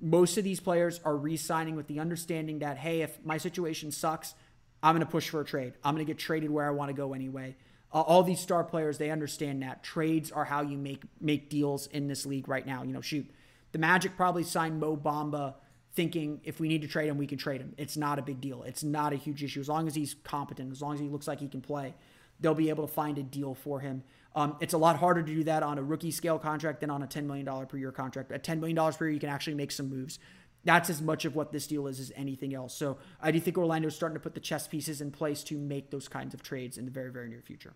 Most 0.00 0.38
of 0.38 0.44
these 0.44 0.60
players 0.60 1.00
are 1.04 1.16
re 1.16 1.36
signing 1.36 1.76
with 1.76 1.88
the 1.88 2.00
understanding 2.00 2.60
that, 2.60 2.78
hey, 2.78 3.02
if 3.02 3.22
my 3.24 3.36
situation 3.36 3.90
sucks, 3.90 4.34
I'm 4.82 4.94
going 4.94 5.04
to 5.04 5.10
push 5.10 5.28
for 5.28 5.40
a 5.40 5.44
trade. 5.44 5.74
I'm 5.82 5.94
going 5.94 6.04
to 6.06 6.10
get 6.10 6.18
traded 6.18 6.50
where 6.50 6.66
I 6.66 6.70
want 6.70 6.88
to 6.88 6.94
go 6.94 7.14
anyway. 7.14 7.56
Uh, 7.92 8.00
all 8.00 8.22
these 8.22 8.40
star 8.40 8.64
players, 8.64 8.98
they 8.98 9.10
understand 9.10 9.62
that 9.62 9.82
trades 9.82 10.32
are 10.32 10.44
how 10.44 10.62
you 10.62 10.76
make 10.76 11.02
make 11.20 11.48
deals 11.48 11.86
in 11.88 12.08
this 12.08 12.24
league 12.26 12.48
right 12.48 12.66
now. 12.66 12.82
You 12.82 12.92
know, 12.92 13.00
shoot, 13.00 13.28
the 13.72 13.78
Magic 13.78 14.16
probably 14.16 14.42
signed 14.42 14.80
Mo 14.80 14.96
Bamba 14.96 15.54
thinking 15.94 16.40
if 16.44 16.58
we 16.60 16.68
need 16.68 16.82
to 16.82 16.88
trade 16.88 17.08
him, 17.08 17.16
we 17.16 17.26
can 17.26 17.38
trade 17.38 17.60
him. 17.60 17.74
It's 17.78 17.96
not 17.96 18.18
a 18.18 18.22
big 18.22 18.40
deal. 18.40 18.62
It's 18.64 18.82
not 18.82 19.12
a 19.12 19.16
huge 19.16 19.42
issue 19.42 19.60
as 19.60 19.68
long 19.68 19.86
as 19.86 19.94
he's 19.94 20.14
competent, 20.24 20.72
as 20.72 20.82
long 20.82 20.94
as 20.94 21.00
he 21.00 21.08
looks 21.08 21.28
like 21.28 21.40
he 21.40 21.48
can 21.48 21.60
play. 21.60 21.94
They'll 22.40 22.54
be 22.54 22.68
able 22.68 22.86
to 22.86 22.92
find 22.92 23.16
a 23.16 23.22
deal 23.22 23.54
for 23.54 23.80
him. 23.80 24.02
Um, 24.34 24.56
it's 24.60 24.74
a 24.74 24.78
lot 24.78 24.96
harder 24.96 25.22
to 25.22 25.34
do 25.34 25.44
that 25.44 25.62
on 25.62 25.78
a 25.78 25.82
rookie 25.82 26.10
scale 26.10 26.38
contract 26.38 26.80
than 26.80 26.90
on 26.90 27.02
a 27.04 27.06
$10 27.06 27.24
million 27.26 27.46
per 27.66 27.76
year 27.76 27.92
contract. 27.92 28.32
At 28.32 28.42
$10 28.42 28.58
million 28.58 28.76
per 28.92 29.04
year, 29.04 29.14
you 29.14 29.20
can 29.20 29.28
actually 29.28 29.54
make 29.54 29.70
some 29.70 29.88
moves. 29.88 30.18
That's 30.64 30.90
as 30.90 31.00
much 31.00 31.24
of 31.24 31.36
what 31.36 31.52
this 31.52 31.66
deal 31.68 31.86
is 31.86 32.00
as 32.00 32.10
anything 32.16 32.54
else. 32.54 32.74
So 32.74 32.98
I 33.22 33.30
do 33.30 33.38
think 33.38 33.56
Orlando 33.56 33.88
is 33.88 33.94
starting 33.94 34.14
to 34.14 34.20
put 34.20 34.34
the 34.34 34.40
chess 34.40 34.66
pieces 34.66 35.00
in 35.00 35.12
place 35.12 35.44
to 35.44 35.58
make 35.58 35.90
those 35.90 36.08
kinds 36.08 36.34
of 36.34 36.42
trades 36.42 36.78
in 36.78 36.86
the 36.86 36.90
very, 36.90 37.12
very 37.12 37.28
near 37.28 37.42
future. 37.42 37.74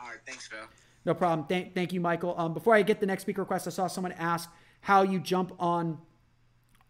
All 0.00 0.08
right, 0.08 0.18
thanks, 0.24 0.46
Phil. 0.46 0.60
No 1.04 1.14
problem. 1.14 1.48
Thank, 1.48 1.74
thank 1.74 1.92
you, 1.92 2.00
Michael. 2.00 2.34
Um, 2.38 2.52
before 2.52 2.74
I 2.74 2.82
get 2.82 3.00
the 3.00 3.06
next 3.06 3.22
speaker 3.22 3.40
request, 3.40 3.66
I 3.66 3.70
saw 3.70 3.86
someone 3.86 4.12
ask 4.12 4.50
how 4.86 5.02
you 5.02 5.18
jump 5.18 5.52
on 5.58 5.98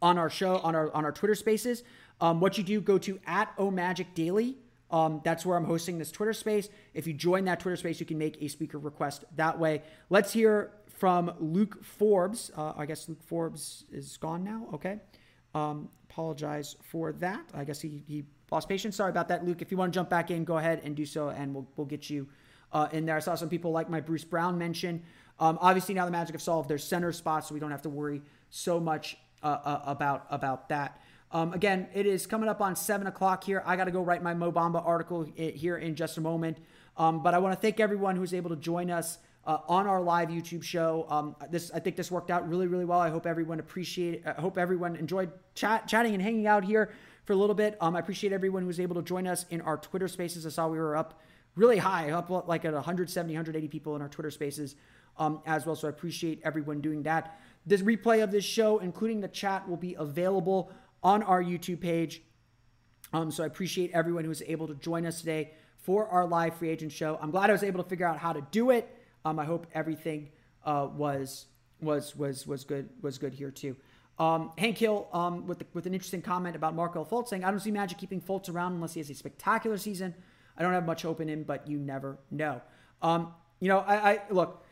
on 0.03 0.19
our 0.19 0.31
show 0.31 0.59
on 0.59 0.75
our 0.75 0.93
on 0.95 1.05
our 1.05 1.13
Twitter 1.13 1.35
Spaces. 1.35 1.83
Um, 2.21 2.41
what 2.41 2.57
you 2.57 2.65
do, 2.65 2.81
go 2.81 2.97
to 2.99 3.19
at 3.27 3.55
Omagic 3.59 4.15
Daily 4.15 4.57
um, 4.91 5.21
that's 5.25 5.45
where 5.45 5.57
I'm 5.57 5.65
hosting 5.65 5.99
this 5.99 6.11
Twitter 6.11 6.33
space. 6.33 6.69
If 6.95 7.07
you 7.07 7.13
join 7.13 7.45
that 7.47 7.61
Twitter 7.61 7.77
space, 7.77 7.99
you 7.99 8.07
can 8.07 8.19
make 8.19 8.41
a 8.41 8.49
speaker 8.49 8.79
request 8.79 9.25
that 9.37 9.59
way. 9.59 9.83
Let's 10.11 10.33
hear 10.33 10.71
from 10.87 11.33
Luke 11.41 11.85
Forbes. 11.85 12.51
Uh, 12.57 12.73
I 12.77 12.87
guess 12.87 13.09
Luke 13.09 13.23
Forbes 13.23 13.85
is 13.91 14.17
gone 14.17 14.45
now. 14.45 14.69
Okay. 14.75 15.01
Um, 15.55 15.89
apologize 16.09 16.77
for 16.83 17.13
that. 17.15 17.45
I 17.53 17.65
guess 17.65 17.81
he, 17.81 18.03
he 18.07 18.25
lost 18.51 18.69
patience. 18.69 18.97
Sorry 18.97 19.11
about 19.11 19.29
that, 19.29 19.45
Luke. 19.45 19.61
If 19.61 19.71
you 19.71 19.77
want 19.77 19.93
to 19.93 19.97
jump 19.97 20.09
back 20.09 20.31
in, 20.31 20.45
go 20.45 20.59
ahead 20.59 20.83
and 20.85 20.95
do 20.95 21.05
so, 21.05 21.31
and 21.31 21.53
we'll, 21.53 21.67
we'll 21.77 21.87
get 21.87 22.09
you 22.09 22.29
uh, 22.73 22.89
in 22.93 23.07
there. 23.07 23.17
I 23.17 23.21
saw 23.21 23.35
some 23.35 23.49
people 23.49 23.73
like 23.73 23.91
my 23.91 24.01
Bruce 24.01 24.25
Brown 24.25 24.57
mention. 24.57 25.03
Um, 25.39 25.59
obviously, 25.61 25.95
now 25.95 26.05
the 26.05 26.11
Magic 26.11 26.35
have 26.35 26.43
solved 26.43 26.69
their 26.69 26.79
center 26.79 27.13
spots, 27.13 27.49
so 27.49 27.55
we 27.55 27.61
don't 27.61 27.71
have 27.71 27.83
to 27.83 27.91
worry 27.91 28.23
so 28.51 28.81
much 28.81 29.17
uh, 29.43 29.47
uh, 29.47 29.83
about 29.87 30.27
about 30.31 30.69
that. 30.71 31.01
Um, 31.33 31.53
again, 31.53 31.89
it 31.93 32.07
is 32.07 32.27
coming 32.27 32.49
up 32.49 32.61
on 32.61 32.77
7 32.77 33.07
o'clock 33.07 33.45
here. 33.45 33.63
I 33.67 33.77
got 33.77 33.85
to 33.85 33.91
go 33.91 34.01
write 34.01 34.23
my 34.23 34.33
Mo 34.33 34.53
Bamba 34.53 34.85
article 34.87 35.27
here 35.35 35.77
in 35.77 35.97
just 35.97 36.19
a 36.19 36.21
moment. 36.21 36.59
Um, 36.97 37.23
but 37.23 37.35
I 37.35 37.39
want 37.39 37.55
to 37.55 37.61
thank 37.61 37.81
everyone 37.81 38.17
who's 38.17 38.33
able 38.33 38.51
to 38.51 38.57
join 38.57 38.91
us 38.91 39.19
uh, 39.45 39.59
on 39.69 39.87
our 39.87 40.01
live 40.01 40.29
YouTube 40.29 40.63
show. 40.63 41.07
Um, 41.09 41.37
this 41.51 41.71
I 41.73 41.81
think 41.81 41.97
this 41.97 42.11
worked 42.11 42.31
out 42.31 42.49
really, 42.49 42.67
really 42.67 42.85
well. 42.85 42.99
I 42.99 43.11
hope 43.11 43.27
everyone 43.27 43.61
appreciate. 43.61 44.27
I 44.27 44.41
hope 44.41 44.57
everyone 44.57 44.97
enjoyed 44.97 45.31
chat, 45.55 45.87
chatting 45.87 46.15
and 46.15 46.23
hanging 46.23 46.47
out 46.47 46.65
here 46.65 46.93
for 47.25 47.33
a 47.33 47.37
little 47.37 47.55
bit. 47.55 47.77
Um, 47.81 47.97
I 47.97 48.01
appreciate 48.01 48.33
everyone 48.33 48.63
who 48.63 48.69
was 48.69 48.81
able 48.81 48.97
to 48.97 49.03
join 49.03 49.27
us 49.27 49.45
in 49.51 49.61
our 49.61 49.77
Twitter 49.77 50.09
Spaces. 50.09 50.47
I 50.47 50.51
saw 50.51 50.69
we 50.69 50.79
were 50.79 50.97
up 50.97 51.21
really 51.55 51.79
high, 51.79 52.11
up 52.11 52.31
like 52.49 52.65
at 52.65 52.73
170, 52.73 53.35
180 53.35 53.69
people 53.69 53.97
in 53.97 54.03
our 54.03 54.09
Twitter 54.09 54.31
Spaces 54.31 54.75
um, 55.19 55.41
as 55.47 55.67
well. 55.67 55.77
So 55.77 55.89
I 55.89 55.91
appreciate 55.91 56.41
everyone 56.45 56.81
doing 56.81 57.03
that. 57.05 57.39
This 57.67 57.83
replay 57.83 58.23
of 58.23 58.31
this 58.31 58.45
show, 58.45 58.79
including 58.79 59.21
the 59.21 59.29
chat, 59.29 59.69
will 59.69 59.77
be 59.77 59.95
available 59.95 60.71
on 61.03 61.23
our 61.23 61.43
YouTube 61.43 61.81
page. 61.81 62.23
Um, 63.13 63.31
so 63.31 63.43
I 63.45 63.47
appreciate 63.47 63.91
everyone 63.93 64.25
who 64.25 64.29
was 64.29 64.43
able 64.47 64.67
to 64.69 64.75
join 64.75 65.07
us 65.07 65.21
today 65.21 65.53
for 65.79 66.09
our 66.09 66.27
live 66.27 66.57
free 66.57 66.69
agent 66.69 66.93
show. 66.93 67.19
I'm 67.21 67.31
glad 67.31 67.51
I 67.51 67.53
was 67.53 67.63
able 67.63 67.83
to 67.83 67.89
figure 67.89 68.07
out 68.07 68.19
how 68.19 68.33
to 68.33 68.45
do 68.51 68.71
it. 68.71 68.89
Um, 69.25 69.39
I 69.39 69.45
hope 69.45 69.67
everything 69.73 70.31
uh, 70.65 70.89
was 70.93 71.47
was 71.81 72.17
was 72.17 72.47
was 72.47 72.65
good 72.65 72.89
was 73.03 73.19
good 73.19 73.33
here 73.33 73.51
too. 73.51 73.77
Um, 74.19 74.53
Hank 74.57 74.79
Hill 74.79 75.09
um, 75.13 75.47
with 75.47 75.59
the, 75.59 75.67
with 75.75 75.87
an 75.87 75.93
interesting 75.93 76.23
comment 76.23 76.57
about 76.57 76.75
Markelle 76.75 77.05
Fultz 77.05 77.29
saying, 77.29 77.45
"I 77.45 77.51
don't 77.51 77.61
see 77.61 77.71
Magic 77.71 77.99
keeping 77.99 78.21
Fultz 78.21 78.53
around 78.53 78.73
unless 78.73 78.95
he 78.95 79.01
has 79.01 79.11
a 79.11 79.15
spectacular 79.15 79.79
season. 79.79 80.15
I 80.57 80.63
don't 80.63 80.73
have 80.73 80.87
much 80.87 81.03
hope 81.03 81.21
in 81.21 81.29
him, 81.29 81.45
but 81.45 81.69
you 81.69 81.79
never 81.79 82.19
know." 82.31 82.63
Um, 83.03 83.35
you 83.61 83.69
know, 83.69 83.79
I, 83.79 84.13
I 84.13 84.23
look. 84.31 84.65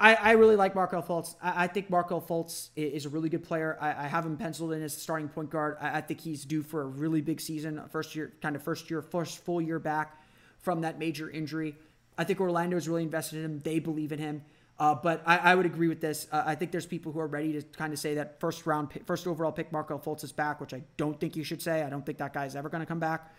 I, 0.00 0.14
I 0.14 0.30
really 0.32 0.56
like 0.56 0.74
Markelle 0.74 1.02
Fultz. 1.02 1.36
I, 1.42 1.64
I 1.64 1.66
think 1.66 1.90
Markelle 1.90 2.22
Fultz 2.22 2.70
is 2.74 3.04
a 3.04 3.10
really 3.10 3.28
good 3.28 3.44
player. 3.44 3.76
I, 3.80 3.90
I 3.90 4.08
have 4.08 4.24
him 4.24 4.38
penciled 4.38 4.72
in 4.72 4.82
as 4.82 4.96
starting 4.96 5.28
point 5.28 5.50
guard. 5.50 5.76
I, 5.78 5.98
I, 5.98 6.00
think 6.00 6.20
he's 6.20 6.46
due 6.46 6.62
for 6.62 6.80
a 6.82 6.86
really 6.86 7.20
big 7.20 7.40
season, 7.40 7.82
first 7.90 8.16
year, 8.16 8.32
kind 8.40 8.56
of 8.56 8.62
first 8.62 8.90
year, 8.90 9.02
first 9.02 9.44
full 9.44 9.60
year 9.60 9.78
back 9.78 10.18
from 10.60 10.80
that 10.80 10.98
major 10.98 11.28
injury. 11.30 11.76
I 12.16 12.24
think 12.24 12.40
Orlando 12.40 12.78
is 12.78 12.88
really 12.88 13.02
invested 13.02 13.38
in 13.38 13.44
him. 13.44 13.58
They 13.60 13.78
believe 13.78 14.10
in 14.12 14.18
him. 14.18 14.42
Uh, 14.78 14.94
but 14.94 15.22
I, 15.26 15.54
would 15.54 15.66
agree 15.66 15.88
with 15.88 16.00
this. 16.00 16.26
Uh, 16.32 16.42
I 16.46 16.54
think 16.54 16.70
there's 16.72 16.86
people 16.86 17.12
who 17.12 17.20
are 17.20 17.26
ready 17.26 17.52
to 17.52 17.62
kind 17.76 17.92
of 17.92 17.98
say 17.98 18.14
that 18.14 18.40
first 18.40 18.64
round, 18.64 18.88
first 19.04 19.26
overall 19.26 19.52
pick 19.52 19.70
Markelle 19.70 19.98
Fultz 19.98 20.24
is 20.24 20.32
back, 20.32 20.58
which 20.58 20.72
I 20.72 20.80
don't 20.96 21.20
think 21.20 21.36
you 21.36 21.44
should 21.44 21.60
say. 21.60 21.82
I 21.82 21.90
don't 21.90 22.04
think 22.04 22.16
that 22.16 22.32
guy 22.32 22.46
is 22.46 22.56
ever 22.56 22.70
going 22.70 22.80
to 22.80 22.86
come 22.86 22.98
back. 22.98 23.30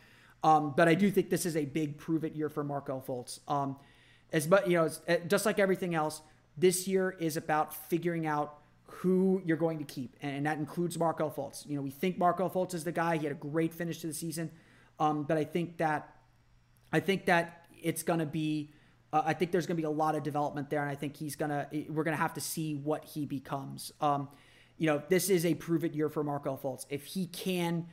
Um, 0.44 0.76
but 0.78 0.88
I 0.88 0.94
do 0.94 1.10
think 1.10 1.32
this 1.32 1.48
is 1.48 1.58
a 1.58 1.66
big 1.66 1.98
prove 1.98 2.24
it 2.24 2.36
year 2.36 2.48
for 2.48 2.64
Markelle 2.64 3.04
Fultz. 3.08 3.40
Um, 3.48 3.76
as 4.32 4.46
but 4.46 4.70
you 4.70 4.78
know, 4.78 4.90
just 5.28 5.48
like 5.48 5.58
everything 5.58 5.96
else, 5.96 6.22
this 6.58 6.88
year 6.88 7.16
is 7.20 7.38
about 7.38 7.74
figuring 7.90 8.28
out 8.28 8.58
who 8.86 9.42
you're 9.46 9.58
going 9.58 9.80
to 9.80 9.86
keep, 9.86 10.16
and 10.22 10.46
that 10.46 10.58
includes 10.58 10.98
Markelle 10.98 11.32
Fultz. 11.32 11.68
You 11.68 11.76
know, 11.76 11.82
we 11.82 11.92
think 11.92 12.18
Markelle 12.18 12.50
Fultz 12.50 12.74
is 12.74 12.84
the 12.84 12.92
guy. 12.92 13.18
He 13.18 13.24
had 13.24 13.32
a 13.32 13.40
great 13.40 13.74
finish 13.74 14.00
to 14.00 14.08
the 14.08 14.14
season, 14.14 14.52
um, 15.00 15.24
but 15.24 15.38
I 15.38 15.44
think 15.44 15.78
that 15.78 16.16
I 16.92 17.00
think 17.00 17.26
that 17.26 17.66
it's 17.82 18.04
going 18.04 18.20
to 18.20 18.26
be. 18.26 18.72
Uh, 19.14 19.24
I 19.26 19.34
think 19.34 19.52
there's 19.52 19.66
going 19.66 19.76
to 19.76 19.82
be 19.82 19.86
a 19.86 19.90
lot 19.90 20.16
of 20.16 20.24
development 20.24 20.70
there, 20.70 20.82
and 20.82 20.90
I 20.90 20.96
think 20.96 21.18
he's 21.18 21.36
gonna. 21.36 21.68
We're 21.90 22.04
going 22.04 22.16
to 22.16 22.22
have 22.22 22.34
to 22.36 22.42
see 22.42 22.76
what 22.76 23.06
he 23.06 23.26
becomes. 23.26 23.92
Um, 24.02 24.30
you 24.78 24.88
know, 24.88 25.02
this 25.10 25.30
is 25.30 25.46
a 25.46 25.54
prove 25.54 25.84
it 25.84 25.94
year 25.94 26.10
for 26.10 26.24
Markelle 26.24 26.58
Fultz. 26.58 26.86
If 26.90 27.06
he 27.06 27.28
can 27.28 27.88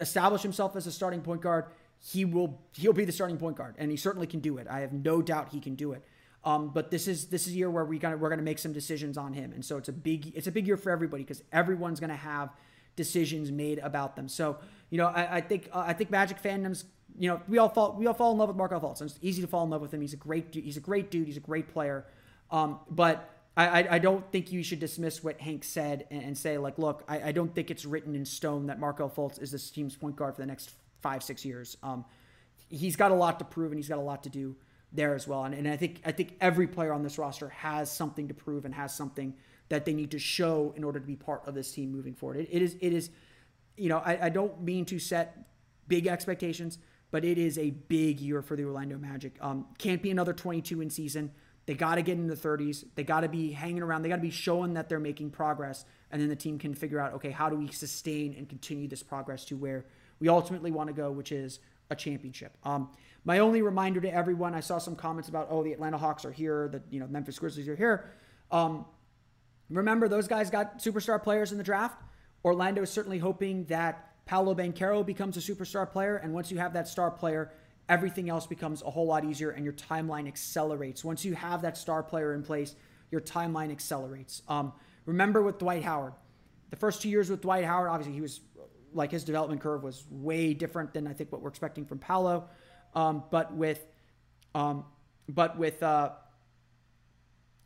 establish 0.00 0.42
himself 0.42 0.76
as 0.76 0.86
a 0.86 0.92
starting 0.92 1.20
point 1.20 1.40
guard, 1.40 1.66
he 1.98 2.24
will 2.24 2.60
he'll 2.72 2.92
be 2.92 3.04
the 3.04 3.12
starting 3.12 3.38
point 3.38 3.56
guard, 3.56 3.74
and 3.78 3.90
he 3.90 3.96
certainly 3.96 4.26
can 4.26 4.40
do 4.40 4.58
it. 4.58 4.66
I 4.68 4.80
have 4.80 4.92
no 4.92 5.22
doubt 5.22 5.50
he 5.50 5.60
can 5.60 5.74
do 5.74 5.92
it. 5.92 6.04
Um, 6.48 6.70
but 6.70 6.90
this 6.90 7.08
is 7.08 7.26
this 7.26 7.46
is 7.46 7.52
a 7.52 7.56
year 7.56 7.68
where 7.68 7.84
we 7.84 7.98
gonna 7.98 8.16
we're 8.16 8.30
gonna 8.30 8.40
make 8.40 8.58
some 8.58 8.72
decisions 8.72 9.18
on 9.18 9.34
him, 9.34 9.52
and 9.52 9.62
so 9.62 9.76
it's 9.76 9.90
a 9.90 9.92
big 9.92 10.32
it's 10.34 10.46
a 10.46 10.50
big 10.50 10.66
year 10.66 10.78
for 10.78 10.90
everybody 10.90 11.22
because 11.22 11.42
everyone's 11.52 12.00
gonna 12.00 12.16
have 12.16 12.48
decisions 12.96 13.52
made 13.52 13.78
about 13.80 14.16
them. 14.16 14.28
So 14.28 14.56
you 14.88 14.96
know 14.96 15.08
I, 15.08 15.36
I 15.36 15.40
think 15.42 15.68
uh, 15.74 15.84
I 15.86 15.92
think 15.92 16.10
Magic 16.10 16.42
fandoms 16.42 16.84
you 17.18 17.28
know 17.28 17.42
we 17.48 17.58
all 17.58 17.68
fall 17.68 17.96
we 17.98 18.06
all 18.06 18.14
fall 18.14 18.32
in 18.32 18.38
love 18.38 18.48
with 18.48 18.56
Markelle 18.56 18.80
Fultz. 18.80 19.02
It's 19.02 19.18
easy 19.20 19.42
to 19.42 19.46
fall 19.46 19.62
in 19.64 19.68
love 19.68 19.82
with 19.82 19.92
him. 19.92 20.00
He's 20.00 20.14
a 20.14 20.16
great 20.16 20.54
he's 20.54 20.78
a 20.78 20.80
great 20.80 21.10
dude. 21.10 21.26
He's 21.26 21.36
a 21.36 21.40
great 21.40 21.68
player. 21.70 22.06
Um, 22.50 22.78
but 22.88 23.28
I, 23.54 23.96
I 23.96 23.98
don't 23.98 24.24
think 24.32 24.50
you 24.50 24.62
should 24.62 24.80
dismiss 24.80 25.22
what 25.22 25.38
Hank 25.40 25.64
said 25.64 26.06
and, 26.10 26.22
and 26.22 26.38
say 26.38 26.56
like, 26.56 26.78
look, 26.78 27.04
I, 27.08 27.24
I, 27.24 27.32
don't 27.32 27.52
think 27.54 27.72
it's 27.72 27.84
written 27.84 28.14
in 28.14 28.24
stone 28.24 28.68
that 28.68 28.78
Markelle 28.78 29.10
Fultz 29.10 29.42
is 29.42 29.50
this 29.50 29.68
team's 29.68 29.96
point 29.96 30.14
guard 30.14 30.36
for 30.36 30.42
the 30.42 30.46
next 30.46 30.70
five 31.02 31.22
six 31.22 31.44
years. 31.44 31.76
Um, 31.82 32.06
he's 32.70 32.96
got 32.96 33.10
a 33.10 33.14
lot 33.14 33.38
to 33.40 33.44
prove 33.44 33.72
and 33.72 33.78
he's 33.78 33.88
got 33.88 33.98
a 33.98 34.00
lot 34.00 34.22
to 34.22 34.30
do 34.30 34.56
there 34.92 35.14
as 35.14 35.28
well. 35.28 35.44
And, 35.44 35.54
and 35.54 35.68
I 35.68 35.76
think 35.76 36.00
I 36.04 36.12
think 36.12 36.36
every 36.40 36.66
player 36.66 36.92
on 36.92 37.02
this 37.02 37.18
roster 37.18 37.48
has 37.50 37.90
something 37.90 38.28
to 38.28 38.34
prove 38.34 38.64
and 38.64 38.74
has 38.74 38.94
something 38.94 39.34
that 39.68 39.84
they 39.84 39.92
need 39.92 40.10
to 40.12 40.18
show 40.18 40.72
in 40.76 40.84
order 40.84 40.98
to 40.98 41.06
be 41.06 41.16
part 41.16 41.46
of 41.46 41.54
this 41.54 41.72
team 41.72 41.92
moving 41.92 42.14
forward. 42.14 42.38
it, 42.38 42.48
it 42.50 42.62
is 42.62 42.76
it 42.80 42.92
is, 42.92 43.10
you 43.76 43.88
know, 43.88 43.98
I, 43.98 44.26
I 44.26 44.28
don't 44.28 44.62
mean 44.62 44.84
to 44.86 44.98
set 44.98 45.48
big 45.88 46.06
expectations, 46.06 46.78
but 47.10 47.24
it 47.24 47.38
is 47.38 47.58
a 47.58 47.70
big 47.70 48.20
year 48.20 48.42
for 48.42 48.56
the 48.56 48.64
Orlando 48.64 48.98
Magic. 48.98 49.36
Um, 49.40 49.66
can't 49.78 50.02
be 50.02 50.10
another 50.10 50.32
22 50.32 50.80
in 50.80 50.90
season. 50.90 51.32
They 51.66 51.74
got 51.74 51.96
to 51.96 52.02
get 52.02 52.16
in 52.16 52.26
the 52.26 52.34
30s. 52.34 52.86
They 52.94 53.04
got 53.04 53.20
to 53.20 53.28
be 53.28 53.52
hanging 53.52 53.82
around. 53.82 54.00
They 54.00 54.08
got 54.08 54.16
to 54.16 54.22
be 54.22 54.30
showing 54.30 54.74
that 54.74 54.88
they're 54.88 54.98
making 54.98 55.30
progress, 55.30 55.84
and 56.10 56.20
then 56.20 56.30
the 56.30 56.36
team 56.36 56.58
can 56.58 56.72
figure 56.74 56.98
out, 56.98 57.12
okay, 57.14 57.30
how 57.30 57.50
do 57.50 57.56
we 57.56 57.68
sustain 57.68 58.34
and 58.38 58.48
continue 58.48 58.88
this 58.88 59.02
progress 59.02 59.44
to 59.46 59.56
where 59.56 59.84
we 60.18 60.28
ultimately 60.28 60.70
want 60.70 60.88
to 60.88 60.94
go, 60.94 61.10
which 61.10 61.30
is 61.30 61.60
a 61.90 61.96
championship. 61.96 62.56
Um, 62.64 62.90
my 63.28 63.40
only 63.40 63.60
reminder 63.60 64.00
to 64.00 64.12
everyone, 64.12 64.54
I 64.54 64.60
saw 64.60 64.78
some 64.78 64.96
comments 64.96 65.28
about, 65.28 65.48
oh, 65.50 65.62
the 65.62 65.74
Atlanta 65.74 65.98
Hawks 65.98 66.24
are 66.24 66.32
here, 66.32 66.66
the 66.72 66.80
you 66.90 66.98
know 66.98 67.06
Memphis 67.06 67.38
Grizzlies 67.38 67.68
are 67.68 67.76
here. 67.76 68.10
Um, 68.50 68.86
remember, 69.68 70.08
those 70.08 70.26
guys 70.26 70.48
got 70.48 70.78
superstar 70.78 71.22
players 71.22 71.52
in 71.52 71.58
the 71.58 71.62
draft. 71.62 72.02
Orlando 72.42 72.80
is 72.80 72.90
certainly 72.90 73.18
hoping 73.18 73.66
that 73.66 74.24
Paolo 74.24 74.54
Banchero 74.54 75.04
becomes 75.04 75.36
a 75.36 75.40
superstar 75.40 75.88
player, 75.90 76.16
and 76.16 76.32
once 76.32 76.50
you 76.50 76.56
have 76.56 76.72
that 76.72 76.88
star 76.88 77.10
player, 77.10 77.52
everything 77.90 78.30
else 78.30 78.46
becomes 78.46 78.80
a 78.80 78.88
whole 78.88 79.06
lot 79.06 79.26
easier, 79.26 79.50
and 79.50 79.62
your 79.62 79.74
timeline 79.74 80.26
accelerates. 80.26 81.04
Once 81.04 81.22
you 81.22 81.34
have 81.34 81.60
that 81.60 81.76
star 81.76 82.02
player 82.02 82.32
in 82.32 82.42
place, 82.42 82.76
your 83.10 83.20
timeline 83.20 83.70
accelerates. 83.70 84.40
Um, 84.48 84.72
remember 85.04 85.42
with 85.42 85.58
Dwight 85.58 85.82
Howard, 85.82 86.14
the 86.70 86.76
first 86.76 87.02
two 87.02 87.10
years 87.10 87.28
with 87.28 87.42
Dwight 87.42 87.66
Howard, 87.66 87.90
obviously 87.90 88.14
he 88.14 88.22
was 88.22 88.40
like 88.94 89.10
his 89.10 89.22
development 89.22 89.60
curve 89.60 89.82
was 89.82 90.06
way 90.10 90.54
different 90.54 90.94
than 90.94 91.06
I 91.06 91.12
think 91.12 91.30
what 91.30 91.42
we're 91.42 91.50
expecting 91.50 91.84
from 91.84 91.98
Paolo. 91.98 92.48
Um, 92.94 93.24
but 93.30 93.54
with, 93.54 93.84
um, 94.54 94.84
but 95.28 95.58
with, 95.58 95.82
uh, 95.82 96.10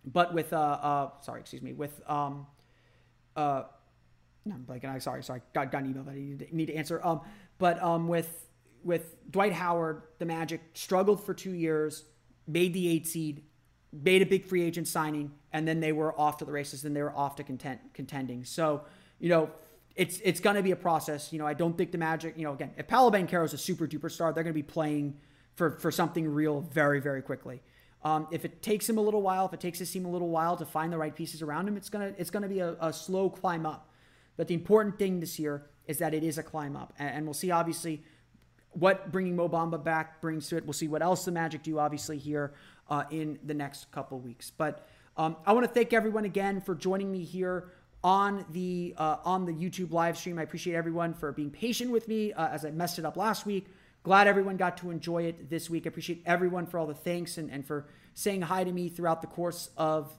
but 0.05 0.35
with, 0.35 0.53
uh, 0.53 0.57
uh, 0.57 1.11
sorry, 1.21 1.41
excuse 1.41 1.63
me, 1.63 1.73
with, 1.73 2.01
um, 2.09 2.47
uh, 3.37 3.63
no, 4.45 4.55
I'm 4.55 4.65
blanking. 4.65 4.93
I 4.93 4.99
sorry, 4.99 5.23
sorry, 5.23 5.43
got, 5.55 5.71
got 5.71 5.83
an 5.83 5.91
email 5.91 6.03
that 6.05 6.13
I 6.13 6.15
need 6.15 6.39
to, 6.41 6.57
need 6.57 6.67
to 6.67 6.75
answer. 6.75 7.01
Um, 7.05 7.21
but 7.59 7.83
um, 7.83 8.09
with 8.09 8.47
with 8.83 9.15
Dwight 9.31 9.53
Howard, 9.53 10.03
the 10.19 10.25
Magic 10.25 10.61
struggled 10.75 11.25
for 11.25 11.35
two 11.35 11.53
years, 11.53 12.05
made 12.49 12.75
the 12.75 12.89
eight 12.89 13.07
seed, 13.07 13.45
made 13.93 14.21
a 14.21 14.27
big 14.27 14.45
free 14.45 14.63
agent 14.63 14.89
signing, 14.89 15.31
and 15.53 15.69
then 15.69 15.79
they 15.79 15.93
were 15.93 16.19
off 16.19 16.39
to 16.39 16.45
the 16.45 16.51
races. 16.51 16.83
Then 16.83 16.93
they 16.93 17.03
were 17.03 17.17
off 17.17 17.37
to 17.37 17.45
content, 17.45 17.81
contending. 17.95 18.45
So 18.45 18.83
you 19.21 19.29
know, 19.29 19.51
it's 19.97 20.21
it's 20.25 20.41
going 20.41 20.57
to 20.57 20.63
be 20.63 20.71
a 20.71 20.77
process. 20.77 21.33
You 21.33 21.39
know, 21.39 21.47
I 21.47 21.55
don't 21.55 21.77
think 21.77 21.93
the 21.93 21.99
Magic. 21.99 22.37
You 22.37 22.45
know, 22.45 22.53
again, 22.53 22.71
if 22.77 22.87
Paolo 22.87 23.11
Banchero 23.11 23.45
is 23.45 23.53
a 23.53 23.59
super 23.59 23.87
duper 23.87 24.11
star, 24.11 24.33
they're 24.33 24.45
going 24.45 24.55
to 24.55 24.59
be 24.59 24.63
playing 24.63 25.19
for 25.55 25.79
for 25.79 25.91
something 25.91 26.29
real 26.29 26.61
very 26.61 27.01
very 27.01 27.23
quickly. 27.23 27.63
Um, 28.05 28.27
if 28.33 28.45
it 28.45 28.63
takes 28.63 28.89
him 28.89 28.99
a 28.99 29.01
little 29.01 29.23
while, 29.23 29.47
if 29.47 29.53
it 29.53 29.61
takes 29.61 29.79
his 29.79 29.91
team 29.91 30.05
a 30.05 30.11
little 30.11 30.31
while 30.31 30.57
to 30.57 30.67
find 30.67 30.93
the 30.93 30.99
right 30.99 31.15
pieces 31.15 31.41
around 31.41 31.69
him, 31.69 31.77
it's 31.77 31.89
gonna 31.89 32.13
it's 32.19 32.31
gonna 32.31 32.49
be 32.49 32.61
a, 32.61 32.77
a 32.81 32.93
slow 32.93 33.31
climb 33.31 33.67
up. 33.67 33.89
But 34.37 34.49
the 34.49 34.55
important 34.55 34.99
thing 34.99 35.21
this 35.21 35.39
year 35.39 35.67
is 35.87 35.99
that 35.99 36.15
it 36.15 36.25
is 36.25 36.39
a 36.39 36.43
climb 36.43 36.77
up, 36.77 36.93
and, 36.99 37.11
and 37.11 37.25
we'll 37.27 37.35
see 37.35 37.51
obviously 37.51 38.03
what 38.71 39.13
bringing 39.13 39.37
Mo 39.37 39.49
Bamba 39.49 39.83
back 39.83 40.21
brings 40.21 40.49
to 40.49 40.57
it. 40.57 40.65
We'll 40.65 40.73
see 40.73 40.89
what 40.89 41.03
else 41.03 41.25
the 41.25 41.31
Magic 41.31 41.63
do 41.63 41.79
obviously 41.79 42.19
here 42.19 42.55
uh, 42.89 43.05
in 43.11 43.39
the 43.45 43.55
next 43.55 43.91
couple 43.93 44.19
weeks. 44.19 44.51
But 44.51 44.87
um, 45.17 45.37
I 45.47 45.53
want 45.53 45.67
to 45.67 45.73
thank 45.73 45.93
everyone 45.93 46.25
again 46.25 46.61
for 46.61 46.75
joining 46.75 47.13
me 47.13 47.23
here 47.23 47.71
on 48.05 48.45
the 48.51 48.95
uh, 48.99 49.17
on 49.25 49.45
the 49.45 49.53
YouTube 49.53 49.93
live 49.93 50.19
stream. 50.19 50.39
I 50.39 50.43
appreciate 50.43 50.75
everyone 50.75 51.15
for 51.15 51.33
being 51.33 51.51
patient 51.51 51.91
with 51.91 52.09
me 52.09 52.33
uh, 52.33 52.49
as 52.49 52.65
I 52.65 52.71
messed 52.71 52.99
it 52.99 53.05
up 53.05 53.17
last 53.17 53.47
week. 53.47 53.67
Glad 54.03 54.27
everyone 54.27 54.57
got 54.57 54.77
to 54.79 54.91
enjoy 54.91 55.25
it 55.25 55.49
this 55.49 55.71
week. 55.71 55.87
I 55.87 55.89
appreciate 55.89 56.23
everyone 56.27 56.67
for 56.67 56.79
all 56.79 56.87
the 56.87 56.95
thanks 56.95 57.39
and, 57.39 57.51
and 57.51 57.65
for 57.65 57.87
saying 58.15 58.43
hi 58.43 58.65
to 58.65 58.73
me 58.73 58.89
throughout 58.89 59.21
the 59.21 59.29
course 59.29 59.71
of 59.77 60.13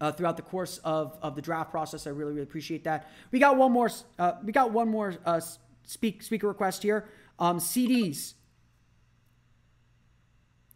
uh, 0.00 0.10
throughout 0.10 0.36
the 0.36 0.42
course 0.42 0.78
of, 0.78 1.16
of 1.22 1.36
the 1.36 1.42
draft 1.42 1.70
process. 1.70 2.06
I 2.06 2.10
really 2.10 2.32
really 2.32 2.42
appreciate 2.42 2.84
that. 2.84 3.08
We 3.30 3.38
got 3.38 3.56
one 3.56 3.70
more 3.70 3.90
uh, 4.18 4.32
we 4.44 4.52
got 4.52 4.72
one 4.72 4.88
more 4.88 5.14
uh, 5.24 5.40
speak 5.84 6.22
speaker 6.22 6.48
request 6.48 6.82
here. 6.82 7.08
Um, 7.38 7.58
CDs. 7.58 8.34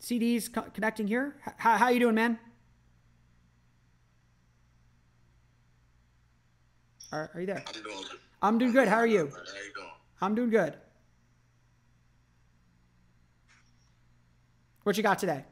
CDs 0.00 0.52
co- 0.52 0.70
connecting 0.72 1.06
here. 1.06 1.36
H- 1.46 1.54
how 1.58 1.88
you 1.88 1.98
doing, 1.98 2.14
man? 2.14 2.38
Are, 7.14 7.30
are 7.32 7.40
you 7.40 7.46
there? 7.46 7.62
I'm 7.64 7.82
doing, 7.82 8.04
I'm 8.42 8.58
doing 8.58 8.72
good. 8.72 8.88
How 8.88 8.96
are 8.96 9.06
you? 9.06 9.18
How 9.18 9.22
you 9.22 9.72
doing? 9.76 9.88
I'm 10.20 10.34
doing 10.34 10.50
good. 10.50 10.74
What 14.82 14.96
you 14.96 15.04
got 15.04 15.20
today? 15.20 15.44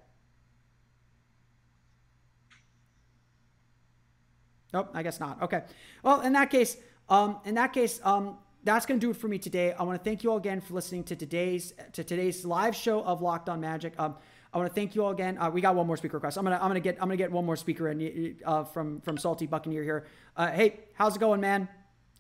Nope, 4.73 4.91
I 4.93 5.05
guess 5.05 5.21
not. 5.21 5.41
Okay. 5.41 5.63
Well, 6.03 6.23
in 6.23 6.33
that 6.33 6.51
case, 6.51 6.77
um, 7.09 7.39
in 7.45 7.55
that 7.55 7.73
case, 7.73 8.01
um, 8.03 8.39
that's 8.65 8.85
going 8.85 8.99
to 8.99 9.07
do 9.07 9.13
it 9.13 9.17
for 9.17 9.29
me 9.29 9.39
today. 9.39 9.73
I 9.73 9.85
want 9.85 10.03
to 10.03 10.05
thank 10.05 10.25
you 10.25 10.33
all 10.33 10.39
again 10.39 10.61
for 10.61 10.75
listening 10.75 11.05
to 11.05 11.17
today's 11.17 11.75
to 11.93 12.03
today's 12.03 12.45
live 12.45 12.75
show 12.75 13.05
of 13.05 13.23
Locked 13.23 13.49
On 13.49 13.61
Magic. 13.61 13.95
Um, 14.01 14.17
I 14.53 14.59
want 14.59 14.69
to 14.69 14.75
thank 14.75 14.95
you 14.95 15.05
all 15.05 15.11
again. 15.11 15.39
Uh, 15.39 15.51
we 15.51 15.61
got 15.61 15.75
one 15.75 15.87
more 15.87 15.97
speaker 15.97 16.19
request. 16.19 16.37
I'm 16.37 16.45
gonna 16.45 16.59
I'm 16.61 16.69
gonna 16.69 16.81
get 16.81 16.97
I'm 16.97 17.09
gonna 17.09 17.17
get 17.17 17.33
one 17.33 17.47
more 17.47 17.57
speaker 17.57 17.89
in 17.89 18.37
uh, 18.45 18.65
from 18.65 19.01
from 19.01 19.17
Salty 19.17 19.47
Buccaneer 19.47 19.83
here. 19.83 20.07
Uh, 20.37 20.51
hey, 20.51 20.81
how's 20.95 21.17
it 21.17 21.21
going, 21.21 21.41
man? 21.41 21.69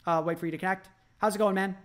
Uh, 0.07 0.22
wait 0.24 0.39
for 0.39 0.47
you 0.47 0.53
to 0.53 0.59
connect. 0.59 0.89
How's 1.18 1.35
it 1.35 1.39
going, 1.39 1.55
man? 1.55 1.76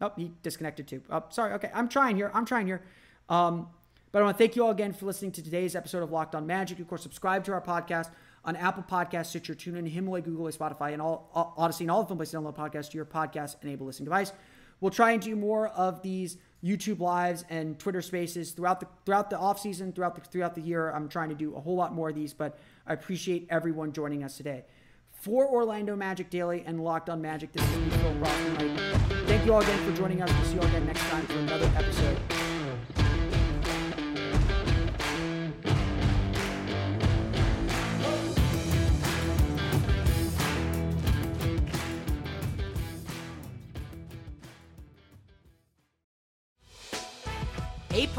Oh, 0.00 0.12
he 0.16 0.32
disconnected 0.42 0.86
too. 0.86 1.02
Oh, 1.10 1.24
sorry. 1.30 1.54
Okay, 1.54 1.70
I'm 1.74 1.88
trying 1.88 2.16
here. 2.16 2.30
I'm 2.34 2.44
trying 2.44 2.66
here. 2.66 2.82
Um, 3.28 3.68
but 4.12 4.20
I 4.20 4.24
want 4.24 4.36
to 4.36 4.42
thank 4.42 4.56
you 4.56 4.64
all 4.64 4.70
again 4.70 4.92
for 4.92 5.06
listening 5.06 5.32
to 5.32 5.42
today's 5.42 5.76
episode 5.76 6.02
of 6.02 6.10
Locked 6.10 6.34
On 6.34 6.46
Magic. 6.46 6.78
Of 6.78 6.88
course, 6.88 7.02
subscribe 7.02 7.44
to 7.44 7.52
our 7.52 7.60
podcast 7.60 8.10
on 8.44 8.56
Apple 8.56 8.82
Podcasts, 8.82 9.26
Stitcher, 9.26 9.54
TuneIn, 9.54 9.88
Himalaya, 9.88 10.22
Google, 10.22 10.46
Spotify, 10.48 10.92
and 10.92 11.00
all 11.00 11.30
Odyssey, 11.56 11.84
and 11.84 11.90
all 11.90 12.00
of 12.00 12.08
them 12.08 12.16
places 12.16 12.32
to 12.32 12.38
download 12.38 12.56
podcasts 12.56 12.90
to 12.90 12.96
your 12.96 13.04
podcast-enabled 13.04 13.86
listening 13.86 14.06
device. 14.06 14.32
We'll 14.80 14.90
try 14.90 15.12
and 15.12 15.22
do 15.22 15.36
more 15.36 15.68
of 15.68 16.02
these 16.02 16.38
YouTube 16.64 17.00
lives 17.00 17.44
and 17.48 17.78
Twitter 17.78 18.02
Spaces 18.02 18.52
throughout 18.52 18.80
the 18.80 18.86
throughout 19.06 19.30
the 19.30 19.38
off 19.38 19.60
season, 19.60 19.92
throughout 19.92 20.14
the 20.14 20.20
throughout 20.20 20.54
the 20.54 20.60
year. 20.60 20.90
I'm 20.90 21.08
trying 21.08 21.30
to 21.30 21.34
do 21.34 21.54
a 21.54 21.60
whole 21.60 21.76
lot 21.76 21.94
more 21.94 22.10
of 22.10 22.14
these, 22.14 22.32
but 22.32 22.58
I 22.86 22.92
appreciate 22.92 23.46
everyone 23.50 23.92
joining 23.92 24.24
us 24.24 24.36
today. 24.36 24.64
For 25.12 25.46
Orlando 25.46 25.96
Magic 25.96 26.30
Daily 26.30 26.64
and 26.66 26.82
Locked 26.82 27.10
On 27.10 27.20
Magic, 27.20 27.52
this 27.52 27.62
is 27.62 27.94
Phil 27.96 28.14
Rossman. 28.14 29.26
Thank 29.26 29.44
you 29.44 29.54
all 29.54 29.60
again 29.60 29.78
for 29.86 29.96
joining 29.96 30.22
us. 30.22 30.32
We'll 30.32 30.44
see 30.44 30.54
you 30.54 30.60
all 30.60 30.66
again 30.66 30.86
next 30.86 31.02
time 31.08 31.26
for 31.26 31.38
another 31.38 31.70
episode. 31.76 32.39